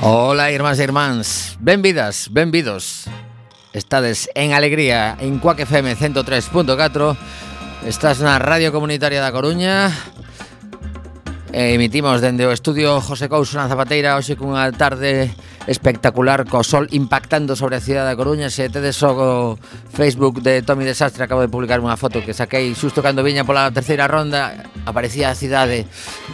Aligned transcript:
Ola, 0.00 0.54
irmáns 0.54 0.78
e 0.78 0.86
irmáns, 0.86 1.58
benvidas, 1.58 2.30
benvidos. 2.30 3.10
Estades 3.74 4.30
en 4.38 4.54
alegría 4.54 5.18
en 5.18 5.42
Cuac 5.42 5.58
FM 5.58 5.96
103.4 5.96 7.18
Estás 7.82 8.22
na 8.22 8.38
Radio 8.38 8.70
Comunitaria 8.70 9.18
da 9.18 9.34
Coruña. 9.34 9.90
E 11.50 11.74
emitimos 11.74 12.22
dende 12.22 12.46
o 12.46 12.54
estudio 12.54 13.02
José 13.02 13.26
Couso 13.26 13.58
na 13.58 13.66
Zapateira 13.66 14.14
Hoxe 14.14 14.38
cunha 14.38 14.70
tarde 14.70 15.34
espectacular 15.68 16.48
co 16.48 16.64
sol 16.64 16.88
impactando 16.96 17.52
sobre 17.52 17.76
a 17.76 17.84
cidade 17.84 18.08
da 18.08 18.16
Coruña. 18.16 18.48
Se 18.48 18.72
tedes 18.72 18.96
o 19.04 19.60
Facebook 19.92 20.40
de 20.40 20.64
Tommy 20.64 20.88
Desastre, 20.88 21.22
acabo 21.22 21.44
de 21.44 21.52
publicar 21.52 21.78
unha 21.84 21.94
foto 22.00 22.24
que 22.24 22.32
saquei 22.32 22.72
xusto 22.72 23.04
cando 23.04 23.20
viña 23.20 23.44
pola 23.44 23.68
terceira 23.68 24.08
ronda, 24.08 24.64
aparecía 24.88 25.28
a 25.28 25.36
cidade 25.36 25.84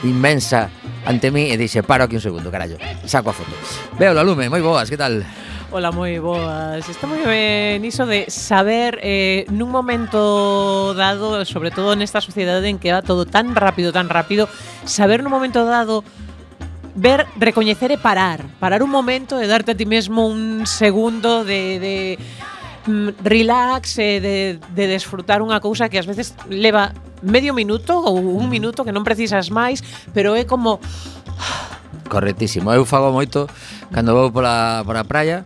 inmensa 0.07 0.71
ante 1.03 1.35
mí 1.35 1.51
e 1.51 1.59
dixe, 1.59 1.83
paro 1.83 2.07
aquí 2.07 2.17
un 2.17 2.25
segundo, 2.25 2.49
carallo, 2.49 2.79
saco 3.05 3.35
a 3.35 3.37
foto. 3.37 3.53
Veo 3.99 4.15
la 4.15 4.23
lume, 4.23 4.47
moi 4.47 4.63
boas, 4.63 4.87
que 4.87 4.97
tal? 4.97 5.27
Ola, 5.75 5.91
moi 5.91 6.23
boas. 6.23 6.87
Está 6.87 7.11
moi 7.11 7.19
ben 7.27 7.83
iso 7.83 8.07
de 8.07 8.31
saber 8.31 9.03
eh, 9.03 9.43
nun 9.51 9.75
momento 9.75 10.95
dado, 10.95 11.43
sobre 11.43 11.75
todo 11.75 11.99
nesta 11.99 12.23
sociedade 12.23 12.71
en 12.71 12.79
que 12.79 12.95
va 12.95 13.03
todo 13.03 13.27
tan 13.27 13.59
rápido, 13.59 13.91
tan 13.91 14.07
rápido, 14.07 14.47
saber 14.87 15.27
nun 15.27 15.35
momento 15.35 15.67
dado 15.67 16.07
ver, 16.95 17.27
recoñecer 17.37 17.91
e 17.91 17.99
parar. 17.99 18.47
Parar 18.59 18.83
un 18.83 18.91
momento 18.91 19.43
e 19.43 19.47
darte 19.47 19.75
a 19.75 19.77
ti 19.77 19.87
mesmo 19.87 20.27
un 20.27 20.67
segundo 20.67 21.45
de, 21.45 21.79
de 21.79 21.95
mm, 22.87 23.21
relax 23.23 23.99
e 23.99 24.23
de, 24.23 24.37
de 24.75 24.85
desfrutar 24.87 25.43
unha 25.43 25.59
cousa 25.59 25.91
que 25.91 25.99
ás 25.99 26.07
veces 26.07 26.39
leva 26.47 26.95
medio 27.25 27.53
minuto 27.53 27.99
ou 27.99 28.19
un 28.19 28.47
mm. 28.47 28.53
minuto 28.53 28.81
que 28.87 28.95
non 28.95 29.03
precisas 29.03 29.51
máis, 29.51 29.83
pero 30.15 30.39
é 30.39 30.47
como 30.47 30.79
Correctísimo. 32.05 32.71
Eu 32.71 32.85
fago 32.85 33.11
moito 33.11 33.49
cando 33.91 34.15
vou 34.15 34.31
pola, 34.31 34.85
pola 34.85 35.03
praia 35.03 35.43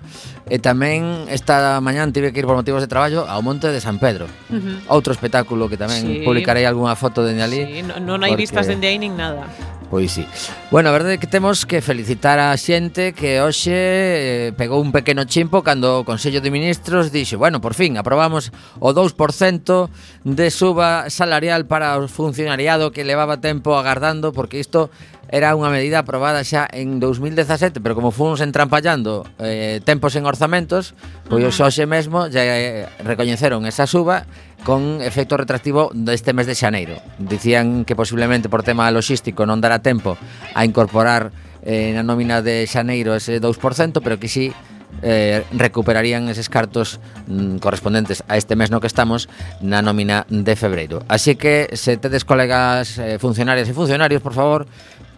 e 0.48 0.58
tamén 0.58 1.28
esta 1.28 1.78
mañán 1.80 2.12
tive 2.12 2.32
que 2.32 2.40
ir 2.40 2.48
por 2.48 2.56
motivos 2.56 2.82
de 2.82 2.90
traballo 2.90 3.24
ao 3.24 3.40
Monte 3.40 3.70
de 3.70 3.80
San 3.80 3.96
Pedro. 4.02 4.26
Uh 4.50 4.58
-huh. 4.58 4.76
Outro 4.90 5.14
espectáculo 5.14 5.68
que 5.70 5.78
tamén 5.78 6.02
sí. 6.02 6.26
publicarei 6.26 6.66
algunha 6.66 6.98
foto 6.98 7.22
dende 7.22 7.44
ali. 7.44 7.62
Sí, 7.62 7.80
non, 7.86 8.04
non 8.04 8.18
hai 8.26 8.34
porque... 8.34 8.48
vistas 8.48 8.66
dende 8.66 8.90
aí 8.90 8.98
nin 8.98 9.14
nada. 9.14 9.46
Pois 9.90 10.12
sí. 10.12 10.26
Bueno, 10.70 10.90
a 10.90 10.92
verdade 10.92 11.16
é 11.16 11.20
que 11.20 11.26
temos 11.26 11.64
que 11.64 11.80
felicitar 11.80 12.36
a 12.36 12.52
xente 12.60 13.16
que 13.16 13.40
hoxe 13.40 13.72
eh, 13.72 14.52
pegou 14.52 14.84
un 14.84 14.92
pequeno 14.92 15.24
chimpo 15.24 15.64
cando 15.64 16.00
o 16.00 16.04
Consello 16.04 16.44
de 16.44 16.52
Ministros 16.52 17.08
dixo, 17.08 17.40
bueno, 17.40 17.64
por 17.64 17.72
fin, 17.72 17.96
aprobamos 17.96 18.52
o 18.84 18.92
2% 18.92 19.88
de 20.28 20.46
suba 20.52 21.08
salarial 21.08 21.64
para 21.64 21.96
o 21.96 22.04
funcionariado 22.04 22.92
que 22.92 23.00
levaba 23.00 23.40
tempo 23.40 23.80
agardando, 23.80 24.36
porque 24.36 24.60
isto 24.60 24.92
era 25.28 25.52
unha 25.52 25.68
medida 25.68 26.00
aprobada 26.00 26.40
xa 26.40 26.64
en 26.72 27.00
2017, 27.00 27.84
pero 27.84 27.92
como 27.92 28.10
fomos 28.10 28.40
entrampallando 28.40 29.28
eh, 29.38 29.84
tempos 29.84 30.16
en 30.16 30.24
orzamentos, 30.24 30.96
pois 31.28 31.44
uh 31.44 31.52
-huh. 31.52 31.86
mesmo 31.86 32.32
xa 32.32 32.42
eh, 32.42 32.88
recoñeceron 33.04 33.68
esa 33.68 33.84
suba 33.84 34.24
con 34.64 35.04
efecto 35.04 35.36
retractivo 35.36 35.92
deste 35.92 36.32
mes 36.32 36.48
de 36.48 36.56
xaneiro. 36.56 36.96
Dicían 37.20 37.84
que 37.84 37.94
posiblemente 37.94 38.48
por 38.48 38.64
tema 38.64 38.88
logístico 38.90 39.44
non 39.44 39.60
dará 39.60 39.84
tempo 39.84 40.16
a 40.56 40.64
incorporar 40.64 41.30
eh, 41.62 41.92
na 41.92 42.02
nómina 42.02 42.40
de 42.40 42.64
xaneiro 42.64 43.12
ese 43.12 43.36
2%, 43.36 44.00
pero 44.00 44.16
que 44.16 44.32
si 44.32 44.48
sí, 44.48 44.56
eh, 45.02 45.44
recuperarían 45.52 46.28
eses 46.28 46.48
cartos 46.48 46.98
mm, 47.26 47.58
correspondentes 47.58 48.24
a 48.26 48.36
este 48.36 48.56
mes 48.56 48.70
no 48.70 48.80
que 48.80 48.90
estamos 48.90 49.28
na 49.60 49.82
nómina 49.82 50.26
de 50.28 50.56
febreiro. 50.56 51.04
Así 51.08 51.36
que 51.36 51.70
se 51.74 51.96
tedes 51.96 52.24
colegas 52.24 52.98
eh, 52.98 53.18
funcionarias 53.18 53.68
e 53.68 53.74
funcionarios, 53.74 54.22
por 54.22 54.34
favor, 54.34 54.66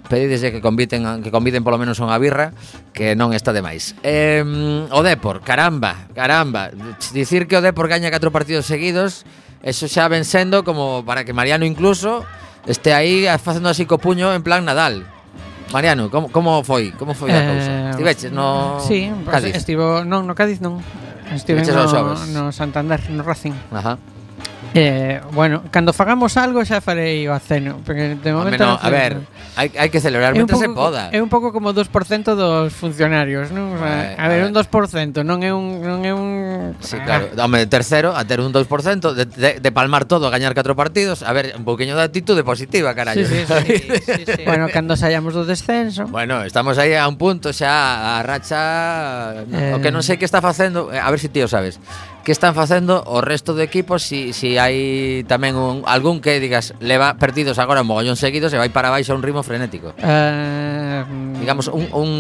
pedídeslle 0.09 0.53
que 0.55 0.61
conviten 0.63 1.05
que 1.23 1.31
conviden 1.35 1.63
polo 1.67 1.77
menos 1.77 1.99
unha 2.01 2.17
birra 2.17 2.55
que 2.95 3.13
non 3.19 3.35
está 3.35 3.53
de 3.53 3.61
máis. 3.61 3.93
Eh, 4.07 4.41
o 4.91 5.01
Depor, 5.05 5.43
caramba, 5.45 6.09
caramba, 6.17 6.71
dicir 7.13 7.45
que 7.51 7.59
o 7.59 7.63
Depor 7.65 7.91
gaña 7.91 8.09
catro 8.09 8.33
partidos 8.33 8.65
seguidos, 8.67 9.27
eso 9.61 9.85
xa 9.91 10.09
ven 10.09 10.25
sendo 10.25 10.65
como 10.65 11.05
para 11.05 11.27
que 11.27 11.35
Mariano 11.37 11.67
incluso 11.69 12.25
este 12.65 12.93
aí 12.95 13.27
facendo 13.41 13.69
así 13.69 13.85
co 13.85 13.99
puño 14.01 14.33
en 14.33 14.43
plan 14.43 14.65
Nadal. 14.65 15.05
Mariano, 15.71 16.11
como, 16.11 16.35
como 16.35 16.67
foi? 16.67 16.91
Como 16.99 17.15
foi 17.15 17.31
a 17.31 17.47
cousa? 17.47 17.71
Eh, 17.71 17.91
Estiveches 17.95 18.33
no 18.35 18.83
Sí, 18.83 19.07
Cádiz. 19.23 19.55
estivo, 19.55 20.03
non, 20.03 20.27
no 20.27 20.35
Cádiz 20.35 20.59
non. 20.59 20.83
Estive 21.31 21.63
no, 21.63 22.19
no 22.27 22.43
Santander, 22.51 22.99
no 23.15 23.23
Racing. 23.23 23.55
Ajá. 23.71 23.95
Eh, 24.75 25.21
bueno, 25.33 25.63
cando 25.71 25.93
fagamos 25.93 26.37
algo 26.37 26.63
xa 26.63 26.79
farei 26.79 27.27
o 27.27 27.35
aceno, 27.35 27.83
porque 27.83 28.15
de 28.15 28.31
momento 28.31 28.63
no, 28.63 28.79
no, 28.79 28.79
a 28.79 28.89
ver, 28.91 29.19
hai, 29.59 29.67
hai 29.75 29.91
que 29.91 29.99
celebrar 29.99 30.31
é 30.31 30.39
mentre 30.39 30.55
se 30.55 30.71
poda. 30.71 31.11
É 31.11 31.19
un 31.19 31.27
pouco 31.27 31.51
como 31.51 31.75
2% 31.75 31.91
dos 32.39 32.71
funcionarios, 32.71 33.51
non? 33.51 33.75
O 33.75 33.79
sea, 33.83 34.15
a, 34.15 34.25
a 34.25 34.27
ver, 34.31 34.47
ver, 34.47 34.51
un 34.51 34.55
2% 34.55 35.27
non 35.27 35.43
é 35.43 35.51
un 35.51 35.83
non 35.83 36.07
é 36.07 36.15
un 36.15 36.79
Sí, 36.79 36.97
claro. 37.03 37.35
Home, 37.35 37.67
terceiro 37.67 38.15
a 38.15 38.23
ter 38.23 38.39
un 38.39 38.55
2% 38.55 38.63
de, 39.11 39.27
de, 39.27 39.51
de 39.59 39.71
palmar 39.75 40.07
todo, 40.07 40.27
a 40.27 40.31
gañar 40.31 40.55
catro 40.55 40.79
partidos, 40.79 41.27
a 41.27 41.35
ver, 41.35 41.51
un 41.59 41.67
pouquiño 41.67 41.99
de 41.99 42.07
actitude 42.07 42.47
positiva, 42.47 42.95
carallo. 42.95 43.27
Sí, 43.27 43.43
sí, 43.43 43.45
sí, 43.67 43.99
sí, 44.07 44.23
sí. 44.23 44.43
Bueno, 44.51 44.71
cando 44.71 44.95
saíamos 44.95 45.35
do 45.35 45.43
descenso. 45.43 46.07
Bueno, 46.07 46.47
estamos 46.47 46.79
aí 46.79 46.95
a 46.95 47.11
un 47.11 47.19
punto 47.19 47.51
xa 47.51 48.19
a 48.19 48.23
racha 48.23 49.43
eh... 49.51 49.75
o 49.75 49.83
que 49.83 49.91
eh. 49.91 49.95
non 49.95 50.07
sei 50.07 50.15
que 50.15 50.27
está 50.27 50.39
facendo, 50.39 50.95
a 50.95 51.11
ver 51.11 51.19
se 51.19 51.27
si 51.27 51.35
ti 51.35 51.43
o 51.43 51.51
sabes 51.51 51.83
que 52.25 52.33
están 52.33 52.55
facendo 52.55 53.03
o 53.07 53.21
resto 53.21 53.55
de 53.55 53.65
equipos 53.65 54.03
si, 54.03 54.33
si 54.33 54.61
hai 54.61 55.25
tamén 55.25 55.57
un, 55.57 55.83
algún 55.89 56.21
que 56.21 56.37
digas 56.37 56.77
leva 56.81 57.17
perdidos 57.17 57.57
agora 57.57 57.81
un 57.81 57.89
mogollón 57.89 58.21
seguidos 58.21 58.53
e 58.53 58.61
vai 58.61 58.69
para 58.69 58.93
baixo 58.93 59.13
a 59.13 59.19
un 59.19 59.25
ritmo 59.25 59.41
frenético. 59.43 59.97
Eh, 59.97 61.05
digamos 61.41 61.73
un, 61.73 61.89
un 61.93 62.11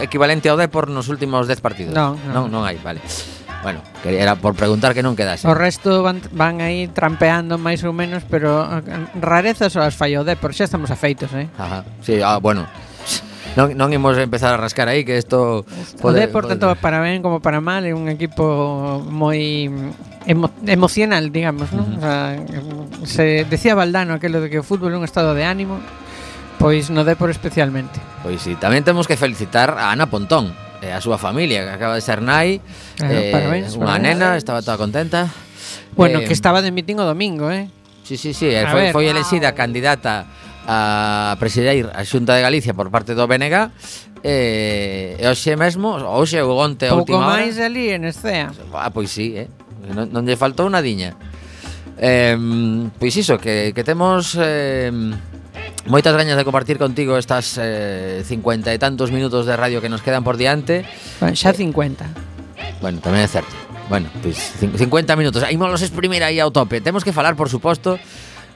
equivalente 0.00 0.52
ao 0.52 0.60
Depor 0.60 0.92
nos 0.92 1.08
últimos 1.08 1.48
10 1.48 1.64
partidos. 1.64 1.92
Non, 1.96 2.20
non, 2.28 2.48
non, 2.50 2.60
non 2.60 2.62
hai, 2.68 2.76
vale. 2.80 3.00
Bueno, 3.62 3.84
era 4.04 4.36
por 4.36 4.56
preguntar 4.56 4.96
que 4.96 5.04
non 5.04 5.12
quedase. 5.12 5.44
O 5.44 5.52
resto 5.52 6.00
van, 6.00 6.24
van 6.32 6.64
aí 6.64 6.88
trampeando 6.88 7.60
máis 7.60 7.84
ou 7.84 7.92
menos 7.92 8.24
Pero 8.24 8.64
eh, 8.64 9.20
rarezas 9.20 9.76
ou 9.76 9.84
as 9.84 9.92
fallou 9.92 10.24
Depor 10.24 10.56
Xa 10.56 10.64
estamos 10.64 10.88
afeitos, 10.88 11.28
eh? 11.36 11.48
Ajá, 11.60 11.84
sí, 12.00 12.20
ah, 12.24 12.40
bueno 12.40 12.64
non, 13.58 13.74
non 13.74 13.90
imos 13.90 14.14
empezar 14.18 14.54
a 14.54 14.58
rascar 14.58 14.86
aí 14.86 15.02
que 15.02 15.18
isto 15.18 15.66
pode, 15.98 16.22
Ode, 16.22 16.30
por 16.30 16.46
tanto, 16.46 16.70
para 16.78 17.02
ben 17.02 17.22
como 17.22 17.42
para 17.42 17.58
mal 17.58 17.82
é 17.82 17.90
un 17.90 18.06
equipo 18.06 19.02
moi 19.06 19.66
emo, 20.26 20.54
emocional, 20.66 21.34
digamos, 21.34 21.74
non? 21.74 21.98
Uh 21.98 22.02
-huh. 22.02 23.02
o 23.02 23.06
sea, 23.06 23.42
se 23.42 23.46
decía 23.50 23.74
Valdano 23.74 24.14
aquilo 24.14 24.38
de 24.38 24.50
que 24.50 24.62
o 24.62 24.64
fútbol 24.66 24.94
é 24.94 24.98
un 24.98 25.06
estado 25.06 25.34
de 25.34 25.42
ánimo, 25.42 25.82
pois 26.62 26.94
no 26.94 27.02
Depor 27.02 27.30
especialmente. 27.30 27.98
Pois 28.22 28.38
si, 28.38 28.54
sí. 28.54 28.60
tamén 28.60 28.86
temos 28.86 29.10
que 29.10 29.18
felicitar 29.18 29.74
a 29.74 29.90
Ana 29.90 30.06
Pontón 30.06 30.54
e 30.80 30.88
a 30.94 31.02
súa 31.02 31.18
familia 31.18 31.66
que 31.66 31.72
acaba 31.74 31.98
de 31.98 32.04
ser 32.04 32.22
nai. 32.22 32.62
Eh, 33.02 33.08
eh, 33.08 33.32
parabéns, 33.34 33.74
unha 33.74 33.98
nena, 33.98 34.38
estaba 34.38 34.62
toda 34.62 34.78
contenta. 34.78 35.26
Bueno, 35.98 36.22
eh, 36.22 36.26
que 36.28 36.34
estaba 36.36 36.62
de 36.62 36.70
mitin 36.70 37.02
o 37.02 37.06
domingo, 37.08 37.50
eh? 37.50 37.66
Sí, 38.06 38.16
sí, 38.16 38.34
sí, 38.34 38.50
eh, 38.50 38.62
a 38.62 38.70
foi, 38.70 38.90
ver, 38.90 38.92
foi 38.94 39.06
wow. 39.10 39.54
candidata 39.54 40.26
a 40.70 41.34
presidir 41.42 41.90
a 41.90 42.06
Xunta 42.06 42.38
de 42.38 42.46
Galicia 42.46 42.70
por 42.78 42.94
parte 42.94 43.18
do 43.18 43.26
BNG 43.26 43.74
eh, 44.22 45.18
e 45.18 45.24
hoxe 45.26 45.58
mesmo, 45.58 45.98
hoxe 45.98 46.38
ou 46.38 46.54
onte 46.54 46.86
a 46.86 46.94
última 46.94 47.26
hora... 47.26 47.42
Pouco 47.42 47.42
máis 47.42 47.58
ali 47.58 47.90
en 47.90 48.06
Escea. 48.06 48.54
Ah, 48.70 48.94
pois 48.94 49.10
sí, 49.10 49.34
eh? 49.34 49.50
Non, 49.90 50.06
non 50.14 50.22
lle 50.22 50.38
faltou 50.38 50.70
nadiña. 50.70 51.18
Eh, 51.98 52.38
pois 53.02 53.18
iso, 53.18 53.34
que, 53.42 53.74
que 53.74 53.82
temos... 53.82 54.38
Eh, 54.38 54.94
Moitas 55.88 56.12
gañas 56.12 56.36
de 56.36 56.44
compartir 56.44 56.76
contigo 56.76 57.16
estas 57.16 57.56
eh, 57.56 58.20
50 58.22 58.68
e 58.68 58.78
tantos 58.78 59.08
minutos 59.08 59.48
de 59.48 59.56
radio 59.56 59.80
que 59.80 59.88
nos 59.88 60.04
quedan 60.04 60.20
por 60.20 60.36
diante. 60.36 60.84
Bueno, 61.18 61.32
xa 61.32 61.56
50. 61.56 62.84
Bueno, 62.84 63.00
tamén 63.00 63.24
é 63.24 63.30
certo. 63.32 63.50
Bueno, 63.88 64.12
pois 64.20 64.54
pues, 64.60 64.76
50 64.76 65.16
minutos. 65.16 65.40
Aí 65.40 65.56
exprimir 65.56 66.20
aí 66.20 66.36
ao 66.36 66.52
tope. 66.52 66.84
Temos 66.84 67.02
que 67.02 67.16
falar, 67.16 67.32
por 67.32 67.48
suposto, 67.48 67.96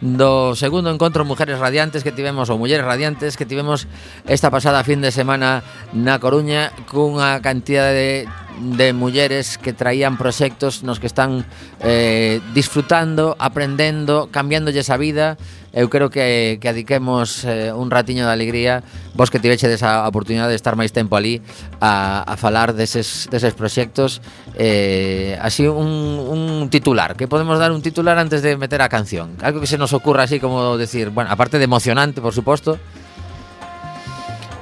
do 0.04 0.52
segundo 0.52 0.92
encontro 0.92 1.24
Mujeres 1.24 1.56
Radiantes 1.56 2.04
que 2.04 2.12
tivemos 2.12 2.52
ou 2.52 2.60
Mulleres 2.60 2.84
Radiantes 2.84 3.40
que 3.40 3.48
tivemos 3.48 3.88
esta 4.28 4.52
pasada 4.52 4.84
fin 4.84 5.00
de 5.00 5.08
semana 5.08 5.64
na 5.96 6.20
Coruña 6.20 6.76
cunha 6.92 7.40
cantidad 7.40 7.88
de 7.88 8.28
de 8.60 8.92
mulleres 8.92 9.58
que 9.58 9.72
traían 9.72 10.16
proxectos 10.16 10.82
nos 10.82 11.00
que 11.00 11.06
están 11.06 11.44
eh, 11.80 12.40
disfrutando, 12.54 13.36
aprendendo, 13.38 14.28
cambiándolles 14.30 14.90
a 14.90 14.96
vida. 14.96 15.36
Eu 15.74 15.90
creo 15.90 16.06
que, 16.06 16.62
que 16.62 16.70
adiquemos 16.70 17.42
eh, 17.42 17.74
un 17.74 17.90
ratiño 17.90 18.22
de 18.22 18.30
alegría. 18.30 18.86
Vos 19.18 19.26
que 19.26 19.42
tiveche 19.42 19.66
desa 19.66 20.06
oportunidade 20.06 20.54
de 20.54 20.58
estar 20.60 20.78
máis 20.78 20.94
tempo 20.94 21.18
ali 21.18 21.42
a, 21.82 22.22
a 22.22 22.38
falar 22.38 22.78
deses, 22.78 23.26
deses 23.26 23.58
proxectos 23.58 24.22
eh, 24.54 25.34
así 25.42 25.66
un, 25.66 26.22
un 26.30 26.70
titular 26.70 27.18
que 27.18 27.26
podemos 27.26 27.58
dar 27.58 27.74
un 27.74 27.82
titular 27.82 28.22
antes 28.22 28.38
de 28.46 28.54
meter 28.54 28.86
a 28.86 28.88
canción. 28.88 29.34
Algo 29.42 29.58
que 29.58 29.66
se 29.66 29.74
nos 29.74 29.90
ocurra 29.90 30.30
así 30.30 30.38
como 30.38 30.78
decir 30.78 31.10
bueno, 31.10 31.26
aparte 31.34 31.58
de 31.58 31.66
emocionante 31.66 32.22
por 32.22 32.30
suposto. 32.30 32.78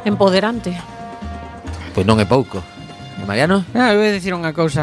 Empoderante. 0.09 0.73
Pois 1.93 2.09
non 2.09 2.17
é 2.17 2.25
pouco. 2.25 2.72
Mariano? 3.27 3.65
Ah, 3.75 3.95
vou 3.95 4.03
dicir 4.11 4.35
unha 4.35 4.51
cousa 4.51 4.83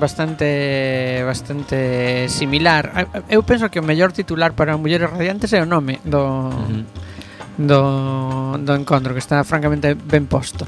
bastante 0.00 1.20
bastante 1.22 2.26
similar. 2.32 2.90
Ah, 2.94 3.06
ah, 3.12 3.22
eu 3.28 3.44
penso 3.44 3.68
que 3.68 3.78
o 3.78 3.84
mellor 3.84 4.12
titular 4.12 4.56
para 4.56 4.76
Mulleres 4.80 5.12
Radiantes 5.12 5.52
é 5.52 5.60
o 5.60 5.68
nome 5.68 6.00
do 6.02 6.20
uh 6.20 6.50
-huh. 6.50 6.82
do 7.56 7.80
do 8.60 8.72
encontro 8.76 9.12
que 9.12 9.20
está 9.20 9.44
francamente 9.44 9.94
ben 9.94 10.24
posto. 10.28 10.64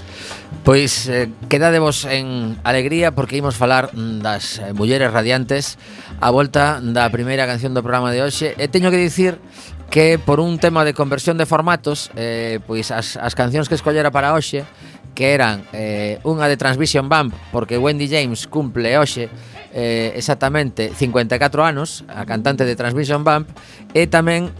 Pois 0.64 1.08
eh, 1.08 1.28
quedadevos 1.48 2.04
en 2.04 2.56
alegría 2.64 3.12
porque 3.12 3.40
imos 3.40 3.56
falar 3.56 3.88
das 3.94 4.60
eh, 4.60 4.72
mulleres 4.76 5.12
radiantes 5.12 5.80
a 6.20 6.28
volta 6.28 6.80
da 6.84 7.08
primeira 7.08 7.48
canción 7.48 7.72
do 7.72 7.84
programa 7.84 8.12
de 8.12 8.20
hoxe 8.20 8.52
e 8.56 8.68
teño 8.68 8.92
que 8.92 9.00
dicir 9.00 9.40
que 9.88 10.20
por 10.20 10.40
un 10.40 10.60
tema 10.60 10.84
de 10.84 10.92
conversión 10.92 11.40
de 11.40 11.48
formatos 11.48 12.12
eh, 12.16 12.60
pois 12.68 12.92
as, 12.92 13.16
as 13.16 13.32
cancións 13.32 13.72
que 13.72 13.76
escollera 13.76 14.12
para 14.12 14.36
hoxe 14.36 14.68
que 15.18 15.34
eran 15.34 15.66
eh, 15.74 16.22
unha 16.22 16.46
de 16.46 16.54
Transvision 16.54 17.10
Band 17.10 17.34
porque 17.50 17.74
Wendy 17.74 18.06
James 18.06 18.46
cumple 18.46 18.94
hoxe 18.94 19.26
eh, 19.74 20.14
exactamente 20.14 20.94
54 20.94 21.42
anos 21.66 22.06
a 22.06 22.22
cantante 22.22 22.62
de 22.62 22.78
Transvision 22.78 23.26
Band 23.26 23.50
e 23.98 24.06
tamén 24.06 24.54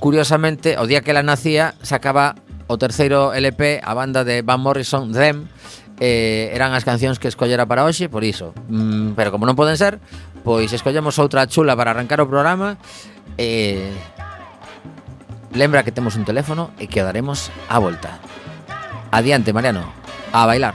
curiosamente 0.00 0.80
o 0.80 0.88
día 0.88 1.04
que 1.04 1.12
ela 1.12 1.20
nacía 1.20 1.76
sacaba 1.84 2.40
o 2.72 2.80
terceiro 2.80 3.36
LP 3.36 3.84
a 3.84 3.92
banda 3.92 4.24
de 4.24 4.40
Van 4.40 4.64
Morrison 4.64 5.12
Them 5.12 5.44
eh, 6.00 6.56
eran 6.56 6.72
as 6.72 6.88
cancións 6.88 7.20
que 7.20 7.28
escollera 7.28 7.68
para 7.68 7.84
hoxe 7.84 8.08
por 8.08 8.24
iso. 8.24 8.56
Mm, 8.72 9.12
pero 9.12 9.28
como 9.28 9.44
non 9.44 9.60
poden 9.60 9.76
ser 9.76 10.00
pois 10.40 10.72
escollemos 10.72 11.20
outra 11.20 11.44
chula 11.44 11.76
para 11.76 11.92
arrancar 11.92 12.24
o 12.24 12.30
programa 12.32 12.80
eh, 13.36 13.92
lembra 15.52 15.84
que 15.84 15.92
temos 15.92 16.16
un 16.16 16.24
teléfono 16.24 16.72
e 16.80 16.88
que 16.88 16.96
o 16.96 17.04
daremos 17.04 17.52
a 17.68 17.76
volta. 17.76 18.16
Adiante 19.10 19.52
Mariano. 19.52 19.92
A 20.32 20.46
bailar 20.46 20.74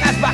that's 0.00 0.27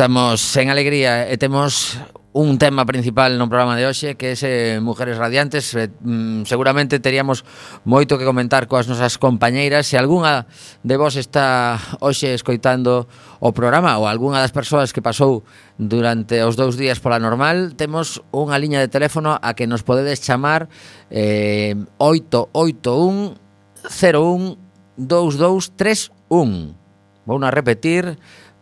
Estamos 0.00 0.40
sen 0.40 0.72
alegría 0.72 1.28
e 1.28 1.36
temos 1.36 2.00
un 2.32 2.56
tema 2.56 2.88
principal 2.88 3.36
no 3.36 3.52
programa 3.52 3.76
de 3.76 3.84
hoxe 3.84 4.16
que 4.16 4.32
é 4.32 4.34
ese 4.40 4.80
Mujeres 4.80 5.20
Radiantes. 5.20 5.76
Eh, 5.76 5.92
mm, 5.92 6.48
seguramente 6.48 7.04
teríamos 7.04 7.44
moito 7.84 8.16
que 8.16 8.24
comentar 8.24 8.64
coas 8.64 8.88
nosas 8.88 9.20
compañeiras. 9.20 9.92
Se 9.92 10.00
algunha 10.00 10.48
de 10.80 10.96
vos 10.96 11.20
está 11.20 11.76
hoxe 12.00 12.32
escoitando 12.32 13.12
o 13.44 13.52
programa 13.52 14.00
ou 14.00 14.08
algunha 14.08 14.40
das 14.40 14.56
persoas 14.56 14.96
que 14.96 15.04
pasou 15.04 15.44
durante 15.76 16.40
os 16.48 16.56
dous 16.56 16.80
días 16.80 16.96
pola 16.96 17.20
normal 17.20 17.76
temos 17.76 18.24
unha 18.32 18.56
liña 18.56 18.80
de 18.80 18.88
teléfono 18.88 19.36
a 19.36 19.52
que 19.52 19.68
nos 19.68 19.84
podedes 19.84 20.24
chamar 20.24 20.72
eh, 21.12 21.76
881 22.00 23.36
01 23.84 24.56
2231 24.96 26.80
vou 27.28 27.36
a 27.44 27.52
repetir 27.52 28.16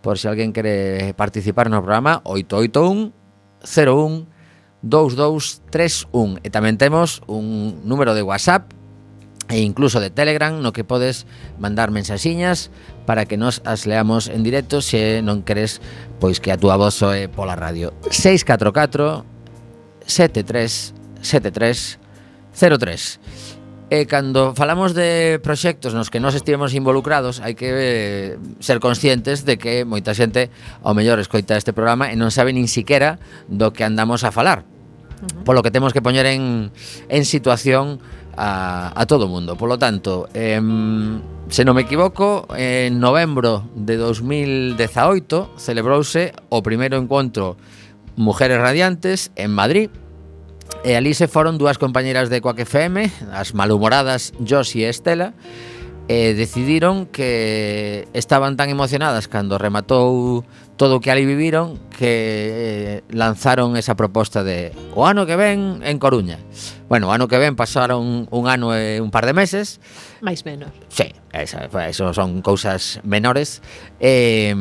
por 0.09 0.17
se 0.17 0.23
si 0.23 0.29
alguén 0.29 0.57
quere 0.57 1.13
participar 1.13 1.69
no 1.69 1.85
programa 1.85 2.25
881 2.25 3.13
01 3.61 4.25
2231 4.81 6.41
e 6.41 6.49
tamén 6.49 6.81
temos 6.81 7.21
un. 7.29 7.85
Número 7.85 8.17
de 8.17 8.25
WhatsApp 8.25 8.73
e 9.53 9.61
incluso 9.61 10.01
de 10.01 10.09
Telegram 10.09 10.65
no 10.65 10.73
que 10.73 10.81
podes 10.81 11.29
mandar 11.61 11.93
mensaxiñas 11.93 12.73
para 13.05 13.29
que 13.29 13.37
nos 13.37 13.61
as 13.69 13.85
leamos 13.85 14.33
en 14.33 14.49
directo 14.49 14.81
se 14.81 15.21
non 15.21 15.45
queres 15.45 15.85
pois 16.25 16.41
que 16.41 16.57
a 16.57 16.57
túa 16.57 16.81
voz 16.81 16.97
soe 16.97 17.29
pola 17.29 17.53
radio. 17.53 17.93
644 18.09 19.29
73 20.09 21.21
73 21.21 22.01
03 22.57 23.58
E 23.89 24.05
cando 24.05 24.53
falamos 24.53 24.93
de 24.93 25.41
proxectos 25.41 25.97
nos 25.97 26.13
que 26.13 26.21
nos 26.21 26.37
estivemos 26.37 26.77
involucrados, 26.77 27.41
hai 27.41 27.57
que 27.57 27.73
eh, 27.73 28.37
ser 28.61 28.85
conscientes 28.85 29.49
de 29.49 29.57
que 29.57 29.89
moita 29.89 30.13
xente 30.13 30.53
ao 30.85 30.93
mellor 30.93 31.17
escoita 31.25 31.57
este 31.57 31.73
programa 31.73 32.13
e 32.13 32.15
non 32.21 32.29
sabe 32.29 32.53
nin 32.53 32.69
siquiera 32.69 33.17
do 33.49 33.73
que 33.73 33.89
andamos 33.89 34.29
a 34.29 34.31
falar. 34.31 34.69
Polo 35.49 35.65
que 35.65 35.73
temos 35.73 35.97
que 35.97 36.05
poñer 36.05 36.29
en, 36.29 36.69
en 37.09 37.25
situación 37.25 37.97
a, 38.37 38.93
a 38.93 39.09
todo 39.09 39.25
o 39.25 39.33
mundo. 39.33 39.57
Polo 39.57 39.81
tanto, 39.81 40.29
em, 40.37 41.25
se 41.49 41.65
non 41.65 41.73
me 41.73 41.89
equivoco, 41.89 42.45
en 42.61 43.01
novembro 43.01 43.73
de 43.73 43.97
2018 43.97 45.57
celebrouse 45.57 46.37
o 46.53 46.61
primeiro 46.61 47.01
encontro 47.01 47.57
Mujeres 48.21 48.61
Radiantes 48.61 49.33
en 49.33 49.57
Madrid, 49.57 49.89
E 50.87 50.95
ali 50.95 51.13
se 51.13 51.27
foron 51.27 51.59
dúas 51.59 51.77
compañeiras 51.77 52.31
de 52.31 52.39
Coac 52.41 52.63
FM, 52.63 53.11
as 53.35 53.53
malhumoradas 53.53 54.31
Josi 54.39 54.87
e 54.87 54.89
Estela, 54.89 55.35
e 56.09 56.33
decidiron 56.33 57.05
que 57.05 58.09
estaban 58.17 58.57
tan 58.57 58.73
emocionadas 58.73 59.29
cando 59.29 59.61
rematou 59.61 60.41
todo 60.81 60.97
o 60.97 61.01
que 61.05 61.13
ali 61.13 61.29
viviron 61.29 61.77
que 61.93 62.09
eh, 62.09 62.99
lanzaron 63.13 63.77
esa 63.77 63.93
proposta 63.93 64.41
de 64.41 64.73
o 64.97 65.05
ano 65.05 65.29
que 65.29 65.37
ven 65.37 65.85
en 65.85 66.01
Coruña. 66.01 66.41
Bueno, 66.89 67.11
o 67.11 67.13
ano 67.13 67.29
que 67.29 67.37
ven 67.37 67.61
pasaron 67.61 68.25
un 68.33 68.45
ano 68.49 68.73
e 68.73 69.05
un 69.05 69.13
par 69.13 69.29
de 69.29 69.37
meses. 69.37 69.85
Máis 70.25 70.49
menos. 70.49 70.73
Sí, 70.89 71.13
esa, 71.37 71.69
eso 71.85 72.17
son 72.17 72.41
cousas 72.41 73.05
menores. 73.05 73.61
E, 74.01 74.57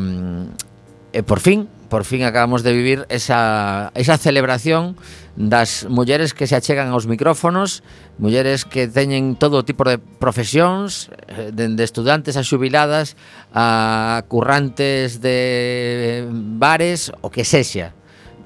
e 1.15 1.23
por 1.23 1.39
fin 1.39 1.71
por 1.89 2.06
fin 2.06 2.24
acabamos 2.24 2.63
de 2.63 2.74
vivir 2.74 3.06
esa, 3.10 3.91
esa 3.96 4.17
celebración 4.17 4.96
das 5.36 5.86
mulleres 5.89 6.34
que 6.34 6.48
se 6.48 6.56
achegan 6.56 6.89
aos 6.89 7.06
micrófonos, 7.06 7.84
mulleres 8.17 8.65
que 8.65 8.88
teñen 8.88 9.38
todo 9.38 9.63
tipo 9.63 9.86
de 9.86 10.01
profesións, 10.01 11.13
eh, 11.29 11.53
dende 11.53 11.86
estudantes 11.86 12.36
a 12.36 12.44
xubiladas, 12.44 13.15
a 13.53 14.25
currantes 14.27 15.22
de 15.22 16.25
bares, 16.32 17.13
o 17.22 17.29
que 17.29 17.46
sexa. 17.46 17.94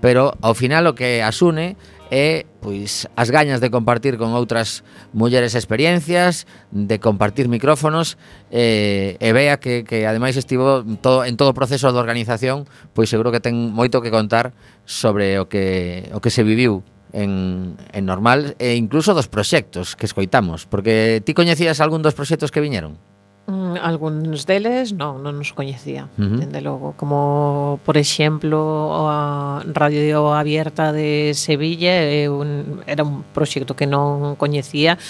Pero 0.03 0.35
ao 0.41 0.53
final 0.53 0.89
o 0.89 0.97
que 0.97 1.23
asune 1.23 1.79
e 2.11 2.43
pois 2.59 3.07
as 3.15 3.31
gañas 3.31 3.63
de 3.63 3.71
compartir 3.71 4.19
con 4.19 4.35
outras 4.35 4.83
mulleres 5.15 5.55
experiencias, 5.55 6.43
de 6.69 6.99
compartir 6.99 7.47
micrófonos 7.47 8.19
e, 8.51 9.15
e 9.15 9.29
vea 9.31 9.63
que, 9.63 9.87
que 9.87 10.03
ademais 10.03 10.35
estivo 10.35 10.83
todo, 10.99 11.23
en 11.23 11.39
todo 11.39 11.55
o 11.55 11.57
proceso 11.57 11.87
de 11.87 11.97
organización 11.97 12.67
pois 12.91 13.07
seguro 13.07 13.31
que 13.31 13.39
ten 13.39 13.55
moito 13.55 14.03
que 14.03 14.11
contar 14.11 14.51
sobre 14.83 15.39
o 15.39 15.47
que, 15.47 16.11
o 16.11 16.19
que 16.19 16.29
se 16.29 16.43
viviu 16.43 16.83
en, 17.15 17.79
en 17.95 18.03
normal 18.03 18.59
e 18.59 18.75
incluso 18.75 19.15
dos 19.15 19.31
proxectos 19.31 19.95
que 19.95 20.03
escoitamos 20.03 20.67
porque 20.67 21.23
ti 21.23 21.31
coñecías 21.31 21.79
algún 21.79 22.03
dos 22.03 22.13
proxectos 22.13 22.51
que 22.51 22.59
viñeron? 22.59 23.10
Mm, 23.47 23.73
algúns 23.81 24.45
deles 24.45 24.93
non, 24.93 25.25
non 25.25 25.41
nos 25.41 25.49
coñecía, 25.57 26.05
uh 26.13 26.21
-huh. 26.21 26.37
dende 26.39 26.61
logo, 26.61 26.93
como 26.93 27.81
por 27.81 27.97
exemplo 27.97 28.93
a 29.09 29.65
Radio 29.65 30.37
Abierta 30.37 30.93
de 30.93 31.33
Sevilla, 31.33 31.89
é 31.89 32.29
un, 32.29 32.85
era 32.85 33.01
un 33.01 33.25
proxecto 33.33 33.73
que 33.73 33.89
non 33.89 34.37
coñecía, 34.37 35.01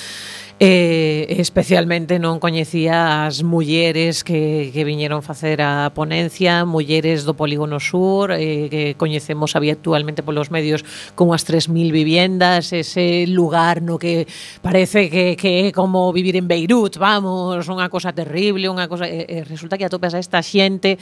eh, 0.63 1.25
especialmente 1.41 2.21
non 2.21 2.37
coñecía 2.37 3.25
as 3.25 3.41
mulleres 3.41 4.21
que, 4.21 4.69
que 4.69 4.85
viñeron 4.85 5.25
facer 5.25 5.57
a 5.57 5.89
ponencia, 5.89 6.69
mulleres 6.69 7.25
do 7.25 7.33
Polígono 7.33 7.81
Sur, 7.81 8.29
eh, 8.29 8.69
que 8.69 8.93
coñecemos 8.93 9.57
habitualmente 9.57 10.21
polos 10.21 10.53
medios 10.53 10.85
como 11.17 11.33
as 11.33 11.49
3.000 11.49 11.89
viviendas, 11.89 12.77
ese 12.77 13.25
lugar 13.25 13.81
no 13.81 13.97
que 13.97 14.29
parece 14.61 15.09
que, 15.09 15.33
que 15.33 15.65
é 15.65 15.67
como 15.73 16.13
vivir 16.13 16.37
en 16.37 16.45
Beirut, 16.45 17.01
vamos, 17.01 17.65
unha 17.65 17.89
cosa 17.89 18.13
terrible, 18.13 18.69
unha 18.69 18.85
cosa... 18.85 19.09
Eh, 19.09 19.41
resulta 19.41 19.81
que 19.81 19.89
atopas 19.89 20.13
a 20.13 20.21
esta 20.21 20.45
xente, 20.45 21.01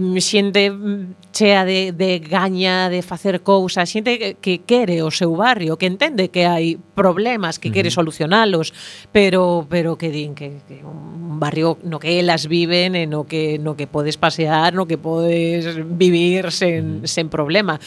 mm, 0.00 0.16
xente 0.16 0.72
mm, 0.72 1.28
chea 1.28 1.68
de, 1.68 1.92
de 1.92 2.24
gaña, 2.24 2.88
de 2.88 3.04
facer 3.04 3.44
cousas, 3.44 3.84
xente 3.84 4.16
que, 4.16 4.40
que 4.40 4.64
quere 4.64 5.04
o 5.04 5.12
seu 5.12 5.36
barrio, 5.36 5.76
que 5.76 5.92
entende 5.92 6.32
que 6.32 6.48
hai 6.48 6.80
problemas, 6.96 7.60
que 7.60 7.68
uh 7.68 7.70
-huh. 7.70 7.76
quere 7.76 7.92
solucionalos, 7.92 8.72
pero 9.12 9.66
pero 9.68 9.96
que 9.96 10.10
din 10.10 10.34
que, 10.34 10.60
que 10.68 10.84
un 10.84 11.40
barrio 11.40 11.78
no 11.82 11.98
que 11.98 12.20
elas 12.20 12.46
viven 12.46 12.94
e 12.94 13.06
no 13.06 13.24
que 13.26 13.58
no 13.58 13.76
que 13.76 13.86
podes 13.86 14.16
pasear, 14.16 14.74
no 14.74 14.86
que 14.86 14.98
podes 14.98 15.66
vivir 15.98 16.50
sen, 16.52 17.06
sen 17.06 17.28
problema. 17.28 17.80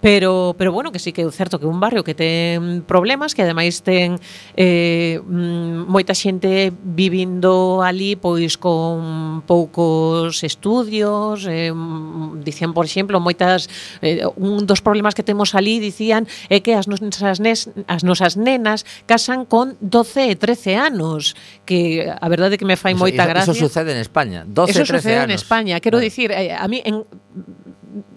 Pero 0.00 0.54
pero 0.58 0.72
bueno, 0.72 0.92
que 0.92 0.98
sí 0.98 1.12
que 1.12 1.22
é 1.22 1.30
certo 1.30 1.58
que 1.58 1.66
un 1.66 1.80
barrio 1.80 2.04
que 2.04 2.14
ten 2.14 2.82
problemas, 2.86 3.34
que 3.34 3.42
ademais 3.42 3.82
ten 3.82 4.18
eh, 4.56 5.20
mm, 5.20 5.86
moita 5.88 6.14
xente 6.14 6.72
vivindo 6.72 7.82
ali 7.82 8.16
pois 8.16 8.56
con 8.56 9.42
poucos 9.46 10.42
estudios, 10.44 11.46
eh, 11.46 11.72
mm, 11.72 12.40
dicían, 12.44 12.72
por 12.72 12.84
exemplo, 12.84 13.20
moitas 13.20 13.68
eh, 14.00 14.24
un 14.36 14.66
dos 14.66 14.80
problemas 14.80 15.14
que 15.14 15.22
temos 15.22 15.54
ali 15.54 15.78
dicían 15.78 16.26
é 16.48 16.60
que 16.60 16.74
as 16.74 16.86
nosas 16.88 17.40
nes, 17.40 17.68
as 17.86 18.02
nosas 18.04 18.36
nenas 18.36 18.86
casan 19.06 19.44
con 19.44 19.76
12 19.80 20.32
e 20.32 20.36
13 20.36 20.53
13 20.54 20.76
anos, 20.76 21.36
que 21.66 22.06
a 22.08 22.28
verdade 22.28 22.54
é 22.54 22.58
que 22.58 22.64
me 22.64 22.76
fai 22.76 22.94
moita 22.94 23.22
iso, 23.22 23.28
gracia. 23.28 23.52
Iso 23.52 23.66
sucede 23.66 23.92
en 23.92 23.98
España, 23.98 24.44
12, 24.46 24.70
eso 24.70 24.82
13 24.82 24.82
anos. 24.82 24.88
Eso 24.88 24.96
sucede 24.96 25.22
en 25.24 25.30
España, 25.30 25.80
quero 25.80 25.98
vale. 25.98 26.06
dicir, 26.06 26.30
eh, 26.30 26.54
a 26.54 26.66
mí 26.68 26.82
en, 26.84 27.04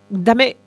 dame 0.10 0.58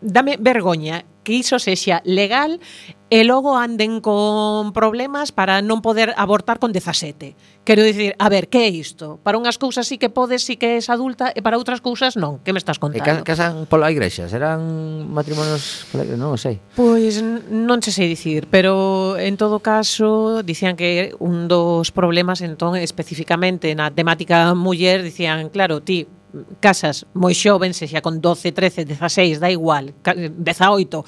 dame 0.00 0.36
vergoña 0.38 1.04
que 1.26 1.34
iso 1.34 1.58
sexa 1.58 2.06
legal 2.06 2.62
e 3.10 3.26
logo 3.26 3.58
anden 3.58 3.98
con 3.98 4.70
problemas 4.70 5.34
para 5.34 5.58
non 5.58 5.82
poder 5.82 6.14
abortar 6.14 6.62
con 6.62 6.70
17. 6.70 7.34
Quero 7.66 7.82
dicir, 7.82 8.14
a 8.22 8.30
ver, 8.30 8.46
que 8.46 8.62
é 8.62 8.70
isto? 8.70 9.18
Para 9.26 9.34
unhas 9.34 9.58
cousas 9.58 9.90
sí 9.90 9.98
que 9.98 10.06
podes, 10.06 10.46
sí 10.46 10.54
que 10.54 10.78
és 10.78 10.86
adulta, 10.86 11.34
e 11.34 11.42
para 11.42 11.58
outras 11.58 11.82
cousas 11.82 12.14
non. 12.14 12.38
Que 12.46 12.54
me 12.54 12.62
estás 12.62 12.78
contando? 12.78 13.02
E 13.02 13.26
casan 13.26 13.66
pola 13.66 13.90
igrexa? 13.90 14.30
Serán 14.30 14.62
matrimonios 15.10 15.90
pola 15.90 16.06
igrexa? 16.06 16.22
Non 16.22 16.38
sei. 16.38 16.62
Pois 16.78 17.18
non 17.50 17.82
se 17.82 17.90
sei 17.90 18.06
dicir, 18.06 18.46
pero 18.46 19.18
en 19.18 19.34
todo 19.34 19.58
caso 19.58 20.46
dicían 20.46 20.78
que 20.78 21.10
un 21.18 21.50
dos 21.50 21.90
problemas 21.90 22.38
entón 22.38 22.78
especificamente 22.78 23.74
na 23.74 23.90
temática 23.90 24.54
muller 24.54 25.02
dicían, 25.02 25.50
claro, 25.50 25.82
ti 25.82 26.06
casas 26.60 27.06
moi 27.14 27.32
xovens, 27.32 27.76
se 27.76 27.86
xa 27.88 28.00
con 28.00 28.20
12, 28.20 28.52
13, 28.52 28.84
16, 28.84 29.40
da 29.40 29.48
igual, 29.50 29.94
18, 30.02 31.04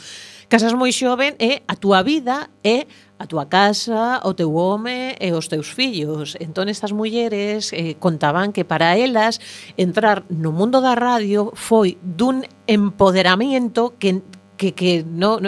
casas 0.49 0.73
moi 0.73 0.93
xoven 0.93 1.37
e 1.37 1.61
a 1.69 1.75
túa 1.77 2.01
vida 2.01 2.49
é 2.64 2.88
a 3.19 3.27
túa 3.27 3.51
casa, 3.51 4.23
o 4.23 4.33
teu 4.33 4.55
home 4.55 5.19
e 5.19 5.35
os 5.35 5.51
teus 5.51 5.69
fillos. 5.75 6.38
Entón 6.38 6.71
estas 6.71 6.95
mulleres 6.95 7.75
eh, 7.75 7.99
contaban 7.99 8.55
que 8.55 8.62
para 8.64 8.95
elas 8.95 9.43
entrar 9.77 10.23
no 10.31 10.55
mundo 10.55 10.79
da 10.81 10.95
radio 10.95 11.51
foi 11.53 11.99
dun 12.01 12.47
empoderamento 12.71 13.99
que 13.99 14.23
que, 14.59 14.75
que 14.75 15.05
no, 15.07 15.38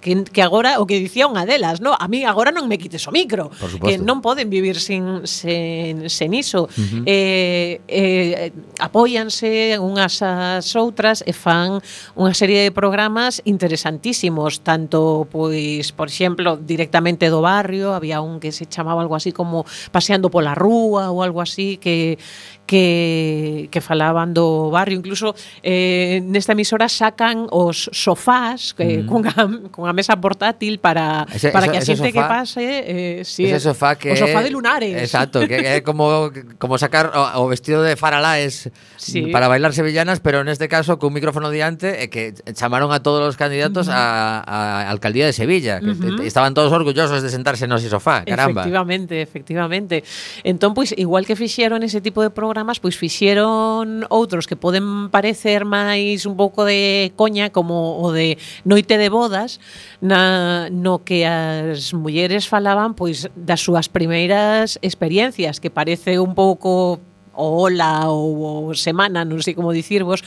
que, 0.00 0.24
que 0.24 0.42
agora 0.42 0.78
o 0.80 0.86
que 0.86 1.02
dicía 1.02 1.26
unha 1.26 1.44
delas, 1.44 1.82
no, 1.82 1.92
a 1.98 2.06
mí 2.06 2.22
agora 2.22 2.54
non 2.54 2.70
me 2.70 2.78
quites 2.78 3.02
o 3.04 3.12
micro, 3.12 3.50
que 3.82 3.98
non 3.98 4.22
poden 4.22 4.48
vivir 4.48 4.78
sin 4.78 5.26
sen, 5.26 6.06
sen 6.06 6.30
iso. 6.32 6.70
Uh 6.70 6.78
-huh. 6.78 7.02
eh, 7.04 7.82
eh, 7.90 8.54
apóianse 8.78 9.76
unhas 9.82 10.22
ás 10.22 10.70
outras 10.78 11.26
e 11.26 11.34
fan 11.34 11.82
unha 12.14 12.32
serie 12.32 12.62
de 12.62 12.70
programas 12.70 13.42
interesantísimos, 13.42 14.62
tanto 14.62 15.26
pois, 15.28 15.90
por 15.90 16.06
exemplo, 16.06 16.54
directamente 16.56 17.26
do 17.26 17.42
barrio, 17.42 17.92
había 17.92 18.22
un 18.22 18.38
que 18.38 18.54
se 18.54 18.70
chamaba 18.70 19.02
algo 19.02 19.18
así 19.18 19.34
como 19.34 19.66
paseando 19.90 20.30
pola 20.30 20.54
rúa 20.54 21.10
ou 21.10 21.26
algo 21.26 21.42
así 21.42 21.76
que 21.82 22.22
que 22.70 23.66
que 23.74 23.80
falaban 23.82 24.30
do 24.30 24.70
barrio, 24.70 24.94
incluso 24.94 25.34
eh 25.66 26.22
nesta 26.22 26.54
emisora 26.54 26.86
sacan 26.86 27.50
os 27.50 27.90
sofás 27.90 28.59
que, 28.76 28.82
eh, 28.82 29.02
mm. 29.02 29.06
con, 29.06 29.26
a, 29.26 29.70
con 29.70 29.88
a 29.88 29.92
mesa 29.92 30.20
portátil 30.20 30.78
para, 30.78 31.26
ese, 31.32 31.50
para 31.50 31.66
eso, 31.66 31.72
que 31.72 31.78
a 31.78 31.82
xente 31.82 32.12
que 32.12 32.20
pase 32.20 32.64
eh, 32.84 33.24
si 33.24 33.48
ese 33.48 33.56
eh, 33.56 33.60
sofá 33.60 33.96
que 33.96 34.12
o 34.12 34.16
sofá 34.16 34.44
de 34.44 34.52
lunares 34.52 34.92
exacto, 35.00 35.40
que 35.48 35.56
é 35.56 35.80
como, 35.80 36.28
como 36.60 36.76
sacar 36.76 37.10
o, 37.16 37.44
o 37.44 37.48
vestido 37.48 37.80
de 37.80 37.96
Faralaes 37.96 38.68
sí. 39.00 39.32
para 39.32 39.48
bailar 39.48 39.72
sevillanas, 39.72 40.20
pero 40.20 40.44
neste 40.44 40.68
caso 40.68 41.00
cun 41.00 41.16
micrófono 41.16 41.48
diante 41.48 42.04
e 42.04 42.06
eh, 42.06 42.08
que 42.12 42.36
chamaron 42.52 42.92
a 42.92 43.00
todos 43.00 43.24
os 43.24 43.40
candidatos 43.40 43.88
uh 43.88 43.96
-huh. 43.96 44.44
a, 44.44 44.84
a 44.84 44.90
alcaldía 44.92 45.24
de 45.24 45.32
Sevilla 45.32 45.80
que 45.80 45.96
uh 45.96 46.20
-huh. 46.20 46.28
estaban 46.28 46.52
todos 46.52 46.68
orgullosos 46.76 47.24
de 47.24 47.32
sentarse 47.32 47.64
no 47.64 47.80
sofá, 47.80 48.22
caramba 48.28 48.60
efectivamente, 48.60 49.24
efectivamente 49.24 50.04
entón, 50.44 50.76
pois, 50.76 50.90
pues, 50.90 51.00
igual 51.00 51.26
que 51.26 51.36
fixeron 51.36 51.82
ese 51.82 52.00
tipo 52.00 52.22
de 52.22 52.30
programas, 52.30 52.80
pois 52.80 52.96
pues, 52.96 53.10
fixeron 53.10 54.04
outros 54.10 54.46
que 54.46 54.56
poden 54.56 55.08
parecer 55.08 55.64
máis 55.64 56.26
un 56.26 56.34
pouco 56.34 56.66
de 56.66 57.12
coña 57.14 57.50
como 57.50 58.02
o 58.02 58.12
de 58.12 58.36
noite 58.64 58.98
de 58.98 59.08
bodas 59.08 59.60
na, 60.00 60.68
no 60.70 61.02
que 61.04 61.26
as 61.26 61.92
mulleres 61.92 62.46
falaban 62.46 62.94
pois 62.94 63.28
das 63.34 63.60
súas 63.60 63.88
primeiras 63.88 64.78
experiencias, 64.82 65.58
que 65.58 65.70
parece 65.70 66.18
un 66.18 66.34
pouco 66.34 67.00
o 67.34 67.46
ola 67.64 68.10
ou 68.10 68.70
o 68.70 68.74
semana, 68.74 69.24
non 69.24 69.40
sei 69.40 69.54
como 69.56 69.74
dicirvos, 69.74 70.20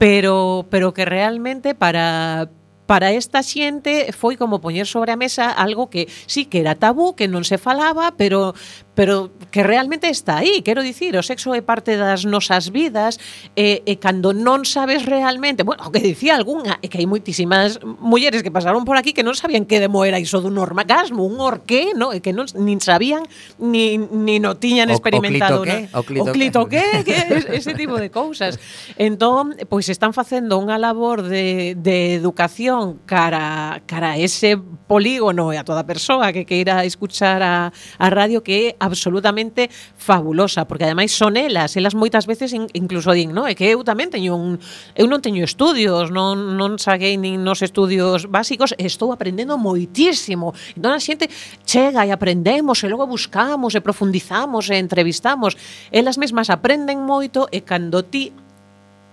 pero 0.00 0.66
pero 0.68 0.92
que 0.92 1.04
realmente 1.04 1.74
para 1.74 2.48
para 2.90 3.14
esta 3.14 3.38
xente 3.46 4.10
foi 4.10 4.34
como 4.34 4.58
poñer 4.58 4.82
sobre 4.82 5.14
a 5.14 5.20
mesa 5.20 5.46
algo 5.46 5.86
que 5.86 6.10
sí 6.26 6.50
que 6.50 6.58
era 6.58 6.74
tabú, 6.74 7.14
que 7.14 7.30
non 7.30 7.46
se 7.46 7.54
falaba, 7.54 8.18
pero 8.18 8.50
pero 8.94 9.30
que 9.50 9.62
realmente 9.62 10.08
está 10.08 10.38
aí, 10.38 10.62
quero 10.62 10.82
dicir, 10.82 11.16
o 11.16 11.22
sexo 11.22 11.54
é 11.54 11.62
parte 11.62 11.96
das 11.96 12.24
nosas 12.24 12.70
vidas 12.70 13.18
eh, 13.56 13.82
eh, 13.82 13.82
e, 13.86 13.92
e 13.94 14.02
cando 14.02 14.34
non 14.34 14.66
sabes 14.66 15.06
realmente, 15.06 15.62
bueno, 15.62 15.86
o 15.86 15.90
que 15.94 16.02
dicía 16.02 16.34
algunha, 16.34 16.78
é 16.82 16.86
que 16.90 16.98
hai 16.98 17.06
moitísimas 17.06 17.78
mulleres 17.82 18.42
que 18.42 18.50
pasaron 18.50 18.82
por 18.86 18.98
aquí 18.98 19.14
que 19.14 19.22
non 19.22 19.34
sabían 19.38 19.66
que 19.66 19.78
demo 19.78 20.02
era 20.02 20.18
iso 20.18 20.42
dun 20.42 20.58
orgasmo, 20.58 21.26
un 21.26 21.38
orqué, 21.38 21.94
no? 21.94 22.10
e 22.10 22.18
que 22.22 22.34
non 22.34 22.50
nin 22.58 22.82
sabían, 22.82 23.26
ni, 23.58 23.98
ni 23.98 24.42
no 24.42 24.58
tiñan 24.58 24.90
experimentado. 24.90 25.62
O, 25.62 25.66
o 25.66 26.02
clito, 26.02 26.24
no? 26.24 26.30
o 26.30 26.34
clito, 26.34 26.60
o 26.60 26.66
clito 26.66 26.70
que, 26.70 26.84
que 27.06 27.16
ese 27.54 27.74
tipo 27.74 27.98
de 27.98 28.10
cousas. 28.10 28.58
Entón, 28.98 29.54
pois 29.70 29.86
están 29.90 30.14
facendo 30.14 30.58
unha 30.58 30.78
labor 30.78 31.22
de, 31.22 31.78
de 31.78 32.14
educación 32.18 33.02
cara, 33.06 33.82
cara 33.86 34.14
a 34.14 34.18
ese 34.18 34.58
polígono 34.90 35.54
e 35.54 35.56
a 35.58 35.64
toda 35.66 35.86
persoa 35.86 36.34
que 36.34 36.42
queira 36.42 36.82
escuchar 36.82 37.42
a, 37.42 37.70
a 37.70 38.06
radio 38.10 38.42
que 38.42 38.74
é 38.74 38.79
absolutamente 38.80 39.70
fabulosa, 39.96 40.66
porque 40.66 40.84
ademais 40.84 41.12
son 41.12 41.36
elas, 41.36 41.76
elas 41.76 41.94
moitas 41.94 42.26
veces 42.26 42.50
in, 42.56 42.66
incluso 42.72 43.12
din, 43.12 43.30
no, 43.30 43.46
é 43.46 43.54
que 43.54 43.68
eu 43.68 43.84
tamén 43.84 44.10
teño 44.10 44.34
un 44.34 44.58
eu 44.96 45.06
non 45.06 45.20
teño 45.20 45.44
estudios, 45.44 46.10
non 46.10 46.56
non 46.56 46.80
saquei 46.80 47.20
nin 47.20 47.44
nos 47.44 47.60
estudios 47.60 48.26
básicos, 48.26 48.74
estou 48.80 49.12
aprendendo 49.12 49.60
moitísimo. 49.60 50.56
Entón 50.74 50.96
a 50.96 51.00
xente 51.00 51.28
chega 51.68 52.02
e 52.02 52.10
aprendemos 52.10 52.82
e 52.82 52.90
logo 52.90 53.06
buscamos 53.06 53.76
e 53.76 53.84
profundizamos 53.84 54.72
e 54.72 54.80
entrevistamos. 54.80 55.54
Elas 55.92 56.16
mesmas 56.16 56.48
aprenden 56.50 57.04
moito 57.04 57.46
e 57.52 57.62
cando 57.62 58.02
ti 58.02 58.32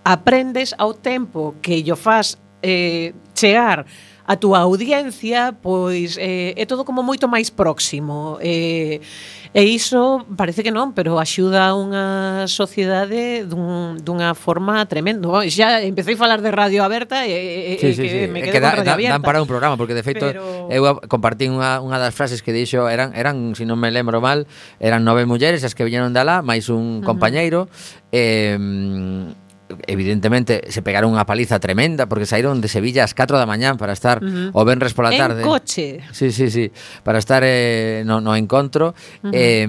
aprendes 0.08 0.72
ao 0.80 0.96
tempo 0.96 1.60
que 1.60 1.84
yo 1.84 1.92
faz 1.92 2.40
eh, 2.62 3.12
chegar 3.36 3.84
a 4.28 4.36
túa 4.36 4.60
audiencia, 4.60 5.56
pois 5.56 6.20
eh, 6.20 6.52
é 6.52 6.68
todo 6.68 6.84
como 6.84 7.00
moito 7.00 7.24
máis 7.32 7.48
próximo. 7.48 8.36
Eh, 8.44 9.00
e 9.56 9.62
iso 9.64 10.28
parece 10.36 10.60
que 10.60 10.68
non, 10.68 10.92
pero 10.92 11.16
axuda 11.16 11.72
a 11.72 11.72
unha 11.72 12.44
sociedade 12.44 13.48
dun, 13.48 13.96
dunha 14.04 14.36
forma 14.36 14.84
tremendo. 14.84 15.32
Xa 15.48 15.80
empecé 15.80 16.12
a 16.12 16.20
falar 16.20 16.44
de 16.44 16.52
radio 16.52 16.84
aberta 16.84 17.24
e, 17.24 17.72
e, 17.72 17.80
sí, 17.80 17.96
sí, 17.96 18.04
que 18.04 18.08
sí. 18.12 18.20
me 18.28 18.44
quedo 18.44 18.52
que 18.52 18.60
da, 18.60 18.76
con 18.76 18.84
radio 18.84 18.92
aberta. 18.92 19.16
Dan 19.16 19.24
para 19.24 19.40
un 19.40 19.48
programa, 19.48 19.80
porque 19.80 19.96
de 19.96 20.04
feito 20.04 20.28
pero... 20.28 20.68
eu 20.68 20.84
compartí 21.08 21.48
unha, 21.48 21.80
unha 21.80 21.96
das 21.96 22.12
frases 22.12 22.44
que 22.44 22.52
dixo, 22.52 22.84
eran, 22.84 23.16
eran, 23.16 23.56
se 23.56 23.64
si 23.64 23.64
non 23.64 23.80
me 23.80 23.88
lembro 23.88 24.20
mal, 24.20 24.44
eran 24.76 25.08
nove 25.08 25.24
mulleres 25.24 25.64
as 25.64 25.72
que 25.72 25.88
viñeron 25.88 26.12
de 26.12 26.20
alá, 26.20 26.44
máis 26.44 26.68
un 26.68 26.76
uh 26.76 26.86
-huh. 27.00 27.08
compañeiro, 27.08 27.72
eh, 28.12 28.60
evidentemente 29.86 30.62
se 30.68 30.80
pegaron 30.82 31.12
unha 31.12 31.28
paliza 31.28 31.60
tremenda 31.60 32.08
porque 32.08 32.24
saíron 32.24 32.60
de 32.60 32.68
Sevilla 32.68 33.04
ás 33.04 33.12
4 33.12 33.36
da 33.36 33.44
mañán 33.44 33.76
para 33.76 33.92
estar 33.92 34.22
uh 34.22 34.50
-huh. 34.52 34.56
o 34.56 34.60
venres 34.64 34.96
pola 34.96 35.12
tarde. 35.12 35.44
En 35.44 35.48
coche. 35.48 36.00
Sí, 36.12 36.32
sí, 36.32 36.50
sí, 36.50 36.72
para 37.04 37.18
estar 37.18 37.42
eh, 37.44 38.02
no, 38.04 38.20
no 38.20 38.36
encontro. 38.36 38.94
Uh 39.22 39.28
-huh. 39.28 39.32
eh, 39.34 39.66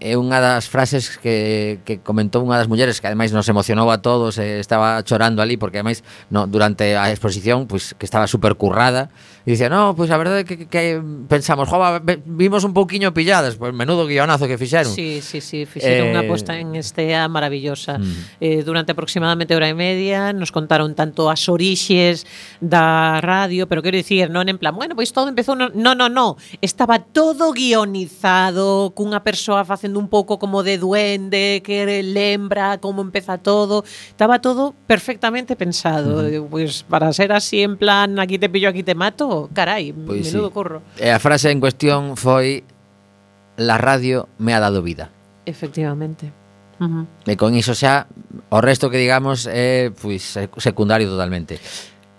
é 0.00 0.12
unha 0.16 0.38
das 0.40 0.68
frases 0.68 1.16
que, 1.16 1.80
que 1.84 2.04
comentou 2.04 2.44
unha 2.44 2.60
das 2.60 2.68
mulleres 2.68 3.00
que 3.00 3.08
ademais 3.08 3.32
nos 3.32 3.48
emocionou 3.48 3.88
a 3.88 4.04
todos, 4.04 4.36
eh, 4.36 4.60
estaba 4.60 5.00
chorando 5.02 5.40
ali 5.40 5.56
porque 5.56 5.80
ademais 5.80 6.04
no, 6.28 6.46
durante 6.46 6.96
a 6.96 7.08
exposición 7.08 7.64
pois 7.64 7.92
pues, 7.92 7.98
que 7.98 8.06
estaba 8.06 8.28
supercurrada 8.28 9.12
e 9.42 9.58
dicía, 9.58 9.66
no, 9.66 9.98
pois 9.98 10.06
pues, 10.06 10.14
a 10.14 10.18
verdade 10.22 10.40
é 10.40 10.46
que, 10.46 10.70
que, 10.70 11.02
pensamos, 11.26 11.66
jova, 11.66 11.98
vimos 11.98 12.62
un 12.62 12.70
pouquiño 12.70 13.10
pilladas, 13.10 13.58
pois 13.58 13.74
pues, 13.74 13.74
menudo 13.74 14.06
guionazo 14.06 14.46
que 14.46 14.54
fixeron. 14.54 14.94
Sí, 14.94 15.18
sí, 15.18 15.42
sí, 15.42 15.66
fixeron 15.66 16.06
eh, 16.06 16.12
unha 16.14 16.22
posta 16.30 16.54
en 16.54 16.78
estea 16.78 17.26
maravillosa. 17.26 17.98
Mm. 17.98 18.38
Eh, 18.38 18.62
durante 18.62 18.94
a 18.94 18.96
aproximadamente 19.22 19.54
hora 19.54 19.68
e 19.68 19.74
media, 19.74 20.32
nos 20.34 20.50
contaron 20.50 20.98
tanto 20.98 21.30
as 21.30 21.46
orixes 21.46 22.26
da 22.58 23.22
radio, 23.22 23.70
pero 23.70 23.82
quero 23.82 23.94
dicir, 23.94 24.26
non 24.34 24.50
en 24.50 24.58
plan, 24.58 24.74
bueno, 24.74 24.98
pois 24.98 25.14
todo 25.14 25.30
empezou, 25.30 25.54
non, 25.54 25.70
non, 25.78 26.10
non, 26.10 26.34
estaba 26.58 26.98
todo 26.98 27.54
guionizado, 27.54 28.90
cunha 28.98 29.22
persoa 29.22 29.62
facendo 29.62 30.02
un 30.02 30.10
pouco 30.10 30.42
como 30.42 30.66
de 30.66 30.82
duende, 30.82 31.62
que 31.62 32.02
lembra 32.02 32.82
como 32.82 32.98
empeza 32.98 33.38
todo, 33.38 33.86
estaba 33.86 34.42
todo 34.42 34.74
perfectamente 34.90 35.54
pensado, 35.54 36.26
mm. 36.26 36.50
pois 36.50 36.82
pues, 36.82 36.90
para 36.90 37.14
ser 37.14 37.30
así 37.30 37.62
en 37.62 37.78
plan, 37.78 38.18
aquí 38.18 38.42
te 38.42 38.50
pillo, 38.50 38.68
aquí 38.68 38.82
te 38.82 38.98
mato, 38.98 39.46
carai, 39.54 39.94
pois 39.94 40.26
menudo 40.26 40.50
sí. 40.50 40.54
corro. 40.54 40.82
E 40.98 41.14
a 41.14 41.22
frase 41.22 41.54
en 41.54 41.62
cuestión 41.62 42.18
foi, 42.18 42.66
la 43.54 43.78
radio 43.78 44.26
me 44.42 44.50
ha 44.50 44.58
dado 44.58 44.82
vida. 44.82 45.14
Efectivamente. 45.46 46.41
Uh 46.80 46.86
-huh. 46.86 47.04
E 47.26 47.36
con 47.36 47.52
iso 47.54 47.74
xa 47.74 48.06
o 48.48 48.60
resto 48.60 48.88
que 48.88 49.00
digamos 49.00 49.48
é 49.48 49.92
pois 49.92 50.38
secundario 50.60 51.08
totalmente. 51.08 51.60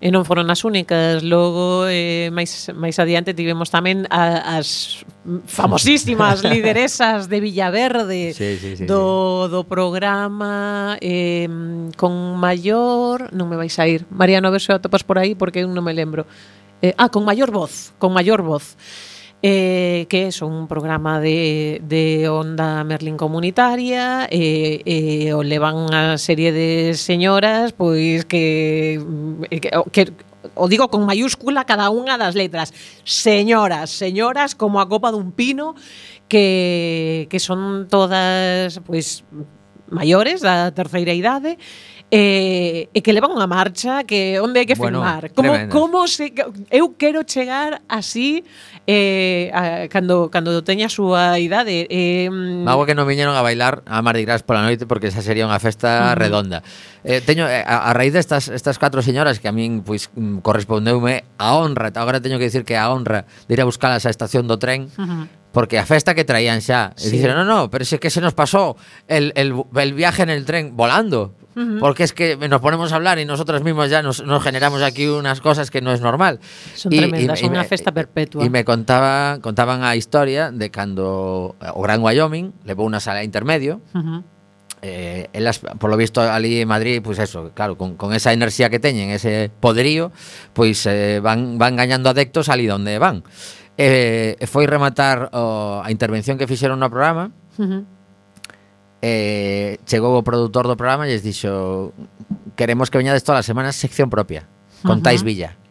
E 0.03 0.11
non 0.11 0.27
foron 0.27 0.51
as 0.51 0.67
únicas, 0.67 1.23
logo 1.23 1.87
eh, 1.87 2.27
máis, 2.35 2.67
máis 2.75 2.99
adiante 2.99 3.31
tivemos 3.31 3.71
tamén 3.71 4.03
a, 4.11 4.59
as 4.59 4.99
famosísimas 5.47 6.43
lideresas 6.51 7.31
de 7.31 7.39
Villaverde 7.39 8.35
sí, 8.35 8.59
sí, 8.59 8.75
sí, 8.75 8.83
do, 8.83 9.47
sí. 9.47 9.55
do 9.55 9.63
programa 9.63 10.99
eh, 10.99 11.47
con 11.95 12.35
maior, 12.35 13.31
non 13.31 13.47
me 13.47 13.55
vais 13.55 13.79
a 13.79 13.87
ir, 13.87 14.03
Mariano, 14.11 14.51
a 14.51 14.53
ver 14.53 14.59
se 14.59 14.75
o 14.75 14.75
atopas 14.75 15.07
por 15.07 15.23
aí 15.23 15.39
porque 15.39 15.63
eu 15.63 15.71
non 15.71 15.87
me 15.87 15.95
lembro. 15.95 16.27
Eh, 16.83 16.91
ah, 16.99 17.07
con 17.07 17.23
maior 17.23 17.47
voz, 17.55 17.95
con 17.95 18.11
maior 18.11 18.43
voz 18.43 18.75
eh, 19.43 20.07
que 20.07 20.31
son 20.31 20.53
un 20.53 20.67
programa 20.67 21.19
de, 21.19 21.81
de 21.83 22.29
onda 22.29 22.81
Merlin 22.85 23.17
comunitaria 23.17 24.25
eh, 24.31 24.81
eh, 24.87 25.33
o 25.35 25.43
levan 25.43 25.93
a 25.93 26.17
serie 26.17 26.55
de 26.55 26.95
señoras 26.95 27.75
pois 27.75 28.23
que, 28.23 29.03
eh, 29.51 29.59
que, 29.59 29.69
que 29.91 30.03
o 30.55 30.67
digo 30.71 30.87
con 30.87 31.03
mayúscula 31.03 31.67
cada 31.67 31.91
unha 31.91 32.15
das 32.15 32.39
letras. 32.39 32.71
Señoras, 33.03 33.91
señoras 33.91 34.55
como 34.55 34.79
a 34.79 34.87
copa 34.87 35.11
dun 35.11 35.35
pino 35.35 35.75
que, 36.31 37.27
que 37.27 37.39
son 37.43 37.91
todas 37.91 38.79
pois 38.87 39.27
maiores 39.91 40.39
da 40.39 40.71
terceira 40.71 41.11
idade 41.11 41.59
e 41.59 41.92
e, 42.13 42.93
e 42.93 42.99
que 43.01 43.09
levan 43.09 43.33
unha 43.33 43.49
marcha 43.49 44.05
que 44.05 44.37
onde 44.37 44.61
hai 44.61 44.69
que 44.69 44.77
bueno, 44.77 45.01
filmar. 45.01 45.33
Como 45.33 45.49
tremendo. 45.49 45.73
como 45.73 46.05
se 46.05 46.29
eu 46.69 46.93
quero 46.93 47.25
chegar 47.25 47.81
así 47.89 48.45
eh 48.85 49.49
a, 49.49 49.89
cando 49.89 50.29
cando 50.29 50.61
teña 50.61 50.85
a 50.85 50.93
súa 50.93 51.41
idade. 51.41 51.89
Eh 51.89 52.29
Mago 52.29 52.85
que 52.85 52.93
non 52.93 53.09
viñeron 53.09 53.33
a 53.33 53.41
bailar 53.41 53.81
a 53.89 54.05
Mardi 54.05 54.29
Gras 54.29 54.45
pola 54.45 54.61
noite 54.61 54.85
porque 54.85 55.09
esa 55.09 55.25
sería 55.25 55.49
unha 55.49 55.57
festa 55.57 56.13
redonda. 56.13 56.61
Eh, 57.01 57.25
teño 57.25 57.49
eh, 57.49 57.65
a, 57.65 57.89
a 57.89 57.97
raíz 57.97 58.13
destas 58.13 58.45
de 58.45 58.61
estas 58.61 58.77
catro 58.77 59.01
señoras 59.01 59.41
que 59.41 59.49
a 59.49 59.53
min 59.55 59.81
pois 59.81 60.13
mm, 60.13 60.45
correspondeume 60.45 61.25
a 61.41 61.57
honra, 61.57 61.89
agora 61.97 62.21
teño 62.21 62.37
que 62.37 62.45
dicir 62.45 62.61
que 62.61 62.77
a 62.77 62.93
honra 62.93 63.25
de 63.49 63.57
ir 63.57 63.61
a 63.61 63.65
buscalas 63.65 64.05
á 64.05 64.13
estación 64.13 64.45
do 64.45 64.61
tren. 64.61 64.93
Uh 65.01 65.09
-huh 65.09 65.42
porque 65.53 65.77
a 65.79 65.85
festa 65.85 66.11
que 66.17 66.25
traían 66.25 66.59
xa. 66.59 66.91
E 66.97 67.07
Sí. 67.07 67.15
dixeron, 67.15 67.37
no, 67.37 67.45
no, 67.45 67.69
pero 67.69 67.85
es 67.85 67.93
que 68.01 68.09
se 68.09 68.19
nos 68.19 68.33
pasó 68.33 68.75
el, 69.07 69.31
el, 69.37 69.53
el 69.53 69.93
viaje 69.93 70.25
en 70.25 70.33
el 70.33 70.43
tren 70.43 70.75
volando. 70.75 71.37
Porque 71.53 72.01
es 72.01 72.13
que 72.17 72.33
nos 72.49 72.61
ponemos 72.65 72.89
a 72.91 72.95
hablar 72.97 73.19
y 73.21 73.25
nosotros 73.29 73.61
mismos 73.61 73.85
ya 73.87 74.01
nos, 74.01 74.25
nos 74.25 74.41
generamos 74.41 74.81
aquí 74.81 75.05
unas 75.05 75.37
cosas 75.39 75.69
que 75.69 75.81
no 75.85 75.93
es 75.93 76.01
normal. 76.01 76.39
Son 76.73 76.89
tremendas, 76.89 77.37
son 77.45 77.53
unha 77.53 77.61
me- 77.61 77.69
festa 77.69 77.93
perpetua. 77.93 78.41
E 78.41 78.49
me 78.49 78.65
contaba, 78.65 79.37
contaban 79.37 79.85
a 79.85 79.93
historia 79.93 80.49
de 80.49 80.73
cando 80.73 81.53
o 81.53 81.79
Gran 81.85 82.01
Wyoming 82.01 82.57
levou 82.65 82.89
unha 82.89 82.97
sala 82.97 83.21
intermedio 83.21 83.85
Ujú. 83.93 84.25
eh, 84.83 85.29
elas, 85.31 85.59
por 85.79 85.89
lo 85.89 85.95
visto 85.95 86.21
ali 86.21 86.59
en 86.59 86.67
Madrid, 86.67 87.01
pois 87.01 87.17
pues 87.17 87.29
eso, 87.29 87.51
claro, 87.55 87.77
con, 87.77 87.95
con 87.95 88.13
esa 88.13 88.33
enerxía 88.33 88.69
que 88.69 88.79
teñen, 88.79 89.09
ese 89.09 89.49
poderío, 89.59 90.11
pois 90.51 90.83
pues, 90.83 90.85
eh, 90.87 91.19
van, 91.23 91.57
van 91.57 91.75
gañando 91.75 92.09
adeptos 92.09 92.49
ali 92.49 92.69
onde 92.69 92.99
van. 92.99 93.23
Eh, 93.77 94.35
foi 94.45 94.67
rematar 94.67 95.31
o, 95.33 95.81
a 95.81 95.89
intervención 95.89 96.37
que 96.37 96.45
fixeron 96.45 96.77
no 96.77 96.91
programa, 96.91 97.31
uh 97.57 97.63
-huh. 97.63 97.81
eh, 99.01 99.79
chegou 99.87 100.19
o 100.19 100.21
produtor 100.21 100.67
do 100.67 100.75
programa 100.75 101.07
e 101.07 101.15
lles 101.15 101.23
dixo 101.23 101.95
queremos 102.59 102.91
que 102.91 102.99
veñades 102.99 103.23
todas 103.23 103.41
as 103.41 103.47
semanas 103.47 103.79
sección 103.79 104.11
propia, 104.11 104.45
contáis 104.83 105.23
uh 105.23 105.25
-huh. 105.25 105.31
Villa. 105.31 105.62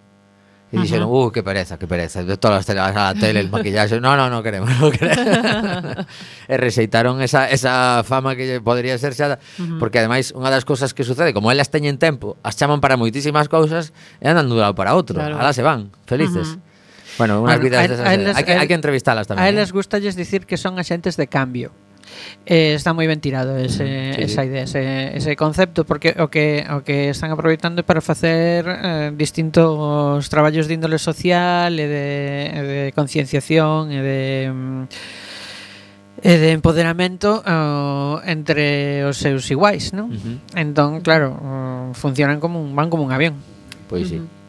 Y 0.72 0.76
Ajá. 0.76 0.84
dijeron, 0.84 1.08
uh, 1.10 1.30
qué 1.30 1.42
pereza, 1.42 1.78
qué 1.78 1.86
pereza. 1.86 2.24
De 2.24 2.38
todas 2.38 2.56
las 2.56 2.66
tele, 2.66 2.80
a 2.80 2.90
la 2.90 3.14
tele, 3.14 3.40
el 3.40 3.50
maquillaje. 3.50 4.00
No, 4.00 4.16
no, 4.16 4.30
no 4.30 4.42
queremos, 4.42 4.70
no 4.80 4.90
queremos. 4.90 5.12
Eh, 6.48 6.54
e 6.54 6.56
rexeitaron 6.56 7.20
esa, 7.22 7.48
esa 7.48 8.02
fama 8.04 8.34
que 8.34 8.60
podría 8.60 8.98
ser 8.98 9.14
xa, 9.14 9.38
porque 9.78 10.00
ademais 10.00 10.32
unha 10.32 10.50
das 10.50 10.64
cousas 10.64 10.96
que 10.96 11.04
sucede, 11.04 11.36
como 11.36 11.52
elas 11.52 11.70
teñen 11.70 12.00
tempo, 12.00 12.40
as 12.42 12.56
chaman 12.58 12.80
para 12.80 12.96
moitísimas 12.96 13.46
cousas 13.46 13.92
e 14.18 14.26
andan 14.26 14.48
de 14.48 14.56
un 14.56 14.60
lado 14.60 14.74
para 14.74 14.96
outro. 14.96 15.20
Claro. 15.20 15.38
Alá 15.38 15.52
se 15.52 15.62
van, 15.62 15.92
felices. 16.08 16.58
Bueno, 17.18 17.44
unhas 17.44 17.60
bueno, 17.60 17.64
vidas 17.68 17.80
a, 17.84 17.88
desas. 17.88 18.06
A, 18.06 18.14
eh, 18.14 18.32
hay, 18.34 18.44
que, 18.44 18.52
hay 18.56 18.68
que 18.68 18.76
entrevistalas 18.76 19.28
tamén. 19.28 19.44
A 19.44 19.48
elas 19.48 19.70
eh? 19.70 19.76
gustalles 19.76 20.16
dicir 20.16 20.48
que 20.48 20.56
son 20.56 20.80
axentes 20.80 21.20
de 21.20 21.28
cambio. 21.28 21.72
Eh, 22.46 22.74
está 22.74 22.90
moi 22.90 23.06
ben 23.06 23.22
tirado 23.22 23.54
ese, 23.54 24.18
sí. 24.18 24.22
esa 24.26 24.42
idea, 24.42 24.66
ese, 24.66 25.14
ese 25.14 25.36
concepto 25.38 25.86
porque 25.86 26.14
o 26.18 26.26
que 26.26 26.66
o 26.68 26.82
que 26.82 27.14
están 27.14 27.30
aproveitando 27.30 27.80
é 27.80 27.86
para 27.86 28.02
facer 28.02 28.66
eh, 28.66 29.10
distintos 29.14 30.26
traballos 30.26 30.66
de 30.66 30.74
índole 30.74 30.98
social 30.98 31.70
e 31.78 31.86
de, 31.86 32.06
e 32.50 32.60
de 32.62 32.80
concienciación 32.98 33.94
e 33.94 34.00
de 34.02 34.20
mm, 34.50 34.82
e 36.22 36.32
de 36.38 36.50
empoderamento 36.54 37.42
uh, 37.42 38.22
entre 38.22 39.02
os 39.02 39.18
seus 39.18 39.50
iguais, 39.50 39.90
non? 39.90 40.10
Uh 40.10 40.18
-huh. 40.18 40.36
Entón, 40.54 41.02
claro, 41.02 41.34
uh, 41.34 41.90
funcionan 41.98 42.38
como 42.38 42.62
un 42.62 42.78
van 42.78 42.90
como 42.90 43.02
un 43.02 43.10
avión. 43.10 43.42
Pois 43.90 44.06
sí. 44.06 44.22
Uh 44.22 44.26
-huh. 44.26 44.41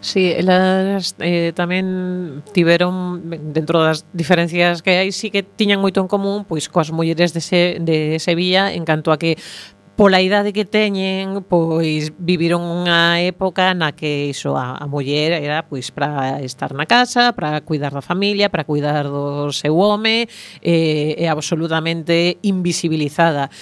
Sí, 0.00 0.32
elas 0.32 1.14
eh, 1.20 1.52
tamén 1.52 2.40
tiveron, 2.56 3.20
dentro 3.52 3.84
das 3.84 4.08
diferencias 4.16 4.80
que 4.80 4.96
hai, 4.96 5.12
sí 5.12 5.28
que 5.28 5.44
tiñan 5.44 5.84
moito 5.84 6.00
en 6.00 6.08
común 6.08 6.48
pois 6.48 6.72
coas 6.72 6.88
mulleres 6.88 7.36
de, 7.36 7.44
Se, 7.44 7.76
de 7.84 8.16
Sevilla 8.16 8.72
en 8.72 8.88
canto 8.88 9.12
a 9.12 9.20
que 9.20 9.36
pola 10.00 10.24
idade 10.24 10.56
que 10.56 10.64
teñen, 10.64 11.44
pois 11.44 12.16
viviron 12.16 12.64
unha 12.64 13.20
época 13.20 13.76
na 13.76 13.92
que 13.92 14.32
iso 14.32 14.56
a, 14.56 14.80
a 14.80 14.88
muller 14.88 15.36
era 15.36 15.68
pois 15.68 15.92
para 15.92 16.40
estar 16.40 16.72
na 16.72 16.88
casa, 16.88 17.36
para 17.36 17.60
cuidar 17.60 17.92
da 17.92 18.00
familia, 18.00 18.48
para 18.48 18.64
cuidar 18.64 19.04
do 19.04 19.52
seu 19.52 19.76
home, 19.76 20.24
eh, 20.64 21.12
é 21.20 21.28
absolutamente 21.28 22.40
invisibilizada. 22.40 23.52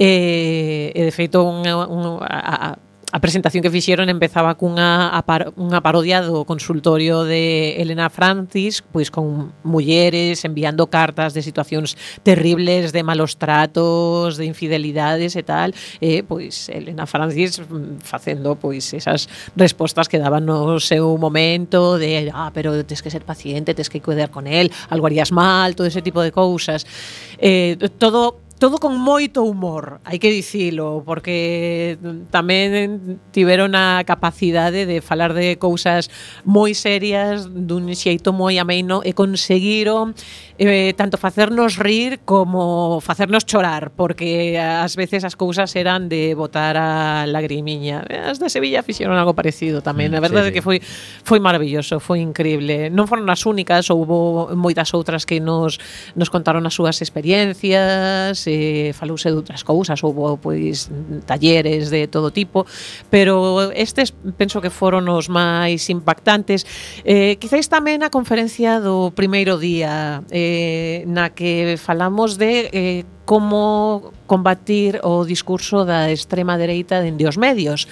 Eh, 0.00 0.88
e 0.96 1.00
de 1.04 1.12
feito 1.12 1.44
un, 1.44 1.68
un, 1.68 2.24
a, 2.24 2.72
a 2.72 2.91
a 3.12 3.20
presentación 3.20 3.62
que 3.62 3.70
fixeron 3.70 4.08
empezaba 4.08 4.56
cunha 4.56 5.12
par, 5.28 5.52
unha 5.60 5.84
parodia 5.84 6.24
do 6.24 6.48
consultorio 6.48 7.28
de 7.28 7.76
Elena 7.76 8.08
Francis, 8.08 8.80
pois 8.80 9.12
con 9.12 9.52
mulleres 9.60 10.40
enviando 10.48 10.88
cartas 10.88 11.36
de 11.36 11.44
situacións 11.44 11.92
terribles 12.24 12.96
de 12.96 13.04
malos 13.04 13.36
tratos, 13.36 14.40
de 14.40 14.48
infidelidades 14.48 15.36
e 15.36 15.44
tal, 15.44 15.76
e 16.00 16.24
pois 16.24 16.72
Elena 16.72 17.04
Francis 17.04 17.60
mm, 17.60 18.00
facendo 18.00 18.56
pois 18.56 18.96
esas 18.96 19.28
respostas 19.60 20.08
que 20.08 20.16
daban 20.16 20.48
no 20.48 20.80
seu 20.80 21.12
momento 21.20 22.00
de 22.00 22.32
ah, 22.32 22.48
pero 22.56 22.80
tes 22.88 23.04
que 23.04 23.12
ser 23.12 23.28
paciente, 23.28 23.76
tes 23.76 23.92
que 23.92 24.00
cuidar 24.00 24.32
con 24.32 24.48
él, 24.48 24.72
algo 24.88 25.04
harías 25.04 25.36
mal, 25.36 25.76
todo 25.76 25.86
ese 25.86 26.00
tipo 26.00 26.24
de 26.24 26.32
cousas. 26.32 26.88
Eh, 27.36 27.76
todo 28.00 28.41
todo 28.62 28.78
con 28.78 28.94
moito 28.94 29.42
humor, 29.42 29.98
hai 30.06 30.22
que 30.22 30.30
dicilo, 30.30 31.02
porque 31.02 31.98
mm, 31.98 32.30
tamén 32.30 32.68
eh, 32.70 32.86
tiveron 33.34 33.74
a 33.74 34.06
capacidade 34.06 34.86
de 34.86 35.02
falar 35.02 35.34
de 35.34 35.58
cousas 35.58 36.06
moi 36.46 36.70
serias 36.70 37.50
dun 37.50 37.90
xeito 37.90 38.30
moi 38.30 38.62
ameino 38.62 39.02
e 39.02 39.18
conseguiron 39.18 40.14
eh, 40.62 40.94
tanto 40.94 41.18
facernos 41.18 41.74
rir 41.74 42.22
como 42.22 43.02
facernos 43.02 43.42
chorar, 43.50 43.90
porque 43.98 44.54
eh, 44.54 44.62
ás 44.62 44.94
veces 44.94 45.26
as 45.26 45.34
cousas 45.34 45.74
eran 45.74 46.06
de 46.06 46.38
botar 46.38 46.78
a 46.78 47.26
lagrimiña. 47.26 48.06
Eh, 48.06 48.30
as 48.30 48.38
de 48.38 48.46
Sevilla 48.46 48.86
fixeron 48.86 49.18
algo 49.18 49.34
parecido 49.34 49.82
tamén, 49.82 50.14
mm, 50.14 50.18
a 50.18 50.20
verdade 50.22 50.46
sí, 50.46 50.50
sí. 50.50 50.54
que 50.54 50.62
foi 50.62 50.78
foi 51.26 51.42
maravilloso, 51.42 51.98
foi 51.98 52.22
increíble. 52.22 52.94
Non 52.94 53.10
foron 53.10 53.26
as 53.26 53.42
únicas, 53.42 53.90
houbo 53.90 54.54
moitas 54.54 54.94
outras 54.94 55.26
que 55.26 55.42
nos 55.42 55.82
nos 56.14 56.30
contaron 56.30 56.62
as 56.62 56.78
súas 56.78 57.02
experiencias 57.02 58.51
e 58.52 58.92
falouse 58.92 59.32
de 59.32 59.36
outras 59.40 59.64
cousas, 59.64 59.96
houve 60.04 60.36
pois 60.36 60.92
talleres 61.24 61.88
de 61.88 62.04
todo 62.06 62.28
tipo, 62.28 62.68
pero 63.08 63.72
estes 63.72 64.12
penso 64.36 64.60
que 64.60 64.68
foron 64.68 65.08
os 65.08 65.32
máis 65.32 65.88
impactantes. 65.88 66.68
Eh, 67.08 67.40
quizáis 67.40 67.72
tamén 67.72 68.04
a 68.04 68.12
conferencia 68.12 68.76
do 68.84 69.08
primeiro 69.16 69.56
día 69.56 70.20
eh, 70.28 71.08
na 71.08 71.32
que 71.32 71.80
falamos 71.80 72.36
de 72.36 72.68
eh, 72.68 73.02
como 73.24 74.12
combatir 74.26 75.00
o 75.04 75.24
discurso 75.24 75.84
da 75.84 76.10
extrema 76.10 76.58
dereita 76.58 77.00
dende 77.00 77.24
os 77.24 77.38
medios. 77.38 77.86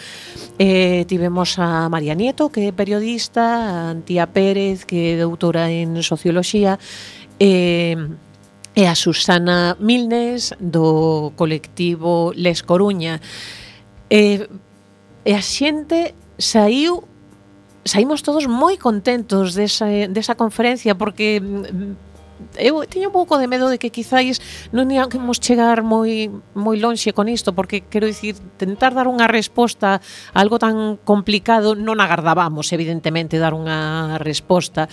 Eh, 0.59 1.07
tivemos 1.07 1.57
a 1.59 1.89
María 1.89 2.15
Nieto, 2.15 2.51
que 2.51 2.69
é 2.69 2.73
periodista, 2.73 3.41
a 3.41 3.97
Antía 3.97 4.27
Pérez, 4.27 4.85
que 4.85 5.15
é 5.15 5.21
doutora 5.21 5.71
en 5.71 5.97
Socioloxía, 6.03 6.77
eh, 7.39 7.97
e 8.81 8.89
a 8.89 8.97
Susana 8.97 9.77
Milnes 9.77 10.57
do 10.57 11.37
colectivo 11.37 12.33
Les 12.33 12.65
Coruña. 12.65 13.21
E, 14.09 14.49
e 15.21 15.33
a 15.37 15.43
xente 15.45 16.17
saiu 16.41 17.05
saímos 17.85 18.25
todos 18.25 18.49
moi 18.49 18.81
contentos 18.81 19.53
desa, 19.53 19.85
desa 20.09 20.33
conferencia 20.33 20.97
porque 20.97 21.45
mm, 21.45 21.93
eu 22.57 22.81
teño 22.89 23.13
un 23.13 23.17
pouco 23.21 23.37
de 23.37 23.53
medo 23.53 23.69
de 23.69 23.77
que 23.77 23.93
quizáis 23.93 24.41
non 24.73 24.89
íamos 24.89 25.45
chegar 25.45 25.85
moi 25.85 26.33
moi 26.57 26.81
lonxe 26.81 27.13
con 27.13 27.29
isto, 27.29 27.53
porque 27.53 27.85
quero 27.85 28.09
dicir, 28.09 28.41
tentar 28.57 28.97
dar 28.97 29.13
unha 29.13 29.29
resposta 29.29 30.01
a 30.01 30.39
algo 30.41 30.57
tan 30.57 30.97
complicado 31.05 31.77
non 31.77 32.01
agardábamos 32.01 32.73
evidentemente 32.73 33.37
dar 33.37 33.53
unha 33.53 34.17
resposta, 34.17 34.89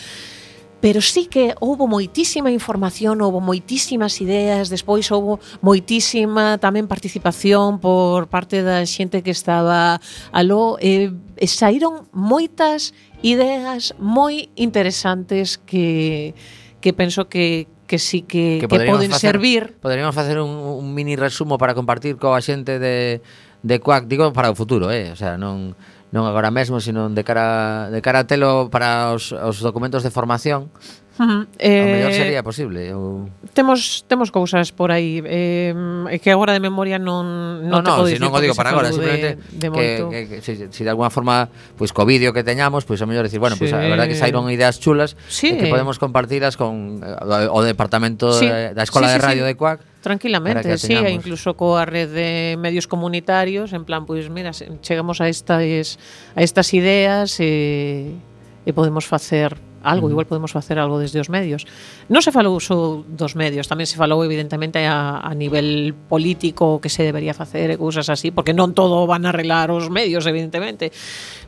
pero 0.80 1.02
sí 1.02 1.26
que 1.26 1.56
houve 1.60 1.90
moitísima 1.90 2.52
información, 2.54 3.22
houve 3.22 3.42
moitísimas 3.42 4.22
ideas, 4.22 4.70
despois 4.70 5.10
houve 5.10 5.42
moitísima 5.66 6.62
tamén 6.62 6.86
participación 6.86 7.82
por 7.82 8.30
parte 8.30 8.62
da 8.62 8.86
xente 8.86 9.26
que 9.26 9.34
estaba 9.34 9.98
aló, 10.30 10.78
e, 10.78 11.10
e 11.38 11.46
saíron 11.50 12.06
moitas 12.14 12.94
ideas 13.26 13.98
moi 13.98 14.54
interesantes 14.54 15.58
que 15.58 16.38
que 16.78 16.94
penso 16.94 17.26
que 17.26 17.66
que 17.88 17.98
sí 17.98 18.22
que, 18.22 18.60
que, 18.62 18.68
que 18.68 18.86
poden 18.86 19.10
facer, 19.10 19.32
servir. 19.32 19.80
Poderíamos 19.82 20.14
facer 20.14 20.38
un, 20.40 20.52
un 20.52 20.94
mini 20.94 21.16
resumo 21.16 21.58
para 21.58 21.74
compartir 21.74 22.20
coa 22.20 22.44
xente 22.44 22.78
de, 22.78 23.24
de 23.64 23.76
Quack, 23.80 24.06
digo 24.06 24.30
para 24.36 24.52
o 24.52 24.56
futuro, 24.56 24.92
eh? 24.92 25.10
o 25.10 25.18
sea, 25.18 25.40
non 25.40 25.74
non 26.12 26.24
agora 26.24 26.52
mesmo, 26.52 26.80
sino 26.80 27.12
de 27.12 27.24
cara, 27.28 27.92
de 27.92 28.00
cara 28.00 28.24
a 28.24 28.28
telo 28.28 28.72
para 28.72 29.12
os, 29.12 29.36
os 29.36 29.60
documentos 29.60 30.04
de 30.04 30.12
formación, 30.12 30.72
Uh 31.18 31.26
-huh. 31.26 31.42
eh, 31.58 31.82
o 31.82 31.86
mellor 31.98 32.14
sería 32.14 32.44
posible 32.46 32.94
ou... 32.94 33.30
Temos 33.58 34.06
temos 34.06 34.30
cousas 34.30 34.70
por 34.70 34.94
aí 34.94 35.22
eh, 35.26 35.74
que 36.22 36.30
agora 36.30 36.54
de 36.54 36.62
memoria 36.62 37.02
non 37.02 37.66
non, 37.66 37.82
no, 37.82 37.84
te 37.84 37.90
no, 37.90 38.06
si 38.06 38.22
non 38.22 38.30
o 38.30 38.38
digo 38.38 38.54
para 38.54 38.70
agora, 38.70 38.94
simplemente 38.94 39.42
de, 39.50 39.58
de 39.58 39.68
que, 39.74 39.86
que, 40.06 40.22
que 40.30 40.38
si, 40.46 40.70
si 40.70 40.82
de 40.86 40.92
alguna 40.94 41.10
forma 41.10 41.50
pois 41.74 41.90
pues, 41.90 41.98
co 41.98 42.06
vídeo 42.06 42.38
que 42.38 42.46
teñamos, 42.46 42.86
pois 42.86 43.02
pues, 43.02 43.02
a 43.02 43.10
mellor 43.10 43.26
decir, 43.26 43.42
bueno, 43.42 43.58
pois, 43.58 43.70
sí. 43.70 43.74
pois 43.74 43.82
pues, 43.82 43.90
a 43.90 43.94
verdade 43.98 44.10
que 44.14 44.20
saíron 44.20 44.46
ideas 44.54 44.78
chulas 44.78 45.18
eh, 45.18 45.26
sí. 45.28 45.50
que 45.58 45.68
podemos 45.74 45.98
compartilas 45.98 46.54
con 46.54 47.02
eh, 47.02 47.50
o 47.50 47.60
departamento 47.66 48.32
sí. 48.38 48.46
da 48.48 48.84
Escola 48.86 49.10
sí, 49.10 49.14
sí, 49.14 49.20
de 49.20 49.26
Radio 49.26 49.44
sí. 49.44 49.48
de 49.50 49.56
Cuac 49.58 49.80
Tranquilamente, 50.08 50.78
sí, 50.78 50.94
e 50.94 51.12
incluso 51.12 51.58
coa 51.60 51.84
red 51.84 52.08
de 52.08 52.56
medios 52.56 52.88
comunitarios, 52.88 53.76
en 53.76 53.84
plan, 53.84 54.08
pois 54.08 54.32
mira, 54.32 54.56
chegamos 54.80 55.20
a 55.20 55.28
estas 55.28 56.00
a 56.32 56.40
estas 56.40 56.72
ideas 56.72 57.36
e, 57.44 58.16
e 58.64 58.72
podemos 58.72 59.04
facer 59.04 59.60
algo, 59.84 60.08
uh 60.08 60.10
-huh. 60.10 60.14
igual 60.14 60.26
podemos 60.26 60.52
facer 60.52 60.80
algo 60.80 61.00
desde 61.00 61.20
os 61.20 61.30
medios. 61.30 61.66
Non 62.10 62.22
se 62.22 62.32
falou 62.32 62.58
só 62.60 63.04
dos 63.06 63.34
medios, 63.38 63.70
tamén 63.70 63.86
se 63.86 63.98
falou 63.98 64.24
evidentemente 64.26 64.86
a, 64.86 65.22
a 65.22 65.32
nivel 65.34 65.94
político 66.08 66.80
que 66.82 66.90
se 66.90 67.04
debería 67.04 67.34
facer 67.34 67.70
e 67.70 67.78
cousas 67.78 68.10
así, 68.10 68.32
porque 68.32 68.54
non 68.54 68.74
todo 68.74 69.06
van 69.06 69.26
a 69.26 69.34
arreglar 69.34 69.70
os 69.70 69.90
medios, 69.90 70.26
evidentemente. 70.26 70.92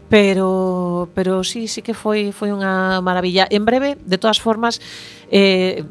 Pero 0.10 1.10
pero 1.14 1.46
sí, 1.46 1.70
sí 1.70 1.82
que 1.86 1.94
foi 1.94 2.34
foi 2.34 2.50
unha 2.50 3.02
maravilla. 3.06 3.46
En 3.50 3.66
breve, 3.66 3.98
de 3.98 4.18
todas 4.18 4.42
formas, 4.42 4.82
eh 5.30 5.86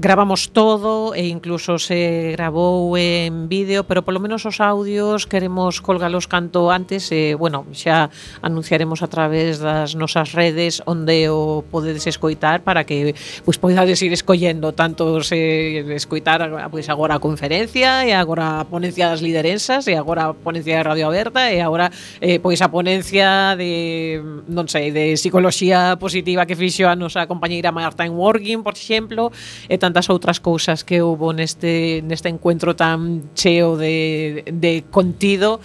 gravamos 0.00 0.50
todo 0.50 1.12
e 1.14 1.26
incluso 1.26 1.78
se 1.78 2.30
grabou 2.32 2.94
en 2.94 3.48
vídeo, 3.50 3.82
pero 3.82 4.06
polo 4.06 4.22
menos 4.22 4.46
os 4.46 4.62
audios 4.62 5.26
queremos 5.26 5.82
colgalos 5.82 6.30
canto 6.30 6.70
antes 6.70 7.10
e, 7.10 7.34
bueno, 7.34 7.66
xa 7.74 8.06
anunciaremos 8.38 9.02
a 9.02 9.10
través 9.10 9.58
das 9.58 9.98
nosas 9.98 10.38
redes 10.38 10.78
onde 10.86 11.26
o 11.26 11.66
podedes 11.66 12.06
escoitar 12.06 12.62
para 12.62 12.86
que 12.86 13.18
pois 13.42 13.58
poidades 13.58 13.98
ir 13.98 14.14
escollendo 14.14 14.70
tanto 14.70 15.18
se 15.26 15.82
escoitar 15.90 16.46
pois 16.70 16.86
agora 16.86 17.18
a 17.18 17.20
conferencia 17.22 18.06
e 18.06 18.14
agora 18.14 18.62
a 18.62 18.64
ponencia 18.70 19.10
das 19.10 19.18
liderensas 19.18 19.90
e 19.90 19.98
agora 19.98 20.30
a 20.30 20.34
ponencia 20.34 20.78
de 20.78 20.86
Radio 20.86 21.10
Aberta 21.10 21.50
e 21.50 21.58
agora 21.58 21.90
eh, 22.22 22.38
pois 22.38 22.62
a 22.62 22.70
ponencia 22.70 23.58
de 23.58 24.22
non 24.46 24.70
sei, 24.70 24.94
de 24.94 25.18
psicoloxía 25.18 25.98
positiva 25.98 26.46
que 26.46 26.54
fixo 26.54 26.86
a 26.86 26.94
nosa 26.94 27.26
compañeira 27.26 27.74
Marta 27.74 28.06
en 28.06 28.14
Working, 28.14 28.62
por 28.62 28.78
exemplo, 28.78 29.34
e 29.66 29.74
tantas 29.88 30.12
outras 30.12 30.36
cousas 30.38 30.84
que 30.84 31.00
houbo 31.00 31.32
neste, 31.32 32.04
neste 32.04 32.28
encuentro 32.28 32.76
tan 32.76 33.32
cheo 33.32 33.80
de, 33.80 34.44
de 34.52 34.84
contido, 34.92 35.64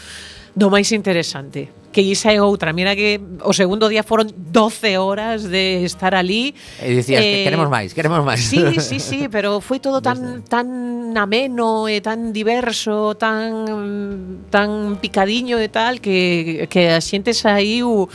do 0.55 0.71
máis 0.71 0.95
interesante 0.95 1.83
que 1.93 2.01
isa 2.01 2.33
é 2.33 2.41
outra. 2.41 2.73
Mira 2.73 2.97
que 2.97 3.21
o 3.45 3.53
segundo 3.53 3.85
día 3.87 4.01
foron 4.01 4.25
12 4.33 4.97
horas 4.97 5.45
de 5.45 5.85
estar 5.85 6.17
ali. 6.17 6.57
E 6.81 6.89
dicías 6.89 7.21
eh, 7.21 7.29
que 7.29 7.39
queremos 7.45 7.69
máis, 7.69 7.93
queremos 7.93 8.25
máis. 8.25 8.41
Sí, 8.41 8.81
sí, 8.81 8.97
sí, 8.97 9.29
pero 9.29 9.61
foi 9.61 9.77
todo 9.77 10.01
tan 10.01 10.41
tan 10.49 10.65
tan 11.13 11.21
ameno 11.21 11.85
e 11.87 12.01
tan 12.01 12.33
diverso, 12.33 13.13
tan 13.13 14.49
tan 14.49 14.97
picadiño 14.97 15.61
e 15.61 15.69
tal 15.69 16.01
que, 16.01 16.65
que 16.73 16.89
a 16.89 17.01
xente 17.01 17.37
saiu 17.37 18.09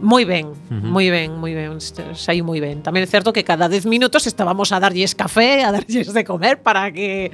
moi 0.00 0.24
ben, 0.24 0.48
uh 0.48 0.56
-huh. 0.72 0.80
moi 0.80 1.12
ben, 1.12 1.36
moi 1.36 1.52
ben, 1.52 1.76
saiu 2.16 2.40
moi 2.40 2.56
ben. 2.64 2.80
Tamén 2.80 3.04
é 3.04 3.08
certo 3.08 3.36
que 3.36 3.44
cada 3.44 3.68
10 3.68 3.84
minutos 3.84 4.24
estábamos 4.24 4.72
a 4.72 4.80
darlles 4.80 5.12
café, 5.12 5.68
a 5.68 5.70
darlles 5.76 6.16
de 6.16 6.24
comer 6.24 6.64
para 6.64 6.88
que 6.88 7.28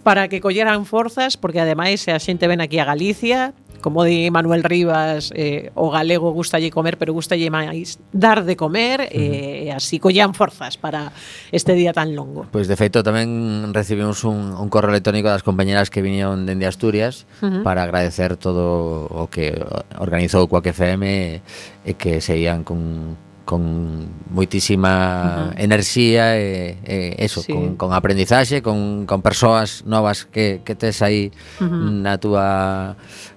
para 0.00 0.32
que 0.32 0.40
colleran 0.40 0.88
forzas, 0.88 1.36
porque 1.36 1.60
ademais 1.60 2.08
a 2.08 2.16
xente 2.16 2.48
ven 2.48 2.64
aquí 2.64 2.80
a 2.80 2.88
Galicia, 2.88 3.52
como 3.80 4.04
di 4.04 4.30
Manuel 4.30 4.64
Rivas, 4.64 5.32
eh, 5.34 5.70
o 5.74 5.90
galego 5.90 6.32
gustalle 6.32 6.70
comer, 6.70 6.98
pero 6.98 7.12
gustalle 7.14 7.50
máis 7.50 7.98
dar 8.12 8.44
de 8.44 8.56
comer, 8.58 9.08
eh, 9.10 9.70
e 9.70 9.72
así 9.72 10.02
collan 10.02 10.34
forzas 10.34 10.76
para 10.76 11.14
este 11.54 11.74
día 11.74 11.92
tan 11.94 12.14
longo. 12.14 12.46
Pois 12.50 12.66
pues 12.66 12.68
de 12.68 12.76
feito 12.76 13.02
tamén 13.06 13.70
recibimos 13.70 14.22
un 14.26 14.37
un, 14.38 14.54
un 14.54 14.68
correo 14.70 14.94
electrónico 14.94 15.26
das 15.28 15.42
compañeras 15.42 15.90
que 15.90 16.00
vinieron 16.00 16.46
dende 16.46 16.70
Asturias 16.70 17.26
uh 17.42 17.50
-huh. 17.50 17.62
para 17.66 17.82
agradecer 17.82 18.38
todo 18.38 19.10
o 19.10 19.26
que 19.26 19.58
organizou 19.98 20.46
Coac 20.46 20.70
FM 20.70 21.04
e 21.04 21.42
eh, 21.84 21.94
que 21.98 22.22
seguían 22.22 22.62
con, 22.62 23.18
con 23.42 23.62
moitísima 24.30 24.92
uh 24.92 25.02
-huh. 25.50 25.64
enerxía 25.64 26.38
e, 26.38 26.78
e 26.84 27.16
eso, 27.18 27.42
sí. 27.42 27.50
con, 27.50 27.80
con 27.80 27.90
aprendizaxe, 27.96 28.62
con, 28.62 29.08
con 29.08 29.24
persoas 29.24 29.82
novas 29.88 30.28
que, 30.28 30.60
que 30.62 30.78
tes 30.78 31.02
aí 31.02 31.34
uh 31.58 31.66
-huh. 31.66 31.90
na 32.04 32.20
túa 32.20 32.94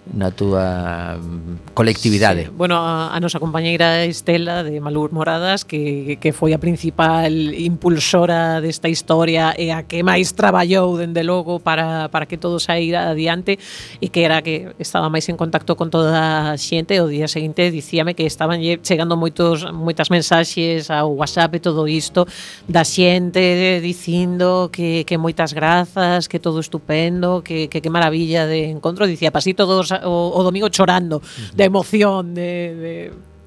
na 0.10 0.34
túa 0.34 1.16
mm, 1.22 1.74
colectividade. 1.78 2.50
Sí. 2.50 2.52
Bueno, 2.58 2.82
a, 2.82 3.14
a 3.14 3.18
nosa 3.22 3.38
compañeira 3.38 4.04
Estela 4.04 4.66
de 4.66 4.82
Malur 4.82 5.14
Moradas 5.14 5.62
que, 5.64 6.18
que 6.18 6.34
foi 6.34 6.58
a 6.58 6.60
principal 6.60 7.30
impulsora 7.54 8.60
desta 8.66 8.90
historia 8.90 9.54
e 9.54 9.70
a 9.70 9.86
que 9.86 10.02
máis 10.02 10.34
traballou 10.34 10.98
dende 10.98 11.22
logo 11.22 11.62
para, 11.62 12.10
para 12.10 12.26
que 12.26 12.42
todo 12.42 12.58
saíra 12.58 13.14
adiante 13.14 13.62
e 14.02 14.10
que 14.10 14.26
era 14.26 14.42
que 14.42 14.74
estaba 14.82 15.06
máis 15.08 15.30
en 15.30 15.38
contacto 15.38 15.78
con 15.78 15.94
toda 15.94 16.52
a 16.52 16.58
xente 16.58 16.98
o 16.98 17.06
día 17.06 17.30
seguinte 17.30 17.70
dicíame 17.70 18.18
que 18.18 18.26
estaban 18.26 18.58
chegando 18.82 19.14
moitos 19.16 19.70
moitas 19.70 20.10
mensaxes 20.10 20.90
ao 20.90 21.14
WhatsApp 21.14 21.56
e 21.56 21.62
todo 21.62 21.86
isto 21.86 22.26
da 22.66 22.82
xente 22.82 23.80
dicindo 23.86 24.74
que, 24.74 25.06
que 25.06 25.22
moitas 25.22 25.54
grazas, 25.54 26.28
que 26.28 26.40
todo 26.40 26.60
estupendo, 26.60 27.44
que, 27.46 27.70
que, 27.70 27.82
que 27.82 27.90
maravilla 27.90 28.48
de 28.50 28.70
encontro, 28.70 29.06
dicía, 29.06 29.32
pasí 29.32 29.54
todos 29.54 29.91
o, 30.04 30.32
o 30.34 30.40
domingo 30.44 30.70
chorando 30.70 31.18
uh 31.18 31.22
-huh. 31.22 31.56
de 31.56 31.64
emoción, 31.64 32.34
de, 32.34 32.76
de, 32.76 32.94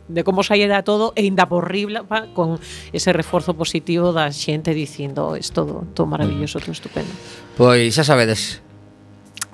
de 0.09 0.24
como 0.24 0.42
saída 0.42 0.85
todo 0.85 1.12
e 1.16 1.24
inda 1.24 1.48
por 1.48 1.70
Ribla 1.70 2.04
con 2.35 2.61
ese 2.92 3.12
reforzo 3.12 3.54
positivo 3.54 4.12
da 4.12 4.28
xente 4.30 4.76
dicindo 4.76 5.33
oh, 5.33 5.37
é 5.37 5.42
todo, 5.48 5.88
todo 5.96 6.07
maravilloso, 6.07 6.61
todo 6.61 6.76
estupendo. 6.76 7.12
Pois 7.57 7.96
xa 7.96 8.04
sabedes, 8.04 8.61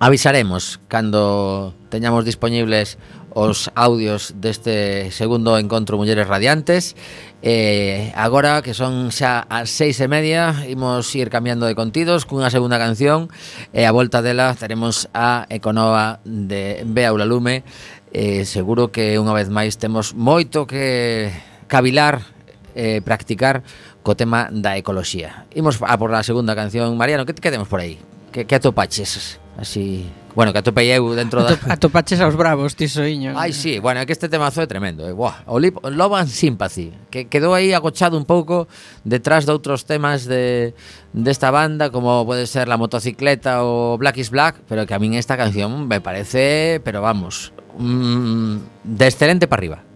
avisaremos 0.01 0.81
cando 0.89 1.75
teñamos 1.93 2.25
dispoñibles 2.25 2.99
os 3.35 3.71
audios 3.75 4.35
deste 4.37 5.11
segundo 5.15 5.59
encontro 5.59 5.97
Mulleres 5.97 6.27
Radiantes. 6.27 6.97
Eh, 7.43 8.13
Agora 8.15 8.61
que 8.61 8.75
son 8.75 9.09
xa 9.15 9.47
as 9.49 9.73
seis 9.73 9.97
e 10.05 10.09
media 10.13 10.53
Imos 10.69 11.09
ir 11.17 11.33
cambiando 11.33 11.65
de 11.65 11.73
contidos 11.73 12.29
cunha 12.29 12.53
segunda 12.53 12.77
canción 12.77 13.33
E 13.73 13.83
eh, 13.83 13.89
a 13.89 13.97
volta 13.97 14.21
dela 14.21 14.53
teremos 14.53 15.09
a 15.17 15.49
Econova 15.49 16.21
de 16.29 16.85
Bea 16.85 17.15
Ulalume. 17.17 17.65
Eh, 18.13 18.45
Seguro 18.45 18.93
que 18.93 19.17
unha 19.17 19.33
vez 19.33 19.49
máis 19.49 19.79
temos 19.81 20.13
moito 20.13 20.69
que 20.69 21.33
cavilar 21.71 22.27
eh, 22.75 23.01
practicar 23.01 23.63
co 24.03 24.17
tema 24.17 24.49
da 24.51 24.77
ecoloxía. 24.77 25.47
Imos 25.55 25.79
a 25.81 25.97
por 25.97 26.13
a 26.13 26.27
segunda 26.27 26.57
canción 26.57 26.93
Mariano, 26.97 27.25
que 27.25 27.37
te 27.37 27.45
quedemos 27.45 27.69
por 27.69 27.81
aí? 27.81 28.01
Que, 28.33 28.45
que 28.45 28.55
atopaches 28.59 29.39
así 29.57 30.07
Bueno, 30.35 30.53
que 30.53 30.59
atopei 30.59 30.91
eu 30.95 31.15
dentro 31.15 31.43
da... 31.43 31.59
Atop, 31.59 31.71
atopaches 31.91 32.21
aos 32.21 32.37
bravos, 32.39 32.79
ti 32.79 32.87
soiño. 32.87 33.35
Ai, 33.35 33.53
sí, 33.53 33.79
bueno, 33.83 34.01
é 34.01 34.07
que 34.07 34.15
este 34.15 34.29
temazo 34.31 34.63
é 34.63 34.67
tremendo. 34.67 35.03
Eh? 35.09 35.13
Buah, 35.13 35.43
o 35.51 35.59
Lip, 35.59 35.83
Love 35.83 36.23
and 36.23 36.31
Sympathy, 36.31 36.95
que 37.11 37.27
quedou 37.27 37.53
aí 37.53 37.75
agochado 37.75 38.15
un 38.15 38.25
pouco 38.25 38.71
detrás 39.03 39.45
de 39.45 39.53
outros 39.53 39.83
temas 39.83 40.31
de 40.31 40.73
desta 41.13 41.51
de 41.51 41.59
banda, 41.59 41.91
como 41.91 42.23
pode 42.23 42.47
ser 42.47 42.71
La 42.71 42.79
Motocicleta 42.79 43.67
ou 43.67 43.99
Black 43.99 44.23
is 44.23 44.31
Black, 44.31 44.63
pero 44.71 44.87
que 44.87 44.95
a 44.95 45.03
min 45.03 45.19
esta 45.19 45.35
canción 45.35 45.91
me 45.91 45.99
parece, 45.99 46.79
pero 46.87 47.03
vamos, 47.03 47.51
mm, 47.75 48.87
de 48.87 49.07
excelente 49.11 49.51
para 49.51 49.61
arriba. 49.61 49.90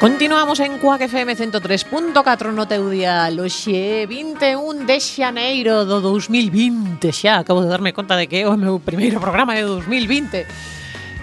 Continuamos 0.00 0.58
en 0.60 0.78
Cuac 0.78 1.02
FM 1.02 1.36
103.4 1.36 2.56
no 2.56 2.64
teu 2.64 2.88
día 2.88 3.28
Loxe 3.28 4.08
21 4.08 4.88
de 4.88 4.96
xaneiro 4.96 5.84
do 5.84 6.00
2020 6.00 7.12
xa 7.12 7.44
Acabo 7.44 7.60
de 7.60 7.68
darme 7.68 7.92
conta 7.92 8.16
de 8.16 8.24
que 8.24 8.40
é 8.40 8.48
o 8.48 8.56
meu 8.56 8.80
primeiro 8.80 9.20
programa 9.20 9.52
de 9.52 9.60
2020 9.60 10.79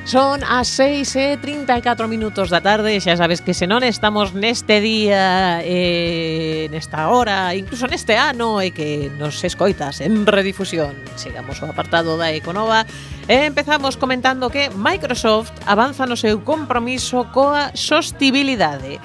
Son 0.08 0.40
as 0.48 0.72
6 0.72 1.20
e 1.20 1.36
34 1.36 2.08
minutos 2.08 2.48
da 2.48 2.64
tarde 2.64 2.96
Xa 3.04 3.20
sabes 3.20 3.44
que 3.44 3.52
se 3.52 3.68
non 3.68 3.84
estamos 3.84 4.32
neste 4.32 4.80
día 4.80 5.60
eh, 5.68 6.72
Nesta 6.72 7.12
hora, 7.12 7.52
incluso 7.52 7.92
neste 7.92 8.16
ano 8.16 8.64
E 8.64 8.72
que 8.72 9.12
nos 9.20 9.44
escoitas 9.44 10.00
en 10.00 10.24
redifusión. 10.24 10.96
Sigamos 11.20 11.60
o 11.60 11.68
apartado 11.68 12.16
da 12.16 12.32
Econova 12.32 12.88
E 13.28 13.52
empezamos 13.52 14.00
comentando 14.00 14.48
que 14.48 14.72
Microsoft 14.72 15.52
avanza 15.68 16.08
no 16.08 16.16
seu 16.16 16.40
compromiso 16.40 17.28
coa 17.36 17.76
sostibilidade 17.76 19.04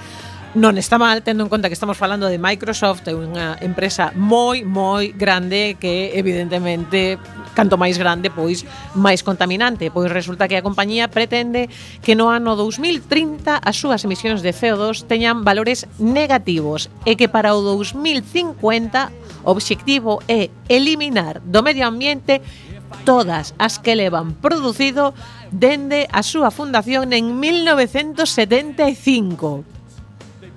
non 0.52 0.76
está 0.76 1.00
mal 1.00 1.24
tendo 1.24 1.40
en 1.40 1.48
conta 1.48 1.72
que 1.72 1.76
estamos 1.78 1.96
falando 1.96 2.28
de 2.28 2.36
Microsoft, 2.36 3.08
é 3.08 3.16
unha 3.16 3.56
empresa 3.64 4.12
moi 4.12 4.68
moi 4.68 5.16
grande 5.16 5.80
que 5.80 6.12
evidentemente 6.12 7.16
canto 7.56 7.80
máis 7.80 7.96
grande 7.96 8.28
pois 8.28 8.68
máis 8.92 9.24
contaminante, 9.24 9.88
pois 9.88 10.12
resulta 10.12 10.52
que 10.52 10.60
a 10.60 10.64
compañía 10.64 11.08
pretende 11.08 11.72
que 12.04 12.12
no 12.12 12.28
ano 12.28 12.52
2030 12.52 13.64
as 13.64 13.80
súas 13.80 14.04
emisións 14.04 14.44
de 14.44 14.52
CO2 14.52 15.08
teñan 15.08 15.40
valores 15.40 15.88
negativos 15.96 16.92
e 17.08 17.16
que 17.16 17.32
para 17.32 17.56
o 17.56 17.64
2050 17.64 18.52
o 19.48 19.56
obxectivo 19.56 20.20
é 20.28 20.52
eliminar 20.68 21.40
do 21.48 21.64
medio 21.64 21.88
ambiente 21.88 22.44
todas 23.08 23.56
as 23.56 23.80
que 23.80 23.96
levan 23.96 24.36
producido 24.36 25.16
dende 25.48 26.12
a 26.12 26.20
súa 26.20 26.52
fundación 26.52 27.16
en 27.16 27.40
1975. 27.40 29.80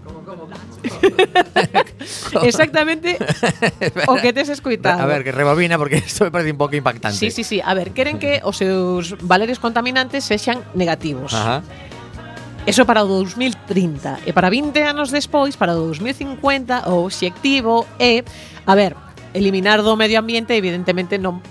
Exactamente 2.43 3.17
o 4.07 4.15
que 4.17 4.33
tes 4.33 4.49
escoitado. 4.49 5.01
A 5.01 5.05
ver, 5.05 5.23
que 5.23 5.31
rebobina 5.31 5.77
porque 5.77 5.97
isto 6.05 6.25
me 6.25 6.31
parece 6.31 6.51
un 6.51 6.57
pouco 6.57 6.75
impactante. 6.75 7.17
Sí, 7.17 7.31
sí, 7.31 7.43
sí. 7.43 7.61
A 7.63 7.73
ver, 7.73 7.91
queren 7.91 8.19
que 8.19 8.41
os 8.43 8.57
seus 8.57 9.15
valores 9.21 9.59
contaminantes 9.59 10.25
sexan 10.25 10.63
negativos. 10.73 11.33
Ajá. 11.33 11.63
Eso 12.65 12.85
para 12.85 13.05
o 13.05 13.07
2030 13.07 14.25
e 14.25 14.33
para 14.33 14.49
20 14.49 14.73
anos 14.81 15.13
despois, 15.13 15.53
para 15.53 15.77
o 15.77 15.93
2050, 15.93 16.89
o 16.89 17.05
obxectivo 17.05 17.85
é, 18.01 18.25
a 18.65 18.73
ver, 18.73 18.97
eliminar 19.37 19.85
do 19.85 19.93
medio 19.93 20.17
ambiente 20.17 20.57
evidentemente 20.57 21.21
non 21.21 21.45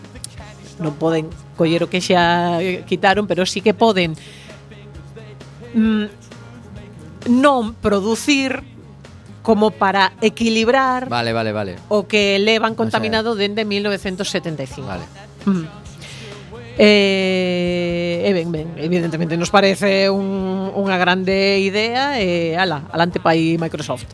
non 0.83 0.91
poden 0.99 1.31
coller 1.55 1.87
o 1.87 1.89
que 1.91 2.03
xa 2.03 2.59
quitaron, 2.83 3.31
pero 3.31 3.47
sí 3.47 3.63
que 3.63 3.79
poden 3.79 4.19
mm, 5.71 6.24
non 7.29 7.73
producir 7.79 8.63
como 9.45 9.71
para 9.71 10.17
equilibrar 10.25 11.09
vale, 11.13 11.37
vale, 11.37 11.53
vale. 11.53 11.73
o 11.93 12.09
que 12.09 12.41
levan 12.41 12.75
contaminado 12.75 13.33
o 13.33 13.37
sea, 13.37 13.45
dende 13.45 13.69
1975. 13.69 14.89
Vale. 14.89 15.05
Mm. 15.45 15.85
Eh, 16.77 18.27
e 18.27 18.31
ben, 18.33 18.51
ben, 18.51 18.69
evidentemente 18.77 19.37
nos 19.37 19.53
parece 19.53 20.11
un, 20.11 20.73
unha 20.75 20.97
grande 20.99 21.63
idea 21.63 22.19
e 22.19 22.57
eh, 22.57 22.59
ala, 22.59 22.89
alante 22.91 23.23
pa 23.23 23.37
aí 23.37 23.55
Microsoft. 23.61 24.11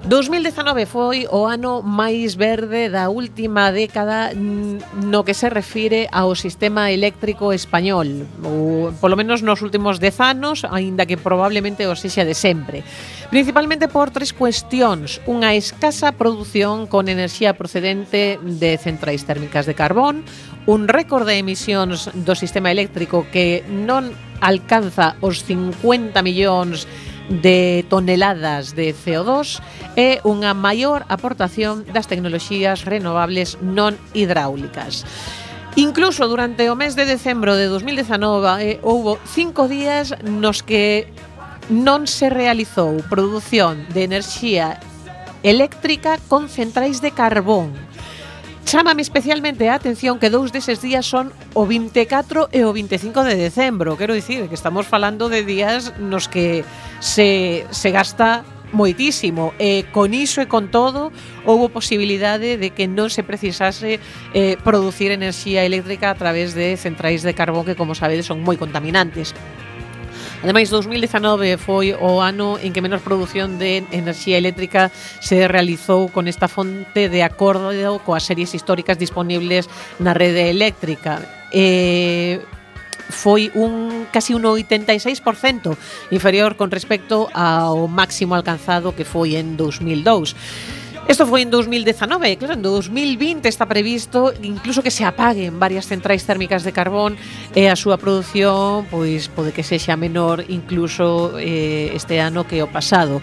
2019 0.00 0.88
foi 0.88 1.28
o 1.28 1.44
ano 1.44 1.84
máis 1.84 2.32
verde 2.32 2.88
da 2.88 3.12
última 3.12 3.68
década 3.68 4.32
no 4.32 5.20
que 5.28 5.36
se 5.36 5.52
refire 5.52 6.08
ao 6.08 6.32
sistema 6.32 6.88
eléctrico 6.88 7.52
español, 7.52 8.24
ou 8.40 8.96
polo 8.96 9.12
menos 9.12 9.44
nos 9.44 9.60
últimos 9.60 10.00
10 10.00 10.24
anos, 10.24 10.64
aínda 10.64 11.04
que 11.04 11.20
probablemente 11.20 11.84
o 11.84 11.92
sexa 11.92 12.24
de 12.24 12.32
sempre. 12.32 12.80
Principalmente 13.28 13.92
por 13.92 14.08
tres 14.08 14.32
cuestións, 14.32 15.20
unha 15.28 15.52
escasa 15.52 16.16
produción 16.16 16.88
con 16.88 17.12
enerxía 17.12 17.52
procedente 17.52 18.40
de 18.40 18.80
centrais 18.80 19.28
térmicas 19.28 19.68
de 19.68 19.76
carbón, 19.76 20.24
un 20.64 20.88
récord 20.88 21.28
de 21.28 21.44
emisións 21.44 22.08
do 22.16 22.32
sistema 22.32 22.72
eléctrico 22.72 23.28
que 23.28 23.60
non 23.68 24.16
alcanza 24.40 25.20
os 25.20 25.44
50 25.44 26.24
millóns 26.24 26.88
de 26.88 27.10
de 27.30 27.86
toneladas 27.88 28.74
de 28.74 28.90
CO2 28.90 29.62
e 29.94 30.18
unha 30.26 30.52
maior 30.52 31.06
aportación 31.06 31.86
das 31.94 32.10
tecnoloxías 32.10 32.82
renovables 32.84 33.56
non 33.62 33.94
hidráulicas. 34.12 35.06
Incluso 35.78 36.26
durante 36.26 36.66
o 36.66 36.74
mes 36.74 36.98
de 36.98 37.06
decembro 37.06 37.54
de 37.54 37.70
2019 37.70 38.50
eh, 38.58 38.78
houbo 38.82 39.22
cinco 39.22 39.70
días 39.70 40.18
nos 40.26 40.66
que 40.66 41.06
non 41.70 42.10
se 42.10 42.26
realizou 42.26 42.98
produción 43.06 43.86
de 43.94 44.02
enerxía 44.02 44.82
eléctrica 45.46 46.18
con 46.26 46.50
centrais 46.50 46.98
de 46.98 47.14
carbón 47.14 47.70
Chámame 48.70 49.02
especialmente 49.02 49.68
a 49.68 49.74
atención 49.74 50.22
que 50.22 50.30
dous 50.30 50.54
deses 50.54 50.78
días 50.78 51.02
son 51.02 51.34
o 51.58 51.66
24 51.66 52.54
e 52.54 52.62
o 52.62 52.70
25 52.70 53.26
de 53.26 53.34
decembro. 53.34 53.98
Quero 53.98 54.14
dicir 54.14 54.46
que 54.46 54.54
estamos 54.54 54.86
falando 54.86 55.26
de 55.26 55.42
días 55.42 55.90
nos 55.98 56.30
que 56.30 56.62
se, 57.02 57.66
se 57.74 57.90
gasta 57.90 58.46
moitísimo. 58.70 59.58
E 59.58 59.90
con 59.90 60.14
iso 60.14 60.38
e 60.38 60.46
con 60.46 60.70
todo, 60.70 61.10
houbo 61.42 61.74
posibilidade 61.74 62.62
de 62.62 62.70
que 62.70 62.86
non 62.86 63.10
se 63.10 63.26
precisase 63.26 63.98
eh, 64.38 64.54
producir 64.62 65.10
enerxía 65.10 65.66
eléctrica 65.66 66.14
a 66.14 66.14
través 66.14 66.54
de 66.54 66.78
centrais 66.78 67.26
de 67.26 67.34
carbón 67.34 67.66
que, 67.66 67.74
como 67.74 67.98
sabedes, 67.98 68.30
son 68.30 68.38
moi 68.46 68.54
contaminantes. 68.54 69.34
Ademais, 70.42 70.70
2019 70.70 71.60
foi 71.60 71.92
o 71.92 72.24
ano 72.24 72.56
en 72.56 72.72
que 72.72 72.80
menor 72.80 73.04
produción 73.04 73.60
de 73.60 73.84
enerxía 73.92 74.40
eléctrica 74.40 74.88
se 75.20 75.44
realizou 75.44 76.08
con 76.08 76.32
esta 76.32 76.48
fonte 76.48 77.12
de 77.12 77.20
acordo 77.20 77.76
coas 78.00 78.24
series 78.24 78.56
históricas 78.56 78.96
disponibles 78.96 79.68
na 80.00 80.16
rede 80.16 80.48
eléctrica. 80.48 81.20
Eh, 81.52 82.40
foi 83.12 83.52
un 83.52 84.08
casi 84.08 84.32
un 84.32 84.48
86% 84.48 85.76
inferior 86.08 86.56
con 86.56 86.72
respecto 86.72 87.28
ao 87.36 87.84
máximo 87.84 88.32
alcanzado 88.32 88.96
que 88.96 89.04
foi 89.04 89.36
en 89.36 89.60
2002. 89.60 90.32
Isto 91.10 91.26
foi 91.26 91.42
en 91.42 91.50
2019, 91.50 92.38
claro, 92.38 92.54
en 92.54 92.62
2020 92.62 93.50
está 93.50 93.66
previsto 93.66 94.30
incluso 94.46 94.78
que 94.78 94.94
se 94.94 95.02
apaguen 95.02 95.58
varias 95.58 95.90
centrais 95.90 96.22
térmicas 96.22 96.62
de 96.62 96.70
carbón 96.70 97.18
e 97.50 97.66
a 97.66 97.74
súa 97.74 97.98
produción 97.98 98.86
pois 98.86 99.26
pode 99.26 99.50
que 99.50 99.66
sexa 99.66 99.98
menor 99.98 100.46
incluso 100.46 101.34
eh, 101.34 101.90
este 101.98 102.22
ano 102.22 102.46
que 102.46 102.62
o 102.62 102.70
pasado. 102.70 103.18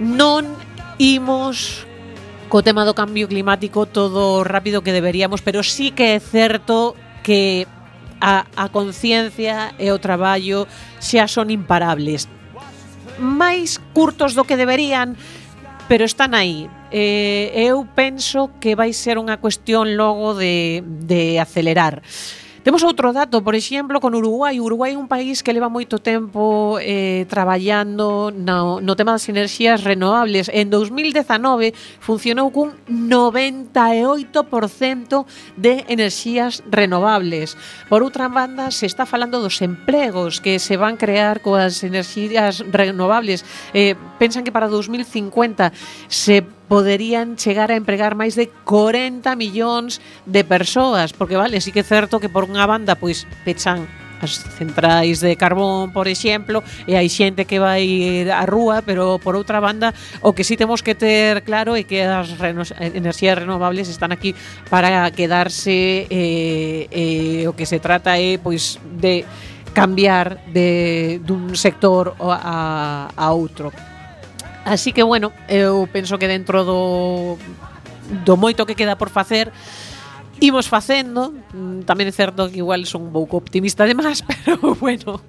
Non 0.00 0.48
imos 0.96 1.84
co 2.48 2.64
tema 2.64 2.88
do 2.88 2.96
cambio 2.96 3.28
climático 3.28 3.84
todo 3.84 4.40
rápido 4.40 4.80
que 4.80 4.96
deberíamos, 4.96 5.44
pero 5.44 5.60
sí 5.60 5.92
que 5.92 6.16
é 6.16 6.18
certo 6.18 6.96
que 7.20 7.68
a, 8.24 8.48
a 8.56 8.72
conciencia 8.72 9.76
e 9.76 9.92
o 9.92 10.00
traballo 10.00 10.64
xa 10.96 11.28
son 11.28 11.52
imparables. 11.52 12.24
Máis 13.20 13.84
curtos 13.92 14.32
do 14.32 14.48
que 14.48 14.56
deberían, 14.56 15.20
pero 15.88 16.04
están 16.04 16.34
aí. 16.34 16.68
Eh, 16.90 17.52
eu 17.54 17.86
penso 17.94 18.50
que 18.60 18.74
vai 18.74 18.92
ser 18.94 19.18
unha 19.18 19.36
cuestión 19.42 19.98
logo 19.98 20.34
de, 20.38 20.82
de 20.86 21.42
acelerar. 21.42 22.02
Temos 22.64 22.80
outro 22.80 23.12
dato, 23.12 23.44
por 23.44 23.52
exemplo, 23.52 24.00
con 24.00 24.16
Uruguai. 24.16 24.56
Uruguai 24.56 24.96
é 24.96 24.98
un 24.98 25.04
país 25.04 25.44
que 25.44 25.52
leva 25.52 25.68
moito 25.68 26.00
tempo 26.00 26.80
eh, 26.80 27.28
traballando 27.28 28.32
no, 28.32 28.80
no 28.80 28.96
tema 28.96 29.12
das 29.12 29.28
enerxías 29.28 29.84
renovables. 29.84 30.48
En 30.48 30.72
2019 30.72 31.76
funcionou 32.00 32.48
cun 32.48 32.72
98% 32.88 34.32
de 35.60 35.84
enerxías 35.92 36.64
renovables. 36.64 37.52
Por 37.92 38.00
outra 38.00 38.32
banda, 38.32 38.72
se 38.72 38.88
está 38.88 39.04
falando 39.04 39.44
dos 39.44 39.60
empregos 39.60 40.40
que 40.40 40.56
se 40.56 40.80
van 40.80 40.96
crear 40.96 41.44
coas 41.44 41.84
enerxías 41.84 42.64
renovables. 42.72 43.44
Eh, 43.76 43.92
pensan 44.16 44.40
que 44.40 44.56
para 44.56 44.72
2050 44.72 45.68
se 46.08 46.40
poderían 46.74 47.38
chegar 47.38 47.70
a 47.70 47.78
empregar 47.78 48.18
máis 48.18 48.34
de 48.34 48.50
40 48.66 49.38
millóns 49.38 50.02
de 50.26 50.42
persoas, 50.42 51.14
porque 51.14 51.38
vale, 51.38 51.62
sí 51.62 51.70
que 51.70 51.86
é 51.86 51.86
certo 51.86 52.18
que 52.18 52.26
por 52.26 52.50
unha 52.50 52.66
banda 52.66 52.98
pois 52.98 53.30
pechan 53.46 53.86
as 54.18 54.42
centrais 54.58 55.22
de 55.22 55.38
carbón, 55.38 55.94
por 55.94 56.10
exemplo, 56.10 56.66
e 56.90 56.98
hai 56.98 57.06
xente 57.06 57.46
que 57.46 57.62
vai 57.62 58.26
á 58.26 58.42
rúa, 58.42 58.82
pero 58.82 59.22
por 59.22 59.38
outra 59.38 59.62
banda, 59.62 59.94
o 60.18 60.34
que 60.34 60.42
sí 60.42 60.58
temos 60.58 60.82
que 60.82 60.98
ter 60.98 61.46
claro 61.46 61.78
é 61.78 61.86
que 61.86 62.02
as 62.02 62.34
reno 62.42 62.66
enerxías 62.82 63.38
renovables 63.38 63.86
están 63.86 64.10
aquí 64.10 64.34
para 64.66 65.06
quedarse 65.14 66.10
eh, 66.10 66.90
eh, 66.90 67.46
o 67.46 67.54
que 67.54 67.70
se 67.70 67.78
trata 67.78 68.18
é 68.18 68.34
pois 68.42 68.82
de 68.82 69.22
cambiar 69.70 70.42
de 70.50 71.22
dun 71.22 71.54
sector 71.54 72.18
a, 72.18 73.14
a 73.14 73.26
outro. 73.30 73.93
Así 74.64 74.92
que 74.92 75.02
bueno, 75.02 75.32
eu 75.48 75.88
penso 75.92 76.18
que 76.18 76.28
dentro 76.28 76.64
do 76.64 77.36
do 78.24 78.36
moito 78.36 78.66
que 78.66 78.74
queda 78.74 78.96
por 78.96 79.08
facer 79.08 79.52
imos 80.40 80.68
facendo. 80.68 81.32
Mm, 81.54 81.86
tamén 81.86 82.10
é 82.10 82.14
certo 82.14 82.50
que 82.50 82.58
igual 82.58 82.84
son 82.88 83.08
un 83.08 83.12
pouco 83.14 83.38
optimista 83.38 83.86
demás, 83.86 84.24
pero 84.28 84.74
bueno, 84.76 85.22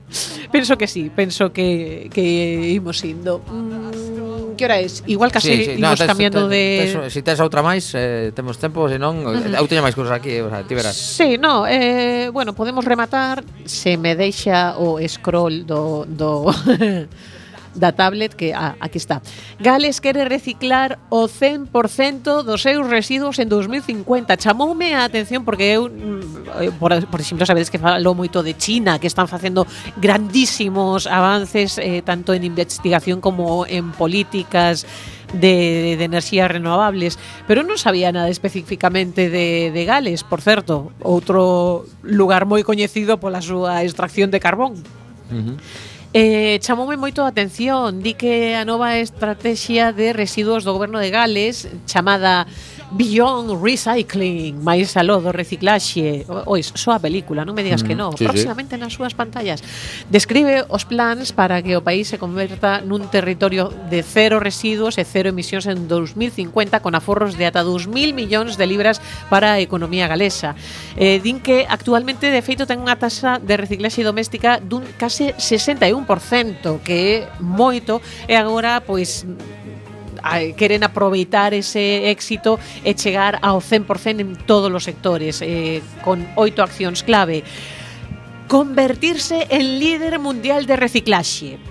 penso 0.50 0.78
que 0.78 0.88
sí, 0.90 1.12
penso 1.14 1.54
que, 1.54 2.10
que 2.10 2.74
imos 2.74 3.04
indo. 3.06 3.42
Mm, 3.46 4.58
que 4.58 4.66
hora 4.66 4.80
é? 4.80 4.88
Igual 5.06 5.32
case 5.32 5.52
sí, 5.52 5.66
sí. 5.66 5.72
imos 5.78 5.94
no, 5.94 5.96
tes, 5.96 6.08
cambiando 6.08 6.48
tes, 6.48 6.52
de... 6.52 6.64
Tes, 7.06 7.14
si 7.14 7.22
tes 7.22 7.38
outra 7.40 7.62
máis, 7.62 7.92
eh, 7.94 8.32
temos 8.34 8.58
tempo, 8.58 8.88
senón... 8.88 9.28
Uh 9.28 9.36
eh, 9.36 9.56
-huh. 9.56 9.62
Eu 9.62 9.68
teño 9.68 9.84
máis 9.84 9.94
cousas 9.94 10.16
aquí, 10.16 10.40
o 10.42 10.50
sea, 10.50 10.64
ti 10.64 10.74
verás. 10.74 10.96
Sí, 10.96 11.38
no, 11.38 11.68
eh, 11.68 12.32
bueno, 12.32 12.56
podemos 12.56 12.84
rematar 12.84 13.44
se 13.68 14.00
me 14.00 14.16
deixa 14.16 14.80
o 14.80 14.98
scroll 15.04 15.68
do... 15.68 16.08
do 16.08 16.50
da 17.76 17.92
tablet 17.92 18.34
que 18.34 18.54
ah, 18.56 18.76
aquí 18.80 18.98
está. 18.98 19.22
Gales 19.60 20.02
quere 20.02 20.26
reciclar 20.26 21.00
o 21.10 21.28
100% 21.28 22.44
dos 22.44 22.62
seus 22.64 22.88
residuos 22.88 23.40
en 23.40 23.50
2050. 23.50 24.38
Chamoume 24.38 24.96
a 24.96 25.04
atención 25.04 25.46
porque 25.46 25.76
eu 25.76 25.92
mm, 25.92 26.66
eh, 26.66 26.72
por, 26.80 26.96
por 27.08 27.20
exemplo, 27.20 27.46
sabedes 27.46 27.70
que 27.70 27.78
falo 27.78 28.16
moito 28.16 28.42
de 28.42 28.56
China, 28.56 28.98
que 28.98 29.08
están 29.08 29.28
facendo 29.28 29.68
grandísimos 30.00 31.06
avances 31.06 31.78
eh, 31.78 32.02
tanto 32.02 32.34
en 32.34 32.44
investigación 32.44 33.20
como 33.20 33.68
en 33.68 33.92
políticas 33.92 34.88
de, 35.34 35.96
de 35.98 36.04
enerxías 36.04 36.50
renovables, 36.50 37.20
pero 37.48 37.64
non 37.64 37.76
sabía 37.76 38.14
nada 38.16 38.32
especificamente 38.32 39.28
de, 39.28 39.72
de 39.74 39.84
Gales, 39.84 40.24
por 40.24 40.40
certo, 40.40 40.96
outro 41.04 41.90
lugar 42.06 42.48
moi 42.48 42.64
coñecido 42.64 43.20
pola 43.20 43.44
súa 43.44 43.84
extracción 43.84 44.32
de 44.32 44.40
carbón. 44.40 44.80
Uh 45.30 45.42
-huh. 45.42 45.56
Eh, 46.18 46.60
chamoume 46.64 46.96
moito 46.96 47.20
a 47.24 47.28
atención, 47.28 48.00
di 48.00 48.16
que 48.16 48.56
a 48.56 48.64
nova 48.64 48.96
estratexia 49.04 49.92
de 49.92 50.16
residuos 50.16 50.64
do 50.64 50.72
goberno 50.72 50.96
de 51.04 51.12
Gales, 51.12 51.68
chamada 51.84 52.48
Beyond 52.92 53.58
Recycling, 53.58 54.62
máis 54.62 54.94
aló 54.94 55.18
do 55.18 55.34
reciclaxe. 55.34 56.26
Ois, 56.46 56.70
só 56.78 56.94
a 56.94 57.00
película, 57.02 57.42
non 57.42 57.58
me 57.58 57.66
digas 57.66 57.82
mm, 57.82 57.88
que 57.88 57.96
mm-hmm. 57.98 58.14
non. 58.14 58.20
Sí, 58.20 58.26
Próximamente 58.30 58.78
sí. 58.78 58.82
nas 58.82 58.94
súas 58.94 59.18
pantallas. 59.18 59.66
Describe 60.14 60.70
os 60.70 60.86
plans 60.86 61.34
para 61.34 61.66
que 61.66 61.74
o 61.74 61.82
país 61.82 62.06
se 62.12 62.22
converta 62.22 62.86
nun 62.86 63.10
territorio 63.10 63.74
de 63.90 64.06
cero 64.06 64.38
residuos 64.38 65.02
e 65.02 65.04
cero 65.04 65.34
emisións 65.34 65.66
en 65.66 65.90
2050 65.90 66.80
con 66.86 66.94
aforros 66.94 67.36
de 67.36 67.50
ata 67.50 67.66
2.000 67.66 68.14
millóns 68.14 68.56
de 68.60 68.66
libras 68.70 69.02
para 69.34 69.58
a 69.58 69.62
economía 69.64 70.06
galesa. 70.06 70.54
Eh, 70.94 71.18
din 71.20 71.42
que 71.42 71.66
actualmente, 71.66 72.30
de 72.30 72.42
feito, 72.46 72.70
ten 72.70 72.80
unha 72.80 73.02
tasa 73.02 73.42
de 73.42 73.58
reciclaxe 73.58 74.06
doméstica 74.06 74.62
dun 74.62 74.86
case 75.02 75.34
61%, 75.42 76.06
que 76.86 76.96
é 76.96 77.14
moito, 77.42 78.00
e 78.30 78.38
agora, 78.38 78.80
pois, 78.86 79.26
a, 80.26 80.42
queren 80.58 80.82
aproveitar 80.82 81.54
ese 81.54 82.10
éxito 82.10 82.58
e 82.82 82.98
chegar 82.98 83.38
ao 83.46 83.62
100% 83.62 84.26
en 84.26 84.34
todos 84.50 84.74
os 84.74 84.82
sectores 84.82 85.46
eh, 85.46 85.86
con 86.02 86.26
oito 86.34 86.66
accións 86.66 87.06
clave 87.06 87.46
convertirse 88.50 89.46
en 89.54 89.78
líder 89.78 90.18
mundial 90.18 90.66
de 90.66 90.76
reciclaxe 90.76 91.62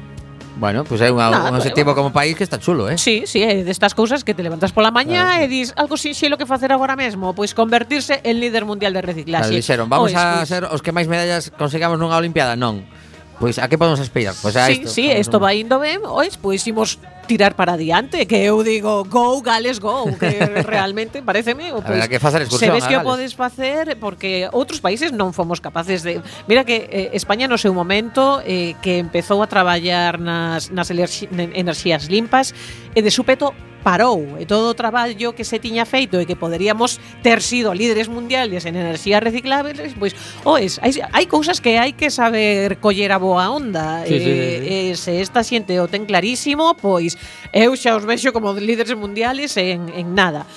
Bueno, 0.56 0.84
pois 0.86 1.02
pues 1.02 1.10
é 1.10 1.10
unha, 1.10 1.34
Nada, 1.34 1.50
un 1.50 1.58
obxectivo 1.58 1.98
como 1.98 2.14
país 2.14 2.38
que 2.38 2.46
está 2.46 2.62
chulo, 2.62 2.86
eh? 2.86 2.94
Sí, 2.94 3.26
sí, 3.26 3.42
é 3.42 3.66
destas 3.66 3.90
cousas 3.90 4.22
que 4.22 4.38
te 4.38 4.42
levantas 4.46 4.70
pola 4.70 4.94
mañá 4.94 5.34
claro. 5.34 5.42
e 5.42 5.50
dis 5.50 5.74
algo 5.74 5.98
sinxelo 5.98 6.38
que 6.38 6.46
facer 6.46 6.70
agora 6.70 6.94
mesmo, 6.94 7.34
pois 7.34 7.58
convertirse 7.58 8.22
en 8.22 8.38
líder 8.38 8.62
mundial 8.62 8.94
de 8.94 9.02
reciclaxe. 9.02 9.50
Claro, 9.50 9.58
dixeron, 9.58 9.86
vamos 9.90 10.14
o 10.14 10.18
a 10.18 10.46
pois. 10.46 10.48
ser 10.48 10.62
os 10.70 10.78
que 10.78 10.94
máis 10.94 11.10
medallas 11.10 11.50
consigamos 11.58 11.98
nunha 11.98 12.14
Olimpiada, 12.14 12.54
non. 12.54 12.86
Pois 13.38 13.58
a 13.58 13.68
que 13.68 13.76
podemos 13.76 14.00
esperar? 14.00 14.34
Pois 14.40 14.56
a 14.56 14.66
sí, 14.66 14.72
isto, 14.72 14.88
sí, 14.88 15.06
pois, 15.08 15.20
isto 15.20 15.36
vai 15.40 15.60
indo 15.60 15.78
ben, 15.78 16.02
pois 16.02 16.36
pois 16.38 16.62
imos 16.66 16.98
tirar 17.26 17.54
para 17.54 17.74
adiante, 17.74 18.26
que 18.26 18.36
eu 18.36 18.62
digo 18.62 19.04
go 19.04 19.40
Gales 19.42 19.80
go, 19.80 20.06
que 20.16 20.38
realmente 20.62 21.22
pareceme 21.22 21.72
o 21.72 21.82
pois, 21.82 22.06
que 22.08 22.20
facer 22.20 22.42
excursión. 22.42 22.78
Sabes 22.78 22.86
que 22.86 22.96
o 22.96 23.02
podes 23.02 23.34
facer 23.34 23.98
porque 23.98 24.46
outros 24.54 24.78
países 24.78 25.10
non 25.10 25.34
fomos 25.34 25.58
capaces 25.58 26.06
de. 26.06 26.22
Mira 26.46 26.62
que 26.62 26.86
eh, 26.86 27.10
España 27.16 27.50
no 27.50 27.58
seu 27.58 27.74
momento 27.74 28.38
eh, 28.46 28.78
que 28.80 29.02
empezou 29.02 29.42
a 29.42 29.50
traballar 29.50 30.22
nas 30.22 30.70
nas 30.70 30.88
enerxías 30.94 32.06
limpas 32.06 32.54
e 32.94 33.02
de 33.02 33.10
súpeto 33.10 33.50
parou 33.84 34.40
e 34.40 34.48
todo 34.48 34.72
o 34.72 34.74
traballo 34.74 35.36
que 35.36 35.44
se 35.44 35.60
tiña 35.60 35.84
feito 35.84 36.16
e 36.16 36.24
que 36.24 36.34
poderíamos 36.34 36.96
ter 37.20 37.44
sido 37.44 37.76
líderes 37.76 38.08
mundiales 38.08 38.64
en 38.64 38.80
enerxías 38.80 39.20
reciclables, 39.20 39.92
pois 40.00 40.16
oes, 40.48 40.80
hai, 40.80 40.96
hai 41.12 41.28
cousas 41.28 41.60
que 41.60 41.76
hai 41.76 41.92
que 41.92 42.08
saber 42.08 42.80
coller 42.80 43.12
a 43.12 43.20
boa 43.20 43.52
onda 43.52 44.08
sí, 44.08 44.16
e, 44.16 44.16
eh, 44.16 44.24
sí, 44.24 44.32
sí. 44.64 44.72
e 44.72 44.80
se 44.96 45.12
esta 45.20 45.44
xente 45.44 45.76
o 45.76 45.86
ten 45.86 46.08
clarísimo, 46.08 46.72
pois 46.80 47.20
eu 47.52 47.76
xa 47.76 47.92
os 47.92 48.08
vexo 48.08 48.32
como 48.32 48.56
líderes 48.56 48.96
mundiales 48.96 49.52
en, 49.60 49.92
en 49.92 50.16
nada. 50.16 50.48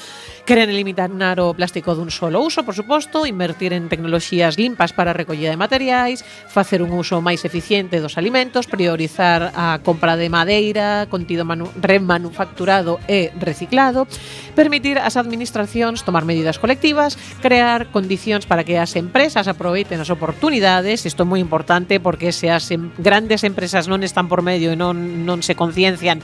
Queren 0.48 0.70
eliminar 0.70 1.12
o 1.44 1.52
plástico 1.52 1.92
dun 1.92 2.08
solo 2.08 2.40
uso, 2.40 2.64
por 2.64 2.72
suposto, 2.72 3.28
invertir 3.28 3.76
en 3.76 3.92
tecnoloxías 3.92 4.56
limpas 4.56 4.96
para 4.96 5.12
a 5.12 5.18
recollida 5.20 5.52
de 5.52 5.60
materiais, 5.60 6.24
facer 6.48 6.80
un 6.80 6.96
uso 6.96 7.20
máis 7.20 7.44
eficiente 7.44 8.00
dos 8.00 8.16
alimentos, 8.16 8.64
priorizar 8.64 9.52
a 9.52 9.84
compra 9.84 10.16
de 10.16 10.32
madeira, 10.32 11.04
contido 11.12 11.44
remanufacturado 11.84 12.96
e 13.12 13.36
reciclado, 13.36 14.08
permitir 14.56 15.04
ás 15.04 15.20
administracións 15.20 16.08
tomar 16.08 16.24
medidas 16.24 16.64
colectivas, 16.64 17.20
crear 17.44 17.92
condicións 17.92 18.48
para 18.48 18.64
que 18.64 18.80
as 18.80 18.96
empresas 18.96 19.52
aproveiten 19.52 20.00
as 20.00 20.08
oportunidades, 20.08 21.04
isto 21.04 21.28
é 21.28 21.28
moi 21.28 21.44
importante 21.44 22.00
porque 22.00 22.32
se 22.32 22.48
as 22.48 22.72
grandes 22.96 23.44
empresas 23.44 23.92
non 23.92 24.00
están 24.00 24.32
por 24.32 24.40
medio 24.48 24.72
e 24.72 24.80
non, 24.80 25.28
non 25.28 25.44
se 25.44 25.60
conciencian 25.60 26.24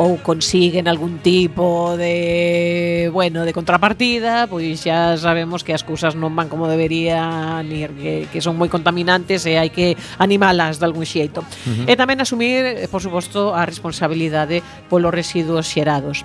ou 0.00 0.16
consiguen 0.24 0.88
algún 0.88 1.20
tipo 1.20 1.92
de, 2.00 3.10
bueno, 3.12 3.44
de 3.44 3.52
contrapartida, 3.52 4.48
pois 4.48 4.80
xa 4.80 5.20
sabemos 5.20 5.60
que 5.60 5.76
as 5.76 5.84
cousas 5.84 6.16
non 6.16 6.32
van 6.32 6.48
como 6.48 6.64
deberían 6.72 7.68
ir, 7.68 7.92
que, 8.00 8.24
que 8.32 8.40
son 8.40 8.56
moi 8.56 8.72
contaminantes 8.72 9.44
e 9.44 9.60
hai 9.60 9.68
que 9.68 10.00
animalas 10.16 10.80
de 10.80 10.88
algún 10.88 11.04
xeito. 11.04 11.44
Uh 11.68 11.84
-huh. 11.84 11.92
E 11.92 12.00
tamén 12.00 12.16
asumir, 12.24 12.64
eh, 12.64 12.88
por 12.88 13.04
suposto, 13.04 13.52
a 13.52 13.68
responsabilidade 13.68 14.64
polos 14.88 15.12
residuos 15.12 15.68
xerados. 15.68 16.24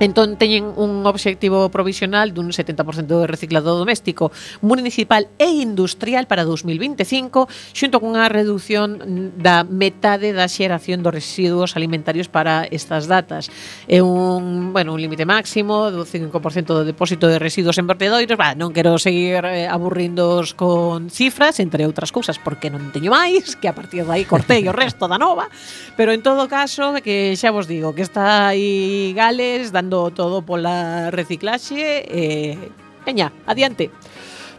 Entón 0.00 0.34
teñen 0.40 0.66
un 0.74 1.04
obxectivo 1.06 1.70
provisional 1.70 2.34
dun 2.34 2.50
70% 2.50 3.06
de 3.06 3.30
reciclado 3.30 3.78
doméstico 3.78 4.34
municipal 4.64 5.30
e 5.38 5.46
industrial 5.62 6.26
para 6.26 6.42
2025, 6.42 7.46
xunto 7.70 8.02
cunha 8.02 8.26
reducción 8.26 8.98
da 9.38 9.62
metade 9.62 10.34
da 10.34 10.50
xeración 10.50 11.06
dos 11.06 11.14
residuos 11.14 11.78
alimentarios 11.78 12.26
para 12.26 12.66
estas 12.66 13.06
datas. 13.06 13.46
É 13.86 14.02
un, 14.02 14.74
bueno, 14.74 14.96
un 14.96 15.00
límite 15.00 15.22
máximo 15.22 15.94
do 15.94 16.02
5% 16.02 16.34
do 16.66 16.82
depósito 16.82 17.30
de 17.30 17.38
residuos 17.38 17.78
en 17.78 17.86
vertedeiros. 17.86 18.34
Bah, 18.34 18.58
non 18.58 18.74
quero 18.74 18.98
seguir 18.98 19.46
eh, 19.46 19.70
aburrindos 19.70 20.56
con 20.58 21.14
cifras, 21.14 21.62
entre 21.62 21.86
outras 21.86 22.10
cousas, 22.10 22.42
porque 22.42 22.74
non 22.74 22.90
teño 22.90 23.14
máis, 23.14 23.54
que 23.54 23.70
a 23.70 23.76
partir 23.76 24.02
de 24.02 24.10
aí 24.10 24.26
cortei 24.26 24.66
o 24.66 24.74
resto 24.74 25.06
da 25.06 25.20
nova, 25.20 25.46
pero 25.94 26.10
en 26.10 26.26
todo 26.26 26.50
caso, 26.50 26.96
que 27.04 27.38
xa 27.38 27.54
vos 27.54 27.70
digo, 27.70 27.94
que 27.94 28.02
está 28.02 28.50
aí 28.50 29.14
Gales 29.14 29.70
dando 29.70 29.91
todo 29.92 30.40
pola 30.40 31.12
reciclaxe 31.12 32.08
e 32.08 32.56
peña, 33.04 33.36
adiante. 33.44 33.92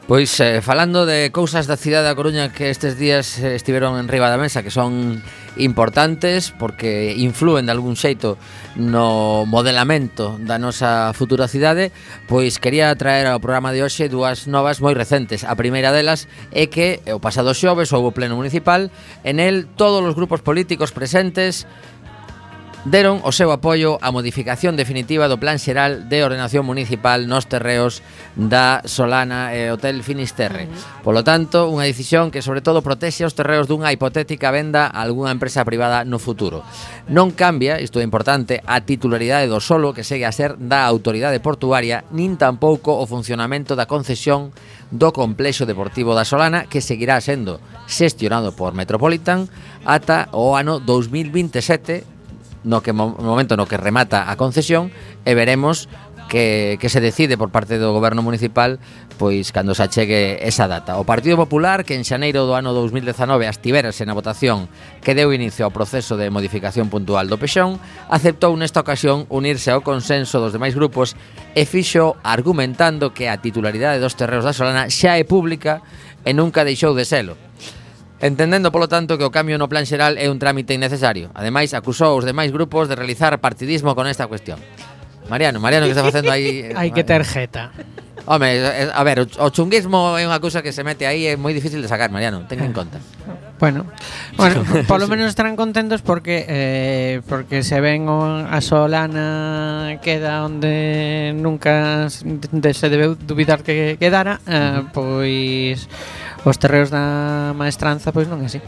Pois 0.05 0.37
eh, 0.41 0.59
falando 0.59 1.05
de 1.07 1.31
cousas 1.31 1.63
da 1.63 1.79
cidade 1.79 2.03
da 2.03 2.11
Coruña 2.11 2.51
que 2.51 2.67
estes 2.67 2.99
días 2.99 3.39
eh, 3.39 3.55
estiveron 3.55 3.95
en 3.95 4.11
riba 4.11 4.27
da 4.27 4.35
mesa 4.35 4.59
que 4.59 4.67
son 4.67 5.23
importantes 5.55 6.51
porque 6.51 7.15
influen 7.15 7.63
de 7.63 7.71
algún 7.71 7.95
xeito 7.95 8.35
no 8.75 9.47
modelamento 9.47 10.35
da 10.43 10.59
nosa 10.59 11.15
futura 11.15 11.47
cidade, 11.47 11.95
pois 12.27 12.59
quería 12.59 12.91
traer 12.99 13.31
ao 13.31 13.39
programa 13.39 13.71
de 13.71 13.79
hoxe 13.79 14.11
dúas 14.11 14.43
novas 14.43 14.83
moi 14.83 14.91
recentes. 14.91 15.47
A 15.47 15.55
primeira 15.55 15.95
delas 15.95 16.27
é 16.51 16.67
que 16.67 16.99
o 17.07 17.23
pasado 17.23 17.55
xoves 17.55 17.95
houve 17.95 18.11
pleno 18.11 18.35
municipal, 18.35 18.91
en 19.23 19.39
el 19.39 19.71
todos 19.71 20.03
os 20.03 20.19
grupos 20.19 20.43
políticos 20.43 20.91
presentes 20.91 21.63
deron 22.83 23.23
o 23.23 23.31
seu 23.31 23.47
apoio 23.55 23.95
á 24.03 24.11
modificación 24.11 24.75
definitiva 24.75 25.31
do 25.31 25.39
Plan 25.39 25.55
Xeral 25.55 26.11
de 26.11 26.19
Ordenación 26.19 26.67
Municipal 26.67 27.31
nos 27.31 27.47
terreos 27.47 28.03
da 28.35 28.83
Solana 28.83 29.55
e 29.55 29.71
Hotel 29.71 30.03
Finisterre. 30.03 30.67
Polo 30.99 31.23
tanto, 31.23 31.71
unha 31.71 31.87
decisión 31.87 32.27
que 32.27 32.43
sobre 32.43 32.59
todo 32.59 32.83
protexe 32.83 33.23
os 33.23 33.31
terreos 33.39 33.71
dunha 33.71 33.87
hipotética 33.95 34.51
venda 34.51 34.91
a 34.91 34.99
algunha 34.99 35.31
empresa 35.31 35.63
privada 35.63 36.03
no 36.03 36.19
futuro. 36.19 36.59
Non 37.07 37.31
cambia, 37.31 37.79
isto 37.79 38.03
é 38.03 38.07
importante, 38.07 38.59
a 38.67 38.83
titularidade 38.83 39.47
do 39.47 39.63
solo 39.63 39.95
que 39.95 40.03
segue 40.03 40.27
a 40.27 40.35
ser 40.35 40.59
da 40.59 40.83
autoridade 40.83 41.39
portuaria, 41.39 42.03
nin 42.11 42.35
tampouco 42.35 42.99
o 42.99 43.07
funcionamento 43.07 43.79
da 43.79 43.87
concesión 43.87 44.51
do 44.91 45.15
complexo 45.15 45.63
deportivo 45.63 46.11
da 46.11 46.27
Solana 46.27 46.67
que 46.67 46.83
seguirá 46.83 47.23
sendo 47.23 47.63
xestionado 47.87 48.51
por 48.51 48.75
Metropolitan 48.75 49.47
ata 49.87 50.27
o 50.35 50.53
ano 50.59 50.83
2027 50.83 52.12
no 52.63 52.81
que 52.81 52.91
no 52.91 53.15
momento 53.19 53.55
no 53.55 53.67
que 53.67 53.77
remata 53.77 54.31
a 54.31 54.35
concesión 54.35 54.91
e 55.23 55.35
veremos 55.35 55.87
que, 56.29 56.77
que 56.79 56.89
se 56.89 57.01
decide 57.03 57.37
por 57.37 57.51
parte 57.51 57.77
do 57.77 57.91
goberno 57.91 58.23
municipal 58.23 58.79
pois 59.17 59.51
cando 59.53 59.75
se 59.75 59.83
achegue 59.83 60.39
esa 60.41 60.67
data. 60.67 60.97
O 60.97 61.05
Partido 61.05 61.37
Popular, 61.37 61.85
que 61.85 61.93
en 61.93 62.03
xaneiro 62.03 62.49
do 62.49 62.57
ano 62.57 62.73
2019 62.73 63.45
astiverase 63.45 64.03
na 64.09 64.17
votación 64.17 64.67
que 65.05 65.13
deu 65.13 65.29
inicio 65.31 65.63
ao 65.63 65.75
proceso 65.75 66.17
de 66.17 66.33
modificación 66.33 66.89
puntual 66.89 67.29
do 67.29 67.37
Pexón, 67.37 67.77
aceptou 68.09 68.51
nesta 68.57 68.81
ocasión 68.81 69.29
unirse 69.29 69.69
ao 69.69 69.85
consenso 69.85 70.41
dos 70.41 70.51
demais 70.51 70.73
grupos 70.73 71.13
e 71.53 71.63
fixo 71.69 72.17
argumentando 72.25 73.13
que 73.13 73.29
a 73.29 73.37
titularidade 73.37 74.01
dos 74.01 74.17
terreos 74.17 74.43
da 74.43 74.55
Solana 74.55 74.89
xa 74.89 75.21
é 75.21 75.23
pública 75.23 75.85
e 76.25 76.33
nunca 76.33 76.65
deixou 76.65 76.97
de 76.97 77.05
selo. 77.05 77.37
Entendendo, 78.21 78.71
polo 78.71 78.87
tanto, 78.87 79.17
que 79.17 79.25
o 79.25 79.31
cambio 79.31 79.57
no 79.57 79.67
plan 79.67 79.83
xeral 79.87 80.15
é 80.19 80.29
un 80.29 80.39
trámite 80.39 80.73
innecesario. 80.75 81.31
Ademais, 81.33 81.73
acusou 81.73 82.15
os 82.17 82.25
demais 82.27 82.51
grupos 82.51 82.87
de 82.87 82.95
realizar 82.95 83.33
partidismo 83.39 83.95
con 83.95 84.07
esta 84.07 84.27
cuestión. 84.27 84.59
Mariano, 85.29 85.59
Mariano, 85.59 85.85
que 85.85 85.91
está 85.91 86.03
facendo 86.03 86.31
aí? 86.31 86.63
Eh, 86.71 86.73
Hai 86.75 86.91
que 86.91 87.03
ter 87.03 87.23
jeta. 87.23 87.71
Home, 88.25 88.47
eh, 88.55 88.87
a 88.93 89.03
ver, 89.03 89.19
o 89.19 89.49
chunguismo 89.51 90.15
é 90.15 90.23
unha 90.23 90.39
cousa 90.39 90.63
que 90.63 90.71
se 90.71 90.79
mete 90.79 91.03
aí 91.03 91.27
é 91.27 91.35
moi 91.35 91.51
difícil 91.51 91.83
de 91.83 91.91
sacar, 91.91 92.07
Mariano, 92.07 92.47
ten 92.47 92.63
en 92.63 92.71
conta. 92.71 93.03
Bueno, 93.59 93.83
bueno 94.39 94.63
polo 94.87 95.11
menos 95.11 95.27
estarán 95.27 95.59
contentos 95.59 95.99
porque 95.99 96.47
eh, 96.47 97.19
porque 97.27 97.63
se 97.67 97.83
ven 97.83 98.07
o, 98.07 98.23
a 98.47 98.59
Solana 98.63 99.99
queda 99.99 100.47
onde 100.47 101.35
nunca 101.35 102.07
se 102.07 102.87
debeu 102.87 103.19
dubidar 103.19 103.59
que 103.59 103.99
quedara, 103.99 104.39
eh, 104.47 104.87
pois 104.95 105.91
Os 106.43 106.59
terreos 106.59 106.91
da 106.91 107.55
maestranza 107.55 108.11
pois 108.11 108.27
non 108.27 108.43
é 108.43 108.51
así. 108.51 108.59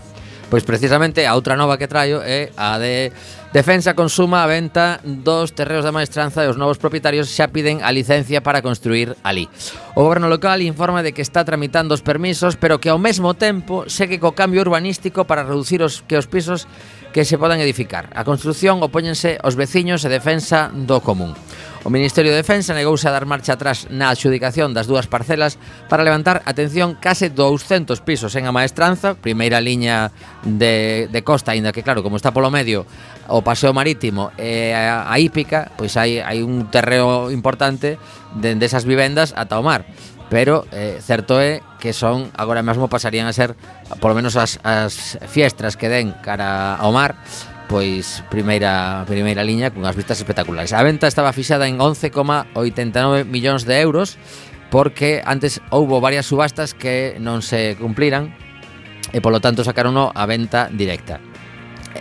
Pois 0.49 0.63
precisamente 0.63 1.25
a 1.25 1.33
outra 1.33 1.57
nova 1.57 1.75
que 1.75 1.89
traio 1.89 2.21
é 2.21 2.53
a 2.55 2.77
de 2.77 3.11
Defensa 3.55 3.95
consuma 3.95 4.43
a 4.43 4.51
venta 4.51 4.99
dos 5.03 5.55
terreos 5.55 5.87
da 5.87 5.95
maestranza 5.95 6.43
e 6.43 6.51
os 6.51 6.59
novos 6.59 6.75
propietarios 6.75 7.31
xa 7.31 7.47
piden 7.47 7.79
a 7.79 7.89
licencia 7.95 8.43
para 8.43 8.59
construir 8.59 9.15
ali. 9.23 9.47
O 9.95 10.03
goberno 10.03 10.27
local 10.27 10.59
informa 10.59 10.99
de 10.99 11.15
que 11.15 11.23
está 11.23 11.47
tramitando 11.47 11.95
os 11.95 12.03
permisos, 12.03 12.59
pero 12.59 12.83
que 12.83 12.91
ao 12.91 12.99
mesmo 12.99 13.31
tempo 13.31 13.87
segue 13.87 14.19
co 14.19 14.35
cambio 14.35 14.59
urbanístico 14.59 15.23
para 15.23 15.47
reducir 15.47 15.79
os 15.79 16.03
que 16.03 16.19
os 16.19 16.27
pisos 16.27 16.67
que 17.15 17.23
se 17.23 17.37
podan 17.37 17.63
edificar. 17.63 18.11
A 18.11 18.27
construción 18.27 18.83
opóñense 18.83 19.39
os 19.39 19.55
veciños 19.55 20.03
e 20.03 20.11
defensa 20.11 20.67
do 20.67 20.99
común. 20.99 21.31
O 21.87 21.93
Ministerio 21.93 22.35
de 22.35 22.43
Defensa 22.43 22.75
negouse 22.75 23.07
a 23.07 23.15
dar 23.15 23.23
marcha 23.23 23.55
atrás 23.55 23.87
na 23.87 24.11
adxudicación 24.11 24.75
das 24.75 24.83
dúas 24.83 25.07
parcelas 25.07 25.55
para 25.87 26.03
levantar, 26.03 26.43
atención, 26.43 26.99
case 26.99 27.31
200 27.31 28.03
pisos 28.03 28.35
en 28.35 28.43
a 28.43 28.51
maestranza, 28.51 29.15
primeira 29.15 29.63
liña 29.63 30.11
de, 30.43 31.07
de 31.07 31.21
costa, 31.23 31.55
aínda 31.55 31.71
que 31.71 31.87
claro, 31.87 32.03
como 32.03 32.19
está 32.19 32.35
polo 32.35 32.51
medio 32.51 32.83
o 33.31 33.39
paseo 33.39 33.71
marítimo 33.71 34.35
e 34.35 34.75
a, 34.75 35.07
a 35.07 35.15
hípica, 35.15 35.71
pois 35.79 35.95
hai, 35.95 36.19
hai 36.19 36.43
un 36.43 36.67
terreo 36.67 37.31
importante 37.31 37.95
dende 38.35 38.67
esas 38.67 38.83
vivendas 38.83 39.31
ata 39.39 39.55
o 39.55 39.63
mar 39.63 39.87
pero 40.29 40.65
eh, 40.71 40.97
certo 41.01 41.39
é 41.39 41.61
que 41.79 41.93
son 41.93 42.33
agora 42.33 42.65
mesmo 42.65 42.89
pasarían 42.89 43.29
a 43.29 43.33
ser 43.33 43.53
polo 44.01 44.17
menos 44.17 44.35
as, 44.35 44.57
as 44.65 45.21
fiestras 45.29 45.77
que 45.77 45.89
den 45.89 46.17
cara 46.25 46.75
ao 46.75 46.89
mar 46.89 47.13
pois 47.69 48.25
primeira 48.29 49.05
primeira 49.05 49.45
liña 49.45 49.73
cunhas 49.73 49.97
vistas 49.97 50.21
espectaculares. 50.21 50.73
A 50.73 50.81
venta 50.85 51.09
estaba 51.09 51.33
fixada 51.33 51.69
en 51.69 51.77
11,89 51.77 53.25
millóns 53.25 53.65
de 53.65 53.81
euros 53.81 54.17
porque 54.69 55.21
antes 55.25 55.61
houbo 55.69 56.01
varias 56.01 56.25
subastas 56.25 56.73
que 56.73 57.17
non 57.21 57.45
se 57.45 57.77
cumpliran 57.77 58.33
e 59.13 59.21
polo 59.21 59.41
tanto 59.41 59.61
sacaron 59.61 59.97
a 59.97 60.23
venta 60.25 60.69
directa. 60.73 61.21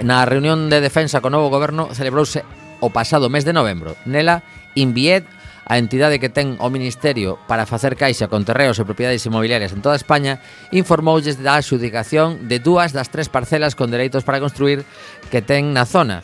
Na 0.02 0.26
reunión 0.26 0.72
de 0.72 0.80
defensa 0.80 1.20
co 1.20 1.30
novo 1.30 1.52
goberno 1.52 1.92
celebrouse 1.92 2.42
o 2.80 2.90
pasado 2.90 3.30
mes 3.30 3.46
de 3.46 3.54
novembro. 3.54 3.94
Nela, 4.04 4.42
Inviet 4.74 5.24
a 5.64 5.80
entidade 5.80 6.20
que 6.20 6.28
ten 6.28 6.60
o 6.60 6.68
Ministerio 6.68 7.40
para 7.48 7.64
facer 7.64 7.96
caixa 7.96 8.28
con 8.28 8.44
terreos 8.44 8.76
e 8.76 8.84
propiedades 8.84 9.24
inmobiliarias 9.24 9.72
en 9.72 9.80
toda 9.80 9.96
España, 9.96 10.44
informoulles 10.70 11.40
da 11.40 11.56
adxudicación 11.56 12.46
de 12.48 12.60
dúas 12.60 12.92
das 12.92 13.08
tres 13.08 13.32
parcelas 13.32 13.72
con 13.72 13.88
dereitos 13.88 14.24
para 14.24 14.40
construir 14.40 14.84
que 15.32 15.40
ten 15.40 15.72
na 15.72 15.88
zona, 15.88 16.20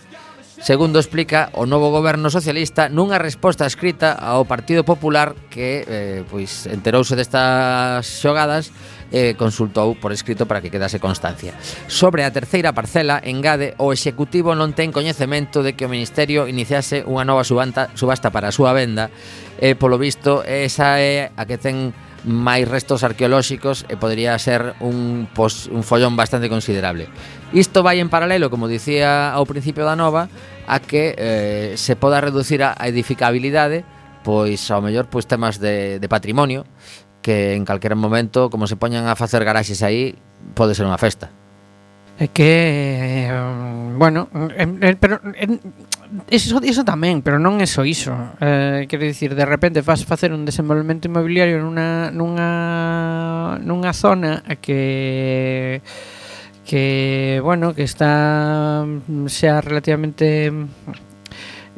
Segundo 0.60 1.00
explica 1.00 1.48
o 1.56 1.64
novo 1.64 1.88
goberno 1.88 2.28
socialista 2.28 2.92
nunha 2.92 3.16
resposta 3.16 3.64
escrita 3.64 4.12
ao 4.12 4.44
Partido 4.44 4.84
Popular 4.84 5.32
que 5.48 5.88
eh, 5.88 6.20
pois 6.28 6.68
enterouse 6.68 7.16
destas 7.16 8.04
xogadas 8.04 8.68
e 9.08 9.32
eh, 9.32 9.40
consultou 9.40 9.96
por 9.96 10.12
escrito 10.12 10.44
para 10.44 10.60
que 10.60 10.68
quedase 10.68 11.00
constancia. 11.00 11.56
Sobre 11.88 12.28
a 12.28 12.30
terceira 12.30 12.76
parcela, 12.76 13.24
engade, 13.24 13.72
o 13.80 13.88
Executivo 13.96 14.52
non 14.52 14.76
ten 14.76 14.92
coñecemento 14.92 15.64
de 15.64 15.72
que 15.72 15.88
o 15.88 15.92
Ministerio 15.92 16.44
iniciase 16.44 17.08
unha 17.08 17.24
nova 17.24 17.40
subanta, 17.40 17.88
subasta 17.96 18.28
para 18.28 18.52
a 18.52 18.54
súa 18.54 18.76
venda 18.76 19.08
e, 19.56 19.72
eh, 19.72 19.74
polo 19.80 19.96
visto, 19.96 20.44
esa 20.44 21.00
é 21.00 21.32
a 21.40 21.48
que 21.48 21.56
ten 21.56 21.96
máis 22.28 22.68
restos 22.68 23.00
arqueolóxicos 23.00 23.88
e 23.88 23.96
podría 23.96 24.36
ser 24.36 24.76
un, 24.84 25.24
pos, 25.32 25.72
un 25.72 25.80
follón 25.80 26.20
bastante 26.20 26.52
considerable. 26.52 27.08
Isto 27.52 27.82
vai 27.82 27.98
en 27.98 28.08
paralelo, 28.08 28.46
como 28.46 28.70
dicía 28.70 29.34
ao 29.34 29.42
principio 29.42 29.82
da 29.82 29.98
nova, 29.98 30.30
a 30.70 30.78
que 30.78 31.18
eh, 31.18 31.74
se 31.74 31.98
poda 31.98 32.22
reducir 32.22 32.62
a 32.62 32.78
edificabilidade 32.86 33.82
pois 34.22 34.60
ao 34.70 34.84
mellor 34.84 35.08
pois 35.08 35.24
temas 35.24 35.58
de, 35.58 35.98
de 35.98 36.08
patrimonio 36.08 36.68
que 37.22 37.54
en 37.56 37.64
calquera 37.64 37.96
momento 37.96 38.48
como 38.48 38.66
se 38.66 38.76
poñan 38.76 39.08
a 39.08 39.16
facer 39.16 39.44
garaxes 39.44 39.82
aí 39.82 40.16
pode 40.54 40.78
ser 40.78 40.86
unha 40.86 41.00
festa. 41.00 41.32
É 42.20 42.28
que 42.28 43.32
eh, 43.32 43.32
bueno 43.96 44.28
é, 44.52 44.64
é, 44.64 44.92
pero 44.94 45.24
é, 45.32 45.48
eso, 46.28 46.60
eso 46.60 46.84
tamén 46.84 47.24
pero 47.24 47.40
non 47.40 47.58
é 47.64 47.66
só 47.68 47.82
iso. 47.82 48.12
Eh, 48.38 48.84
quero 48.86 49.08
dicir 49.08 49.32
de 49.32 49.48
repente 49.48 49.80
vas 49.80 50.04
facer 50.04 50.30
un 50.30 50.44
desenvolvemento 50.44 51.08
inmobiliario 51.08 51.64
nunha 51.64 52.12
nunha 52.12 52.48
nunha 53.64 53.92
zona 53.96 54.44
que 54.60 55.80
que 56.70 57.40
bueno, 57.42 57.74
que 57.74 57.82
está 57.82 58.86
mm, 58.86 59.26
xa 59.26 59.58
relativamente 59.58 60.54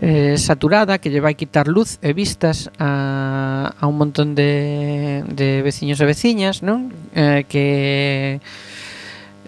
eh, 0.04 0.36
saturada 0.36 1.00
que 1.00 1.08
lle 1.08 1.24
vai 1.24 1.32
quitar 1.32 1.64
luz 1.64 1.96
e 2.04 2.12
vistas 2.12 2.68
a, 2.76 3.72
a 3.72 3.88
un 3.88 3.96
montón 3.96 4.36
de, 4.36 5.24
de 5.32 5.64
veciños 5.64 5.96
e 5.96 6.04
veciñas 6.04 6.60
non? 6.60 6.92
Eh, 7.16 7.48
que 7.48 8.44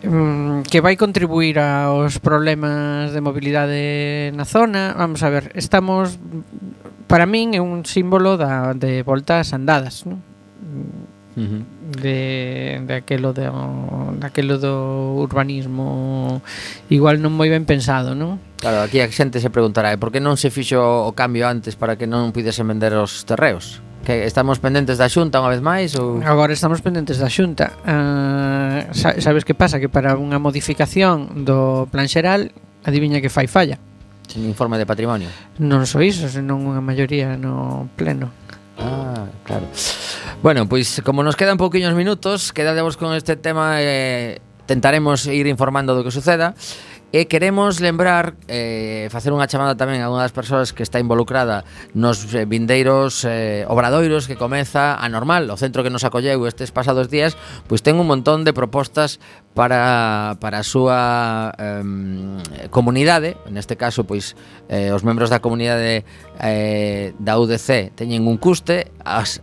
mm, 0.01 0.64
que 0.64 0.80
vai 0.80 0.97
contribuir 0.97 1.61
aos 1.61 2.24
problemas 2.24 3.12
de 3.12 3.20
mobilidade 3.20 4.32
na 4.32 4.49
zona. 4.49 4.97
Vamos 4.97 5.20
a 5.20 5.28
ver, 5.28 5.53
estamos 5.61 6.16
para 7.05 7.28
min 7.28 7.53
é 7.53 7.61
un 7.61 7.84
símbolo 7.84 8.40
da 8.40 8.72
de 8.72 9.05
voltas 9.05 9.53
andadas, 9.53 10.09
non? 10.09 10.24
Uh 11.36 11.45
-huh 11.45 11.74
de, 11.97 12.82
de 12.86 12.95
aquelo 12.95 13.32
de, 13.32 13.51
daquelo 14.18 14.59
do 14.59 15.16
urbanismo 15.18 16.42
igual 16.90 17.18
non 17.22 17.32
moi 17.32 17.49
ben 17.49 17.64
pensado, 17.64 18.12
non? 18.12 18.42
Claro, 18.59 18.84
aquí 18.84 19.01
a 19.01 19.09
xente 19.11 19.40
se 19.40 19.53
preguntará, 19.53 19.92
por 20.01 20.11
que 20.11 20.18
non 20.18 20.40
se 20.40 20.49
fixo 20.49 20.80
o 20.80 21.12
cambio 21.12 21.45
antes 21.47 21.76
para 21.76 21.95
que 21.95 22.09
non 22.09 22.32
pudesen 22.32 22.66
vender 22.66 22.97
os 22.97 23.24
terreos? 23.28 23.84
Que 24.05 24.28
estamos 24.28 24.61
pendentes 24.61 25.01
da 25.01 25.09
Xunta 25.09 25.40
unha 25.40 25.53
vez 25.53 25.64
máis 25.64 25.97
ou 25.97 26.20
Agora 26.20 26.53
estamos 26.53 26.84
pendentes 26.84 27.16
da 27.16 27.32
Xunta. 27.32 27.72
Uh, 27.84 28.92
sabes 28.95 29.49
que 29.49 29.57
pasa 29.57 29.80
que 29.80 29.88
para 29.88 30.16
unha 30.20 30.36
modificación 30.36 31.45
do 31.49 31.88
plan 31.88 32.09
xeral, 32.09 32.53
adiviña 32.84 33.24
que 33.24 33.32
fai 33.32 33.49
falla. 33.49 33.80
Un 34.36 34.45
informe 34.49 34.76
de 34.76 34.84
patrimonio. 34.88 35.28
Non 35.61 35.84
só 35.88 36.01
iso, 36.01 36.28
senón 36.28 36.64
unha 36.64 36.80
maioría 36.84 37.36
no 37.36 37.88
pleno. 37.97 38.32
Ah, 38.80 39.28
claro. 39.45 39.68
Bueno, 40.45 40.68
pois 40.68 41.01
como 41.07 41.22
nos 41.22 41.36
quedan 41.36 41.57
pouquiños 41.57 41.95
minutos, 41.95 42.53
quedadevos 42.53 42.99
con 42.99 43.14
este 43.14 43.34
tema 43.34 43.80
eh, 43.80 44.42
tentaremos 44.66 45.24
ir 45.24 45.47
informando 45.49 45.97
do 45.97 46.05
que 46.05 46.12
suceda. 46.12 46.53
E 47.16 47.24
queremos 47.32 47.80
lembrar, 47.80 48.36
eh, 48.45 49.09
facer 49.09 49.32
unha 49.32 49.49
chamada 49.49 49.72
tamén 49.72 50.05
a 50.05 50.12
unha 50.12 50.20
das 50.20 50.36
persoas 50.36 50.76
que 50.76 50.84
está 50.84 51.01
involucrada 51.01 51.64
nos 51.97 52.28
eh, 52.36 52.45
vindeiros 52.45 53.24
eh, 53.24 53.64
obradoiros 53.72 54.28
que 54.28 54.36
comeza 54.36 55.01
a 55.01 55.09
normal, 55.09 55.49
o 55.49 55.57
centro 55.57 55.80
que 55.80 55.88
nos 55.88 56.05
acolleu 56.05 56.45
estes 56.45 56.76
pasados 56.76 57.09
días, 57.09 57.40
pois 57.64 57.80
ten 57.80 57.97
un 57.97 58.05
montón 58.05 58.45
de 58.45 58.53
propostas 58.53 59.24
para, 59.57 60.36
para 60.45 60.61
a 60.61 60.66
súa 60.68 61.57
eh, 61.57 62.68
comunidade, 62.68 63.40
neste 63.49 63.80
caso, 63.80 64.05
pois 64.05 64.36
eh, 64.68 64.92
os 64.92 65.09
membros 65.09 65.32
da 65.32 65.40
comunidade 65.40 66.05
eh, 66.36 67.16
da 67.16 67.40
UDC 67.40 67.97
teñen 67.97 68.28
un 68.28 68.36
custe, 68.36 68.92
as 69.09 69.40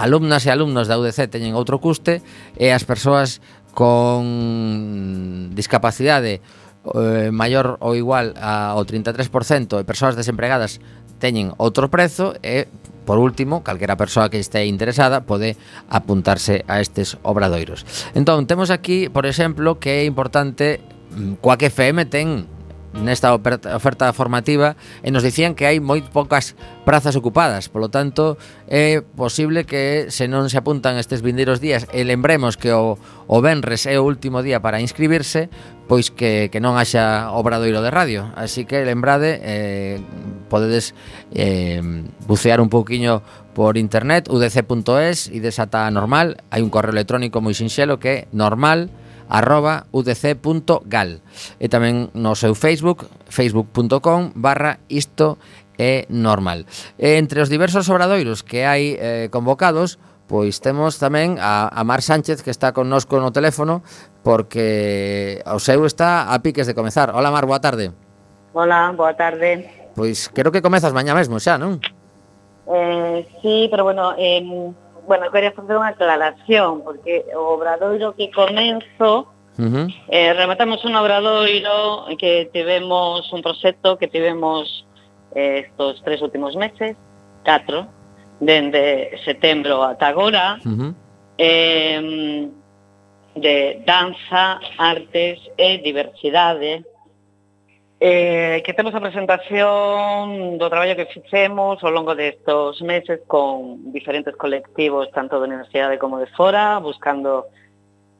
alumnas 0.00 0.48
e 0.48 0.50
alumnos 0.50 0.88
da 0.88 0.96
UDC 0.96 1.28
teñen 1.28 1.52
outro 1.52 1.76
custe 1.76 2.24
e 2.56 2.72
as 2.72 2.88
persoas 2.88 3.44
con 3.76 5.52
discapacidade 5.52 6.40
eh, 6.40 7.28
maior 7.28 7.76
ou 7.84 7.92
igual 7.92 8.32
ao 8.40 8.80
33% 8.88 9.76
e 9.76 9.84
persoas 9.84 10.16
desempregadas 10.16 10.80
teñen 11.20 11.52
outro 11.60 11.92
prezo 11.92 12.32
e 12.40 12.64
Por 13.10 13.18
último, 13.18 13.64
calquera 13.64 13.96
persoa 13.96 14.30
que 14.30 14.38
este 14.38 14.66
interesada 14.70 15.26
pode 15.26 15.58
apuntarse 15.90 16.62
a 16.70 16.78
estes 16.78 17.18
obradoiros. 17.26 17.82
Entón, 18.14 18.46
temos 18.46 18.70
aquí, 18.70 19.08
por 19.08 19.26
exemplo, 19.26 19.82
que 19.82 19.90
é 19.90 20.04
importante 20.06 20.78
mm, 21.10 21.42
coa 21.42 21.58
que 21.58 21.74
FM 21.74 22.06
ten 22.06 22.46
nesta 22.94 23.34
oferta 23.34 24.12
formativa 24.12 24.74
e 25.02 25.14
nos 25.14 25.22
dicían 25.22 25.54
que 25.54 25.66
hai 25.66 25.78
moi 25.78 26.02
poucas 26.02 26.58
prazas 26.82 27.14
ocupadas, 27.14 27.70
polo 27.70 27.86
tanto 27.86 28.34
é 28.66 28.98
posible 29.02 29.62
que 29.62 30.10
se 30.10 30.26
non 30.26 30.50
se 30.50 30.58
apuntan 30.58 30.98
estes 30.98 31.22
vindeiros 31.22 31.62
días 31.62 31.86
e 31.94 32.02
lembremos 32.02 32.58
que 32.58 32.74
o, 32.74 32.98
o 33.30 33.36
Benres 33.38 33.86
é 33.86 33.94
o 33.98 34.06
último 34.06 34.42
día 34.42 34.58
para 34.58 34.82
inscribirse, 34.82 35.46
pois 35.86 36.10
que, 36.10 36.50
que 36.50 36.58
non 36.58 36.74
haxa 36.74 37.30
obradoiro 37.34 37.82
de 37.82 37.90
radio. 37.94 38.30
Así 38.34 38.66
que 38.66 38.82
lembrade 38.82 39.38
eh, 39.42 40.02
podedes 40.50 40.94
eh, 41.34 41.78
bucear 42.26 42.58
un 42.58 42.70
pouquiño 42.70 43.22
por 43.54 43.78
internet 43.78 44.26
udc.es 44.26 45.30
e 45.30 45.38
desata 45.38 45.86
normal 45.90 46.42
hai 46.50 46.62
un 46.62 46.70
correo 46.70 46.94
electrónico 46.94 47.38
moi 47.38 47.54
sinxelo 47.54 48.02
que 48.02 48.10
é 48.10 48.18
normal.es 48.34 49.09
arroba 49.30 49.86
udc.gal 49.94 51.22
e 51.62 51.66
tamén 51.70 52.10
no 52.12 52.34
seu 52.34 52.58
Facebook 52.58 53.06
facebook.com 53.30 54.34
barra 54.34 54.82
isto 54.90 55.38
é 55.78 56.04
normal 56.10 56.66
e 56.98 57.16
entre 57.16 57.40
os 57.40 57.48
diversos 57.48 57.86
obradoiros 57.88 58.42
que 58.42 58.66
hai 58.66 58.98
eh, 58.98 59.30
convocados 59.30 60.02
pois 60.30 60.62
temos 60.62 60.98
tamén 61.02 61.38
a, 61.42 61.66
a 61.70 61.82
Mar 61.82 62.02
Sánchez 62.06 62.42
que 62.42 62.54
está 62.54 62.70
connosco 62.70 63.18
no 63.18 63.34
teléfono 63.34 63.82
porque 64.22 65.42
o 65.42 65.58
seu 65.58 65.82
está 65.86 66.30
a 66.30 66.38
piques 66.38 66.70
de 66.70 66.78
comezar. 66.78 67.10
Hola 67.10 67.34
Mar, 67.34 67.50
boa 67.50 67.58
tarde. 67.58 67.90
Hola, 68.54 68.94
boa 68.94 69.14
tarde. 69.18 69.90
Pois 69.98 70.30
creo 70.30 70.54
que 70.54 70.62
comezas 70.62 70.94
mañá 70.94 71.18
mesmo 71.18 71.42
xa, 71.42 71.58
non? 71.58 71.82
Eh, 72.70 73.26
sí, 73.42 73.66
pero 73.66 73.82
bueno, 73.82 74.14
eh, 74.14 74.38
bueno, 75.10 75.26
quería 75.34 75.50
facer 75.50 75.74
unha 75.74 75.90
aclaración, 75.90 76.86
porque 76.86 77.26
o 77.34 77.58
obradoiro 77.58 78.14
que 78.14 78.30
comenzo, 78.30 79.26
Uh 79.58 79.66
-huh. 79.66 79.86
eh, 80.08 80.32
rematamos 80.32 80.86
un 80.88 80.94
obradoiro 80.94 82.06
que 82.16 82.48
tivemos 82.54 83.28
un 83.34 83.42
proxecto 83.42 83.98
que 83.98 84.08
tivemos 84.08 84.86
eh, 85.34 85.66
estos 85.66 86.00
tres 86.06 86.22
últimos 86.22 86.54
meses, 86.56 86.96
catro, 87.42 87.90
dende 88.38 89.18
setembro 89.26 89.82
ata 89.82 90.06
agora, 90.14 90.56
uh 90.64 90.70
-huh. 90.70 90.90
eh, 91.36 92.48
de 93.34 93.56
danza, 93.84 94.62
artes 94.78 95.42
e 95.58 95.82
diversidade, 95.82 96.86
Eh, 98.02 98.62
que 98.64 98.72
temos 98.72 98.94
a 98.94 99.04
presentación 99.04 100.56
do 100.56 100.72
traballo 100.72 100.96
que 100.96 101.12
fixemos 101.12 101.84
ao 101.84 101.92
longo 101.92 102.16
destos 102.16 102.80
meses 102.80 103.20
con 103.28 103.92
diferentes 103.92 104.32
colectivos, 104.40 105.12
tanto 105.12 105.36
da 105.36 105.44
universidade 105.44 106.00
como 106.00 106.16
de 106.16 106.24
fora, 106.32 106.80
buscando 106.80 107.44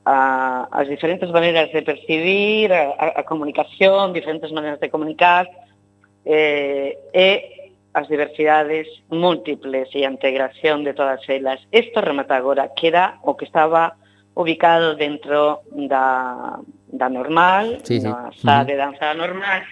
a, 0.04 0.68
as 0.68 0.84
diferentes 0.84 1.32
maneiras 1.32 1.72
de 1.72 1.80
percibir 1.80 2.68
a, 2.76 2.92
a 3.16 3.24
comunicación, 3.24 4.12
diferentes 4.12 4.52
maneiras 4.52 4.84
de 4.84 4.92
comunicar, 4.92 5.48
eh, 6.28 7.00
e 7.16 7.72
as 7.96 8.04
diversidades 8.04 8.84
múltiples 9.08 9.88
e 9.96 10.04
a 10.04 10.12
integración 10.12 10.84
de 10.84 10.92
todas 10.92 11.24
elas. 11.24 11.56
Isto 11.72 12.04
remata 12.04 12.36
agora, 12.36 12.68
que 12.76 12.92
era 12.92 13.16
o 13.24 13.32
que 13.32 13.48
estaba 13.48 13.96
ubicado 14.40 14.94
dentro 14.94 15.62
da, 15.72 16.58
da 16.88 17.08
normal, 17.08 17.78
sí, 17.84 18.00
sí. 18.00 18.06
na 18.06 18.32
sala 18.32 18.60
uh 18.60 18.64
-huh. 18.64 18.66
de 18.66 18.76
danza 18.76 19.14
normal, 19.14 19.62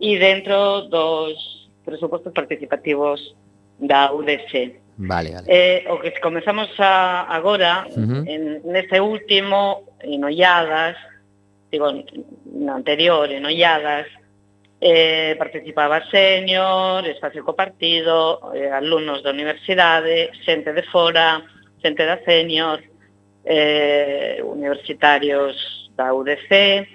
e 0.00 0.18
dentro 0.18 0.82
dos 0.88 1.34
presupostos 1.84 2.32
participativos 2.32 3.34
da 3.78 4.12
UDC. 4.12 4.80
Vale, 4.98 5.30
vale. 5.32 5.46
Eh, 5.46 5.84
o 5.88 5.98
que 6.00 6.12
comezamos 6.20 6.68
a, 6.78 7.22
agora, 7.30 7.86
uh 7.88 7.94
-huh. 7.94 8.22
en, 8.26 8.62
neste 8.64 9.00
último, 9.00 9.84
en 10.00 10.24
Olladas, 10.24 10.96
digo, 11.70 11.86
no 12.44 12.74
anterior, 12.74 13.30
en 13.30 13.44
Olladas, 13.46 14.06
eh, 14.80 15.34
participaba 15.38 16.04
senior, 16.10 17.06
espacio 17.06 17.44
copartido, 17.44 18.52
eh, 18.54 18.70
alumnos 18.70 19.22
da 19.22 19.30
universidade, 19.30 20.30
xente 20.44 20.72
de 20.72 20.82
fora, 20.82 21.42
xente 21.82 22.04
da 22.04 22.18
senior, 22.24 22.82
eh, 23.44 24.42
universitarios 24.44 25.90
da 25.96 26.14
UDC. 26.14 26.86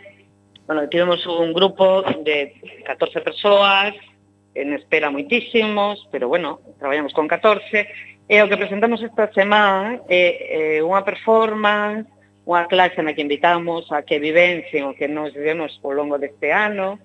Bueno, 0.67 0.87
tivemos 0.89 1.25
un 1.27 1.53
grupo 1.53 2.01
de 2.03 2.55
14 2.85 3.21
persoas, 3.21 3.93
eh, 3.95 4.61
en 4.61 4.73
espera 4.73 5.09
moitísimos, 5.09 6.07
pero 6.11 6.27
bueno, 6.27 6.61
traballamos 6.79 7.13
con 7.13 7.27
14. 7.27 7.87
E 8.29 8.39
o 8.39 8.47
que 8.47 8.55
presentamos 8.55 9.03
esta 9.03 9.27
semana 9.35 9.99
é, 10.07 10.77
é 10.77 10.83
unha 10.85 11.03
performance, 11.03 12.07
unha 12.47 12.63
clase 12.71 13.03
na 13.03 13.11
que 13.11 13.23
invitamos 13.23 13.91
a 13.91 14.07
que 14.07 14.15
vivencien 14.19 14.87
o 14.87 14.95
que 14.95 15.11
nos 15.11 15.35
vivemos 15.35 15.75
ao 15.83 15.91
longo 15.91 16.15
deste 16.15 16.47
ano, 16.55 16.95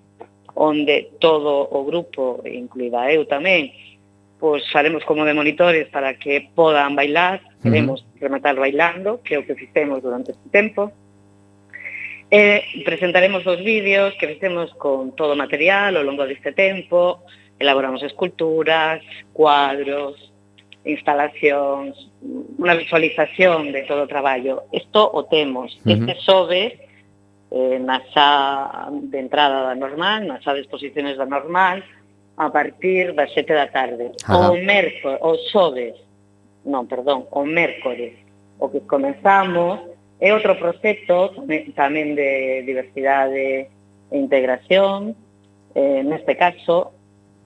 onde 0.55 1.11
todo 1.19 1.67
o 1.67 1.83
grupo, 1.83 2.39
incluída 2.47 3.11
eu 3.11 3.27
tamén, 3.27 3.71
pois 4.39 4.63
faremos 4.71 5.03
como 5.03 5.25
de 5.25 5.33
monitores 5.33 5.87
para 5.89 6.15
que 6.15 6.49
podan 6.55 6.95
bailar, 6.95 7.41
queremos 7.61 8.01
uh 8.01 8.05
-huh. 8.05 8.21
rematar 8.21 8.55
bailando, 8.55 9.21
que 9.21 9.35
é 9.35 9.39
o 9.39 9.45
que 9.45 9.55
fixemos 9.55 10.01
durante 10.01 10.31
este 10.31 10.49
tempo. 10.49 10.91
E 12.31 12.63
presentaremos 12.85 13.43
os 13.45 13.59
vídeos 13.59 14.13
que 14.15 14.27
fixemos 14.27 14.71
con 14.77 15.11
todo 15.17 15.33
o 15.33 15.41
material 15.43 15.97
ao 15.97 16.07
longo 16.07 16.23
deste 16.23 16.53
tempo, 16.53 17.25
elaboramos 17.59 18.01
esculturas, 18.03 19.03
cuadros, 19.33 20.15
instalacións, 20.85 21.97
unha 22.55 22.75
visualización 22.79 23.75
de 23.75 23.83
todo 23.83 24.07
o 24.07 24.11
traballo. 24.11 24.69
Isto 24.71 25.03
o 25.03 25.27
temos. 25.27 25.75
Uh 25.83 25.91
-huh. 25.91 25.93
Este 25.99 26.13
sobe 26.23 26.61
eh, 27.51 27.77
na 27.81 27.99
xa 28.13 28.87
de 28.93 29.19
entrada 29.19 29.67
da 29.67 29.75
normal, 29.75 30.23
na 30.23 30.39
xa 30.39 30.53
de 30.53 30.61
exposiciones 30.63 31.17
da 31.17 31.25
normal, 31.25 31.83
a 32.39 32.49
partir 32.49 33.13
das 33.13 33.33
sete 33.35 33.53
da 33.53 33.67
tarde. 33.67 34.11
Ajá. 34.23 34.49
O 34.49 34.55
mércores, 34.63 35.19
o 35.21 35.35
xoves, 35.51 35.95
non, 36.63 36.87
perdón, 36.87 37.27
o 37.35 37.43
mércores, 37.43 38.15
o 38.57 38.71
que 38.71 38.79
comenzamos, 38.87 39.83
é 40.23 40.31
outro 40.31 40.55
proxecto 40.55 41.35
tamén 41.75 42.15
de 42.15 42.63
diversidade 42.63 43.67
e 43.67 44.15
integración, 44.15 45.15
eh, 45.75 46.01
neste 46.03 46.39
caso, 46.39 46.95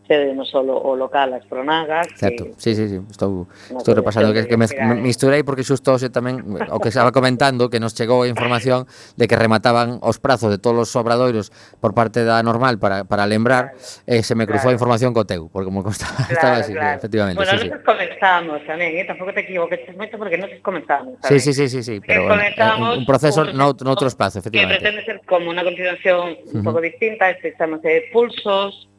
sede 0.07 0.35
non 0.35 0.43
solo 0.43 0.75
o 0.75 0.95
local 0.99 1.31
as 1.31 1.45
pronagas 1.47 2.07
Certo, 2.15 2.51
que, 2.51 2.59
sí, 2.59 2.75
sí, 2.75 2.91
sí, 2.91 2.99
estou, 3.09 3.47
estou 3.71 3.93
repasando 3.95 4.35
que, 4.35 4.45
que, 4.45 4.57
me, 4.59 4.67
me 4.67 4.99
misturei 4.99 5.43
porque 5.47 5.63
xusto 5.63 5.95
hoxe 5.95 6.11
tamén 6.11 6.43
o 6.43 6.77
que 6.83 6.91
estaba 6.91 7.15
comentando 7.15 7.71
que 7.71 7.79
nos 7.79 7.95
chegou 7.95 8.23
a 8.23 8.27
información 8.27 8.83
de 9.15 9.25
que 9.31 9.39
remataban 9.39 10.03
os 10.03 10.19
prazos 10.19 10.51
de 10.51 10.59
todos 10.59 10.91
os 10.91 10.95
obradoiros 10.99 11.55
por 11.79 11.95
parte 11.95 12.27
da 12.27 12.43
normal 12.43 12.77
para, 12.77 13.07
para 13.07 13.23
lembrar 13.23 13.75
claro, 13.75 14.03
eh, 14.07 14.21
se 14.23 14.35
me 14.35 14.43
cruzou 14.43 14.71
claro. 14.71 14.75
a 14.75 14.79
información 14.79 15.11
co 15.15 15.23
teu 15.23 15.47
porque 15.47 15.71
como 15.71 15.83
constaba, 15.83 16.19
claro, 16.27 16.33
estaba 16.33 16.55
así, 16.59 16.73
claro. 16.75 16.97
efectivamente 16.99 17.39
Bueno, 17.39 17.51
sí, 17.55 17.57
nosotros 17.71 17.79
sí. 17.79 17.87
comenzamos 17.87 18.59
tamén, 18.67 18.91
eh? 18.99 19.05
tampouco 19.07 19.31
te 19.31 19.47
equivoques 19.47 19.79
moito 19.95 20.19
porque 20.19 20.35
nosotros 20.35 20.61
comenzamos 20.61 21.15
tamén. 21.23 21.39
Sí, 21.39 21.39
sí, 21.39 21.51
sí, 21.55 21.65
sí, 21.71 21.81
sí 21.83 21.95
pero 22.03 22.27
bueno, 22.27 22.43
eh, 22.43 22.53
un, 22.77 23.03
un 23.03 23.05
proceso 23.07 23.47
un, 23.47 23.55
no, 23.55 23.71
noutro 23.71 24.07
espazo, 24.07 24.39
efectivamente 24.39 24.75
Que 24.75 24.83
pretende 24.83 25.01
ser 25.07 25.17
como 25.23 25.47
unha 25.49 25.63
continuación 25.63 26.35
un 26.51 26.61
pouco 26.61 26.83
distinta, 26.83 27.31
este, 27.31 27.55
estamos 27.55 27.79
eh, 27.87 28.11
pulsos 28.11 28.91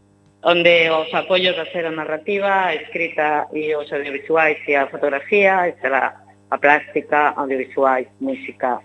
onde 0.45 0.91
os 0.93 1.09
apoios 1.17 1.57
da 1.57 1.65
ser 1.73 1.89
a 1.89 1.91
narrativa, 1.91 2.69
a 2.69 2.75
escrita 2.77 3.49
e 3.57 3.73
os 3.73 3.89
audiovisuais 3.89 4.61
e 4.69 4.77
a 4.77 4.87
fotografía, 4.93 5.69
e 5.69 5.73
será 5.81 6.21
a 6.51 6.57
plástica, 6.61 7.33
audiovisuais, 7.33 8.09
música. 8.21 8.79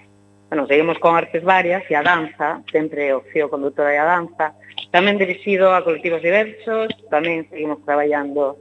Bueno, 0.48 0.66
seguimos 0.68 0.98
con 1.04 1.20
artes 1.20 1.44
varias 1.44 1.84
e 1.92 1.94
a 2.00 2.02
danza, 2.02 2.64
sempre 2.72 3.12
o 3.12 3.22
fío 3.28 3.52
conductora 3.52 3.92
e 3.92 4.00
a 4.00 4.08
danza, 4.08 4.56
tamén 4.96 5.20
dirixido 5.20 5.76
a 5.76 5.84
colectivos 5.84 6.24
diversos, 6.24 6.96
tamén 7.12 7.44
seguimos 7.52 7.84
traballando 7.84 8.56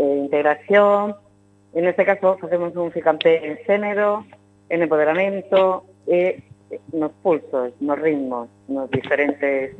eh, 0.00 0.24
integración, 0.24 1.12
en 1.76 1.84
este 1.86 2.08
caso 2.08 2.40
facemos 2.40 2.72
un 2.74 2.88
ficante 2.90 3.36
en 3.46 3.60
género, 3.68 4.24
en 4.72 4.80
empoderamento 4.80 5.84
e 6.08 6.40
nos 6.96 7.12
pulsos, 7.20 7.76
nos 7.84 7.98
ritmos, 8.00 8.48
nos 8.66 8.88
diferentes 8.90 9.76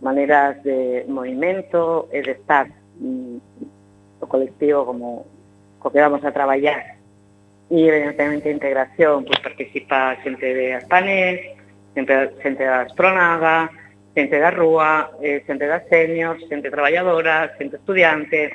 maneiras 0.00 0.62
de 0.62 1.04
movimento 1.08 2.08
e 2.12 2.22
de 2.22 2.32
estar 2.32 2.68
mm, 3.00 3.36
o 4.20 4.26
colectivo 4.26 4.84
como 4.86 5.26
co 5.78 5.90
que 5.90 6.00
vamos 6.02 6.24
a 6.24 6.32
traballar 6.32 6.98
e 7.70 7.78
evidentemente 7.84 8.48
a 8.48 8.56
integración 8.56 9.24
pois 9.24 9.40
participa 9.40 10.16
xente 10.24 10.46
de 10.54 10.74
Aspanés 10.74 11.54
xente, 11.94 12.14
xente 12.42 12.64
das 12.64 12.90
Pronaga 12.92 13.70
xente 14.16 14.40
da 14.40 14.50
rúa, 14.50 15.14
eh, 15.22 15.44
xente 15.46 15.68
das 15.68 15.86
seniors 15.86 16.42
xente 16.48 16.72
traballadora, 16.72 17.54
xente 17.54 17.76
estudiante 17.78 18.50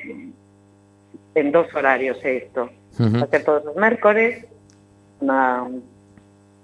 en 1.33 1.47
dos 1.51 1.67
horarios 1.73 2.19
é 2.25 2.43
isto 2.43 2.69
Ujú. 2.99 3.21
va 3.21 3.25
a 3.25 3.31
ser 3.31 3.43
todos 3.43 3.63
os 3.65 3.77
mércores 3.77 4.45
na 5.21 5.65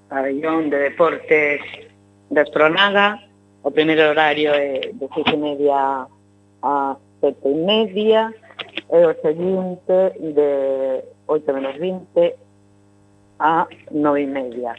pabellón 0.10 0.70
de 0.70 0.92
deportes 0.92 1.62
da 2.30 2.42
Estronaga 2.44 3.29
o 3.64 3.72
primeiro 3.72 4.10
horario 4.10 4.52
é 4.54 4.80
de 4.80 5.08
seis 5.14 5.28
e 5.34 5.38
media 5.38 6.08
a 6.62 6.96
sete 7.22 7.48
e 7.48 7.54
media, 7.54 8.34
e 8.92 9.06
o 9.06 9.14
seguinte 9.22 10.14
de 10.20 11.04
oito 11.28 11.54
menos 11.54 11.78
vinte 11.78 12.36
a 13.40 13.68
nove 13.92 14.24
e 14.24 14.28
media. 14.28 14.76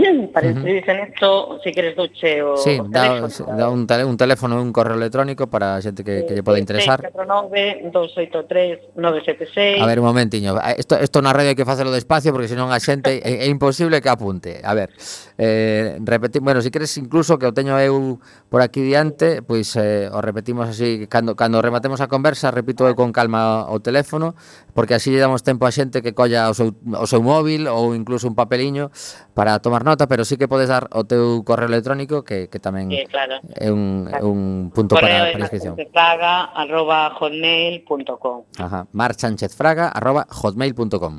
Para 0.32 0.46
uh 0.46 0.50
-huh. 0.50 0.56
inscribirse 0.56 0.94
nesto, 0.94 1.60
si 1.62 1.72
queres 1.72 1.94
doche 1.96 2.42
o 2.42 2.56
Sí, 2.56 2.80
dá, 2.88 3.28
dá 3.28 3.68
un, 3.68 3.86
tele, 3.86 4.04
un 4.04 4.16
teléfono 4.16 4.58
e 4.58 4.62
un 4.62 4.72
correo 4.72 4.96
electrónico 4.96 5.48
para 5.48 5.76
a 5.76 5.82
xente 5.82 6.02
que, 6.04 6.24
que 6.26 6.34
lle 6.34 6.42
pode 6.42 6.58
interesar. 6.60 7.12
649-283-976. 7.12 9.80
A 9.80 9.86
ver, 9.86 10.00
un 10.00 10.06
momentiño. 10.06 10.56
Isto, 10.78 10.96
ah, 10.96 11.02
isto 11.02 11.22
na 11.22 11.32
radio 11.32 11.50
hai 11.50 11.56
que 11.56 11.64
facelo 11.64 11.92
despacio 11.92 12.32
porque 12.32 12.48
senón 12.48 12.72
a 12.72 12.80
xente 12.80 13.20
é, 13.20 13.44
é 13.44 13.46
imposible 13.48 14.00
que 14.00 14.08
apunte. 14.08 14.60
A 14.64 14.72
ver, 14.74 14.90
eh, 15.38 15.98
repetir, 16.04 16.42
bueno, 16.42 16.60
si 16.62 16.70
queres 16.70 16.96
incluso 16.96 17.38
que 17.38 17.46
o 17.46 17.52
teño 17.52 17.78
eu 17.80 18.20
por 18.48 18.62
aquí 18.62 18.82
diante, 18.82 19.42
pois 19.42 19.76
eh, 19.76 20.08
o 20.10 20.20
repetimos 20.20 20.68
así, 20.68 21.06
cando, 21.06 21.36
cando 21.36 21.62
rematemos 21.62 22.00
a 22.00 22.08
conversa, 22.08 22.50
repito 22.50 22.86
eu 22.86 22.96
con 22.96 23.12
calma 23.12 23.70
o 23.70 23.80
teléfono, 23.80 24.34
porque 24.74 24.94
así 24.94 25.10
lle 25.10 25.20
damos 25.20 25.42
tempo 25.42 25.66
a 25.66 25.72
xente 25.72 26.02
que 26.02 26.14
colla 26.14 26.50
o 26.50 26.54
seu, 26.54 26.74
o 26.74 27.06
seu 27.06 27.22
móvil 27.22 27.68
ou 27.68 27.94
incluso 27.94 28.26
un 28.26 28.34
papeliño 28.34 28.90
para 29.34 29.58
tomar 29.60 29.84
nota, 29.90 30.06
pero 30.06 30.22
sí 30.22 30.38
que 30.38 30.46
podes 30.46 30.70
dar 30.70 30.86
o 30.94 31.02
teu 31.02 31.42
correo 31.42 31.66
electrónico 31.66 32.22
que, 32.22 32.46
que 32.46 32.62
tamén 32.62 32.86
sí, 32.86 33.02
claro. 33.10 33.42
é 33.58 33.68
un, 33.74 34.06
claro. 34.06 34.30
un 34.30 34.40
punto 34.70 34.94
correo 34.94 35.10
para 35.10 35.34
a 35.34 35.36
prescripción. 35.36 35.74
Fraga, 35.90 36.54
arroba 36.54 37.10
hotmail.com 37.18 38.46
Ajá, 38.62 38.86
arroba 38.86 40.22
hotmail.com 40.30 41.14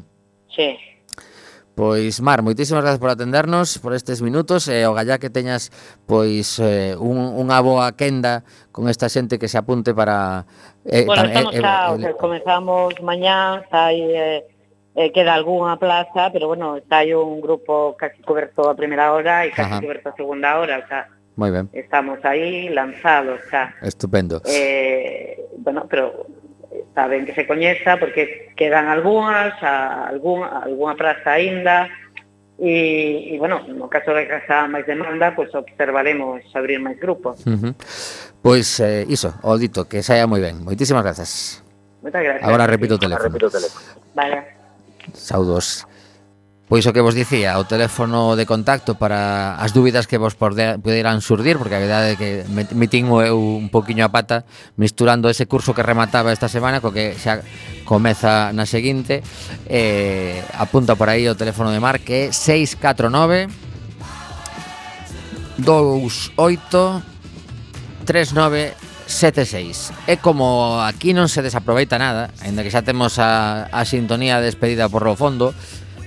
Sí. 0.52 0.76
Pois 1.74 2.20
Mar, 2.20 2.44
moitísimas 2.44 2.84
gracias 2.84 3.00
por 3.00 3.10
atendernos 3.10 3.80
por 3.80 3.96
estes 3.96 4.22
minutos 4.22 4.68
e 4.68 4.84
eh, 4.84 4.88
o 4.88 4.94
gallá 4.94 5.24
que 5.24 5.32
teñas 5.32 5.72
pois 6.04 6.60
eh, 6.60 7.00
un, 7.00 7.16
unha 7.16 7.64
boa 7.64 7.96
quenda 7.96 8.44
con 8.76 8.92
esta 8.92 9.08
xente 9.08 9.40
que 9.40 9.48
se 9.48 9.56
apunte 9.56 9.96
para 9.96 10.44
eh, 10.84 11.08
bueno, 11.08 11.24
tam, 11.24 11.32
eh, 11.32 11.56
estamos 11.56 11.56
eh, 11.56 11.64
a, 11.64 12.12
eh, 12.12 12.16
comenzamos 12.20 12.92
mañá, 13.00 13.64
hai 13.72 14.04
eh, 14.04 14.44
eh, 14.96 15.12
queda 15.12 15.34
algunha 15.34 15.78
plaza, 15.78 16.32
pero 16.32 16.48
bueno, 16.48 16.78
está 16.78 17.00
aí 17.00 17.14
un 17.14 17.42
grupo 17.42 17.96
casi 17.98 18.22
coberto 18.22 18.70
a 18.70 18.76
primeira 18.76 19.14
hora 19.14 19.46
e 19.46 19.52
casi 19.52 19.72
Ajá. 19.74 19.82
coberto 19.82 20.10
a 20.10 20.16
segunda 20.16 20.60
hora, 20.60 20.84
o 20.84 20.88
sea, 20.88 21.08
moi 21.40 21.50
ben, 21.50 21.72
estamos 21.72 22.20
aí 22.28 22.68
lanzados 22.70 23.40
xa. 23.48 23.72
estupendo. 23.82 24.44
Eh, 24.46 25.40
bueno, 25.58 25.88
pero 25.88 26.28
está 26.72 27.08
ben 27.08 27.26
que 27.26 27.34
se 27.34 27.48
coñeza 27.48 27.96
porque 27.98 28.52
quedan 28.56 28.92
algunhas, 28.92 29.56
a, 29.64 30.12
algún, 30.12 30.44
algunha 30.44 30.96
praza 31.00 31.40
aínda, 31.40 31.88
e, 32.60 33.34
e 33.34 33.40
bueno, 33.40 33.64
no 33.72 33.88
caso 33.88 34.12
de 34.12 34.28
que 34.28 34.44
haxa 34.44 34.68
máis 34.68 34.84
demanda, 34.84 35.32
pois 35.32 35.50
observaremos 35.56 36.44
abrir 36.52 36.84
máis 36.84 37.00
grupos. 37.00 37.40
Ujú. 37.48 37.74
Pois 38.44 38.68
eh, 38.84 39.08
iso, 39.08 39.34
o 39.42 39.56
dito, 39.56 39.88
que 39.88 40.04
saia 40.04 40.28
moi 40.28 40.44
ben. 40.44 40.60
Moitísimas 40.60 41.02
grazas. 41.02 41.64
Moitas 42.04 42.22
gracias. 42.22 42.44
Agora 42.44 42.68
repito 42.68 43.00
o 43.00 43.02
teléfono. 43.02 43.40
Vale. 44.14 44.61
Saudos. 45.14 45.88
Pois 46.72 46.88
o 46.88 46.96
que 46.96 47.04
vos 47.04 47.12
dicía, 47.12 47.60
o 47.60 47.68
teléfono 47.68 48.40
de 48.40 48.48
contacto 48.48 48.96
para 48.96 49.60
as 49.60 49.76
dúbidas 49.76 50.08
que 50.08 50.16
vos 50.16 50.40
poderán 50.40 51.20
surdir, 51.20 51.60
porque 51.60 51.76
a 51.76 51.84
verdade 51.84 52.16
é 52.16 52.16
que 52.16 52.48
metín 52.72 53.12
eu 53.12 53.36
un 53.36 53.68
poquinho 53.68 54.08
a 54.08 54.14
pata 54.16 54.48
misturando 54.80 55.28
ese 55.28 55.52
curso 55.52 55.76
que 55.76 55.84
remataba 55.84 56.32
esta 56.32 56.48
semana 56.48 56.80
co 56.80 56.96
que 56.96 57.20
xa 57.20 57.44
comeza 57.84 58.56
na 58.56 58.64
seguinte. 58.64 59.20
Eh, 59.68 60.40
apunta 60.56 60.96
por 60.96 61.12
aí 61.12 61.28
o 61.28 61.36
teléfono 61.36 61.76
de 61.76 61.84
mar 61.84 62.00
que 62.00 62.32
é 62.32 62.32
649 62.32 63.52
28 65.60 67.04
39 68.08 68.81
76. 69.12 70.08
E 70.08 70.18
como 70.18 70.80
aquí 70.80 71.12
non 71.12 71.28
se 71.28 71.44
desaproveita 71.44 72.00
nada, 72.00 72.32
aínda 72.40 72.64
que 72.64 72.72
xa 72.72 72.82
temos 72.82 73.20
a, 73.20 73.68
a 73.70 73.82
sintonía 73.84 74.40
despedida 74.40 74.88
por 74.88 75.04
lo 75.04 75.20
fondo, 75.20 75.52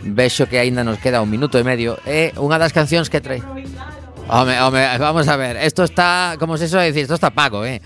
vexo 0.04 0.48
que 0.48 0.58
aínda 0.60 0.84
nos 0.84 0.98
queda 0.98 1.24
un 1.24 1.30
minuto 1.30 1.60
e 1.60 1.64
medio, 1.64 2.00
é 2.08 2.32
unha 2.40 2.56
das 2.56 2.72
cancións 2.72 3.08
que 3.08 3.20
trae. 3.20 3.44
Home, 4.24 4.56
home, 4.56 4.80
vamos 4.98 5.28
a 5.28 5.36
ver, 5.36 5.60
esto 5.60 5.84
está, 5.84 6.36
como 6.40 6.56
se 6.56 6.68
suele 6.68 6.88
decir, 6.88 7.04
esto 7.04 7.16
está 7.16 7.30
pago, 7.30 7.64
eh. 7.64 7.84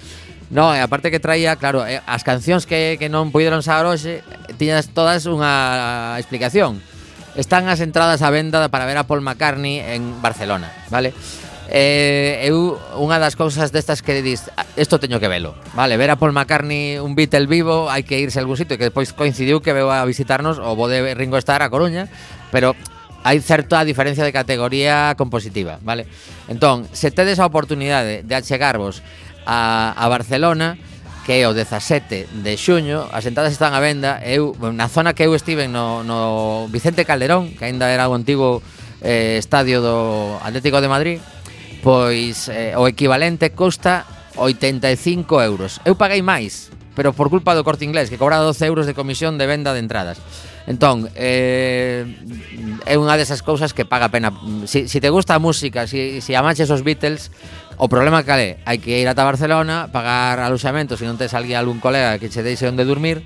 No, 0.49 0.73
e 0.73 0.81
aparte 0.81 1.13
que 1.13 1.21
traía, 1.21 1.61
claro, 1.61 1.85
eh, 1.85 2.01
as 2.09 2.25
cancións 2.25 2.65
que, 2.65 2.97
que 2.97 3.13
non 3.13 3.29
puideron 3.29 3.61
saber 3.61 3.85
hoxe 3.93 4.25
tiñas 4.57 4.89
todas 4.97 5.29
unha 5.29 6.17
explicación. 6.17 6.81
Están 7.37 7.69
as 7.69 7.85
entradas 7.85 8.25
á 8.25 8.33
venda 8.33 8.65
para 8.73 8.89
ver 8.89 8.97
a 8.97 9.05
Paul 9.05 9.21
McCartney 9.21 9.79
en 9.79 10.25
Barcelona, 10.25 10.73
vale? 10.89 11.13
eh, 11.69 12.49
eu 12.49 12.81
unha 12.97 13.21
das 13.21 13.37
cousas 13.37 13.69
destas 13.69 14.01
que 14.01 14.25
dis, 14.25 14.49
ah, 14.57 14.65
isto 14.81 14.97
teño 14.97 15.21
que 15.21 15.29
velo. 15.29 15.53
Vale, 15.77 16.01
ver 16.01 16.09
a 16.09 16.17
Paul 16.17 16.33
McCartney 16.33 16.97
un 16.97 17.13
Beatle 17.13 17.45
vivo, 17.45 17.93
hai 17.93 18.09
que 18.09 18.17
irse 18.17 18.41
a 18.41 18.43
algún 18.43 18.57
sitio, 18.57 18.81
que 18.81 18.89
despois 18.89 19.13
coincidiu 19.13 19.61
que 19.61 19.77
veu 19.77 19.93
a 19.93 20.01
visitarnos 20.09 20.57
o 20.57 20.73
bode 20.73 21.13
Ringo 21.13 21.37
Starr 21.37 21.61
a 21.61 21.69
Coruña, 21.69 22.09
pero 22.49 22.73
hai 23.21 23.37
certa 23.45 23.85
diferencia 23.85 24.25
de 24.25 24.33
categoría 24.33 25.13
compositiva, 25.21 25.77
vale? 25.85 26.09
Entón, 26.49 26.89
se 26.97 27.13
tedes 27.13 27.37
a 27.37 27.45
oportunidade 27.45 28.25
de 28.25 28.35
achegarvos 28.35 29.05
a, 29.45 29.93
a 29.93 30.09
Barcelona, 30.09 30.81
que 31.29 31.45
é 31.45 31.45
o 31.45 31.53
17 31.53 32.41
de 32.41 32.53
xuño, 32.57 33.05
as 33.13 33.29
entradas 33.29 33.53
están 33.53 33.77
á 33.77 33.81
venda, 33.85 34.17
eu 34.25 34.57
na 34.73 34.89
zona 34.89 35.13
que 35.13 35.29
eu 35.29 35.37
estive 35.37 35.69
no, 35.69 36.01
no 36.01 36.73
Vicente 36.73 37.05
Calderón, 37.05 37.53
que 37.53 37.69
aínda 37.69 37.93
era 37.93 38.09
o 38.09 38.17
antigo 38.17 38.65
eh, 39.05 39.37
estadio 39.37 39.85
do 39.85 40.41
Atlético 40.41 40.81
de 40.81 40.89
Madrid, 40.89 41.21
pois 41.83 42.49
eh, 42.49 42.75
o 42.77 42.89
equivalente 42.89 43.51
custa 43.55 44.05
85 44.37 45.43
euros. 45.43 45.81
Eu 45.85 45.95
paguei 45.95 46.23
máis, 46.23 46.71
pero 46.95 47.15
por 47.15 47.31
culpa 47.31 47.55
do 47.55 47.63
corte 47.63 47.87
inglés, 47.87 48.11
que 48.11 48.19
cobra 48.19 48.43
12 48.43 48.67
euros 48.67 48.87
de 48.87 48.95
comisión 48.95 49.39
de 49.39 49.47
venda 49.47 49.75
de 49.75 49.81
entradas. 49.83 50.19
Entón, 50.69 51.09
eh, 51.17 52.05
é 52.85 52.95
unha 53.01 53.17
desas 53.17 53.41
cousas 53.41 53.73
que 53.73 53.89
paga 53.89 54.13
pena. 54.13 54.35
Si, 54.69 54.85
si 54.85 55.01
te 55.01 55.09
gusta 55.09 55.39
a 55.39 55.41
música, 55.41 55.89
si, 55.89 56.21
si 56.21 56.37
amaches 56.37 56.69
os 56.69 56.85
Beatles, 56.85 57.33
o 57.79 57.89
problema 57.89 58.27
que 58.27 58.35
é? 58.37 58.51
Hai 58.67 58.83
que 58.83 58.99
ir 58.99 59.09
ata 59.09 59.25
Barcelona, 59.25 59.89
pagar 59.89 60.43
aluxamento, 60.43 60.99
se 60.99 61.07
non 61.07 61.17
tes 61.17 61.33
alguén 61.33 61.57
algún 61.57 61.79
colega 61.81 62.19
que 62.19 62.29
che 62.29 62.45
deixe 62.45 62.67
onde 62.67 62.85
dormir, 62.85 63.25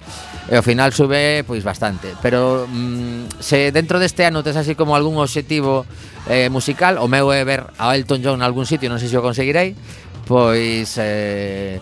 E 0.52 0.60
ao 0.60 0.60
final 0.60 0.92
sube 0.92 1.48
pois 1.48 1.64
bastante, 1.64 2.12
pero 2.20 2.68
mm, 2.68 3.40
se 3.40 3.72
dentro 3.72 3.96
deste 3.96 4.28
ano 4.28 4.44
tes 4.44 4.52
así 4.52 4.76
como 4.76 4.92
algún 4.92 5.16
obxectivo 5.16 5.88
eh, 6.28 6.52
musical, 6.52 7.00
o 7.00 7.08
meu 7.08 7.32
é 7.32 7.40
ver 7.40 7.72
a 7.80 7.96
Elton 7.96 8.20
John 8.20 8.36
en 8.36 8.44
algún 8.44 8.68
sitio, 8.68 8.92
non 8.92 9.00
sei 9.00 9.08
se 9.08 9.16
o 9.16 9.24
conseguirei, 9.24 9.72
pois 10.28 11.00
eh, 11.00 11.80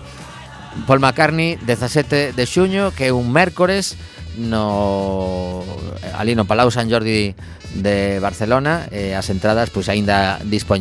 Paul 0.86 1.02
McCartney 1.02 1.58
17 1.66 2.30
de 2.30 2.44
xuño, 2.46 2.94
que 2.94 3.10
é 3.10 3.12
un 3.12 3.34
mércores, 3.34 3.98
no 4.38 5.66
ali 6.14 6.38
no 6.38 6.46
Palau 6.46 6.70
Sant 6.70 6.86
Jordi 6.86 7.34
de 7.74 8.22
Barcelona, 8.22 8.86
eh, 8.94 9.18
as 9.18 9.34
entradas 9.34 9.74
pois 9.74 9.90
aínda 9.90 10.38
dispoñen 10.46 10.78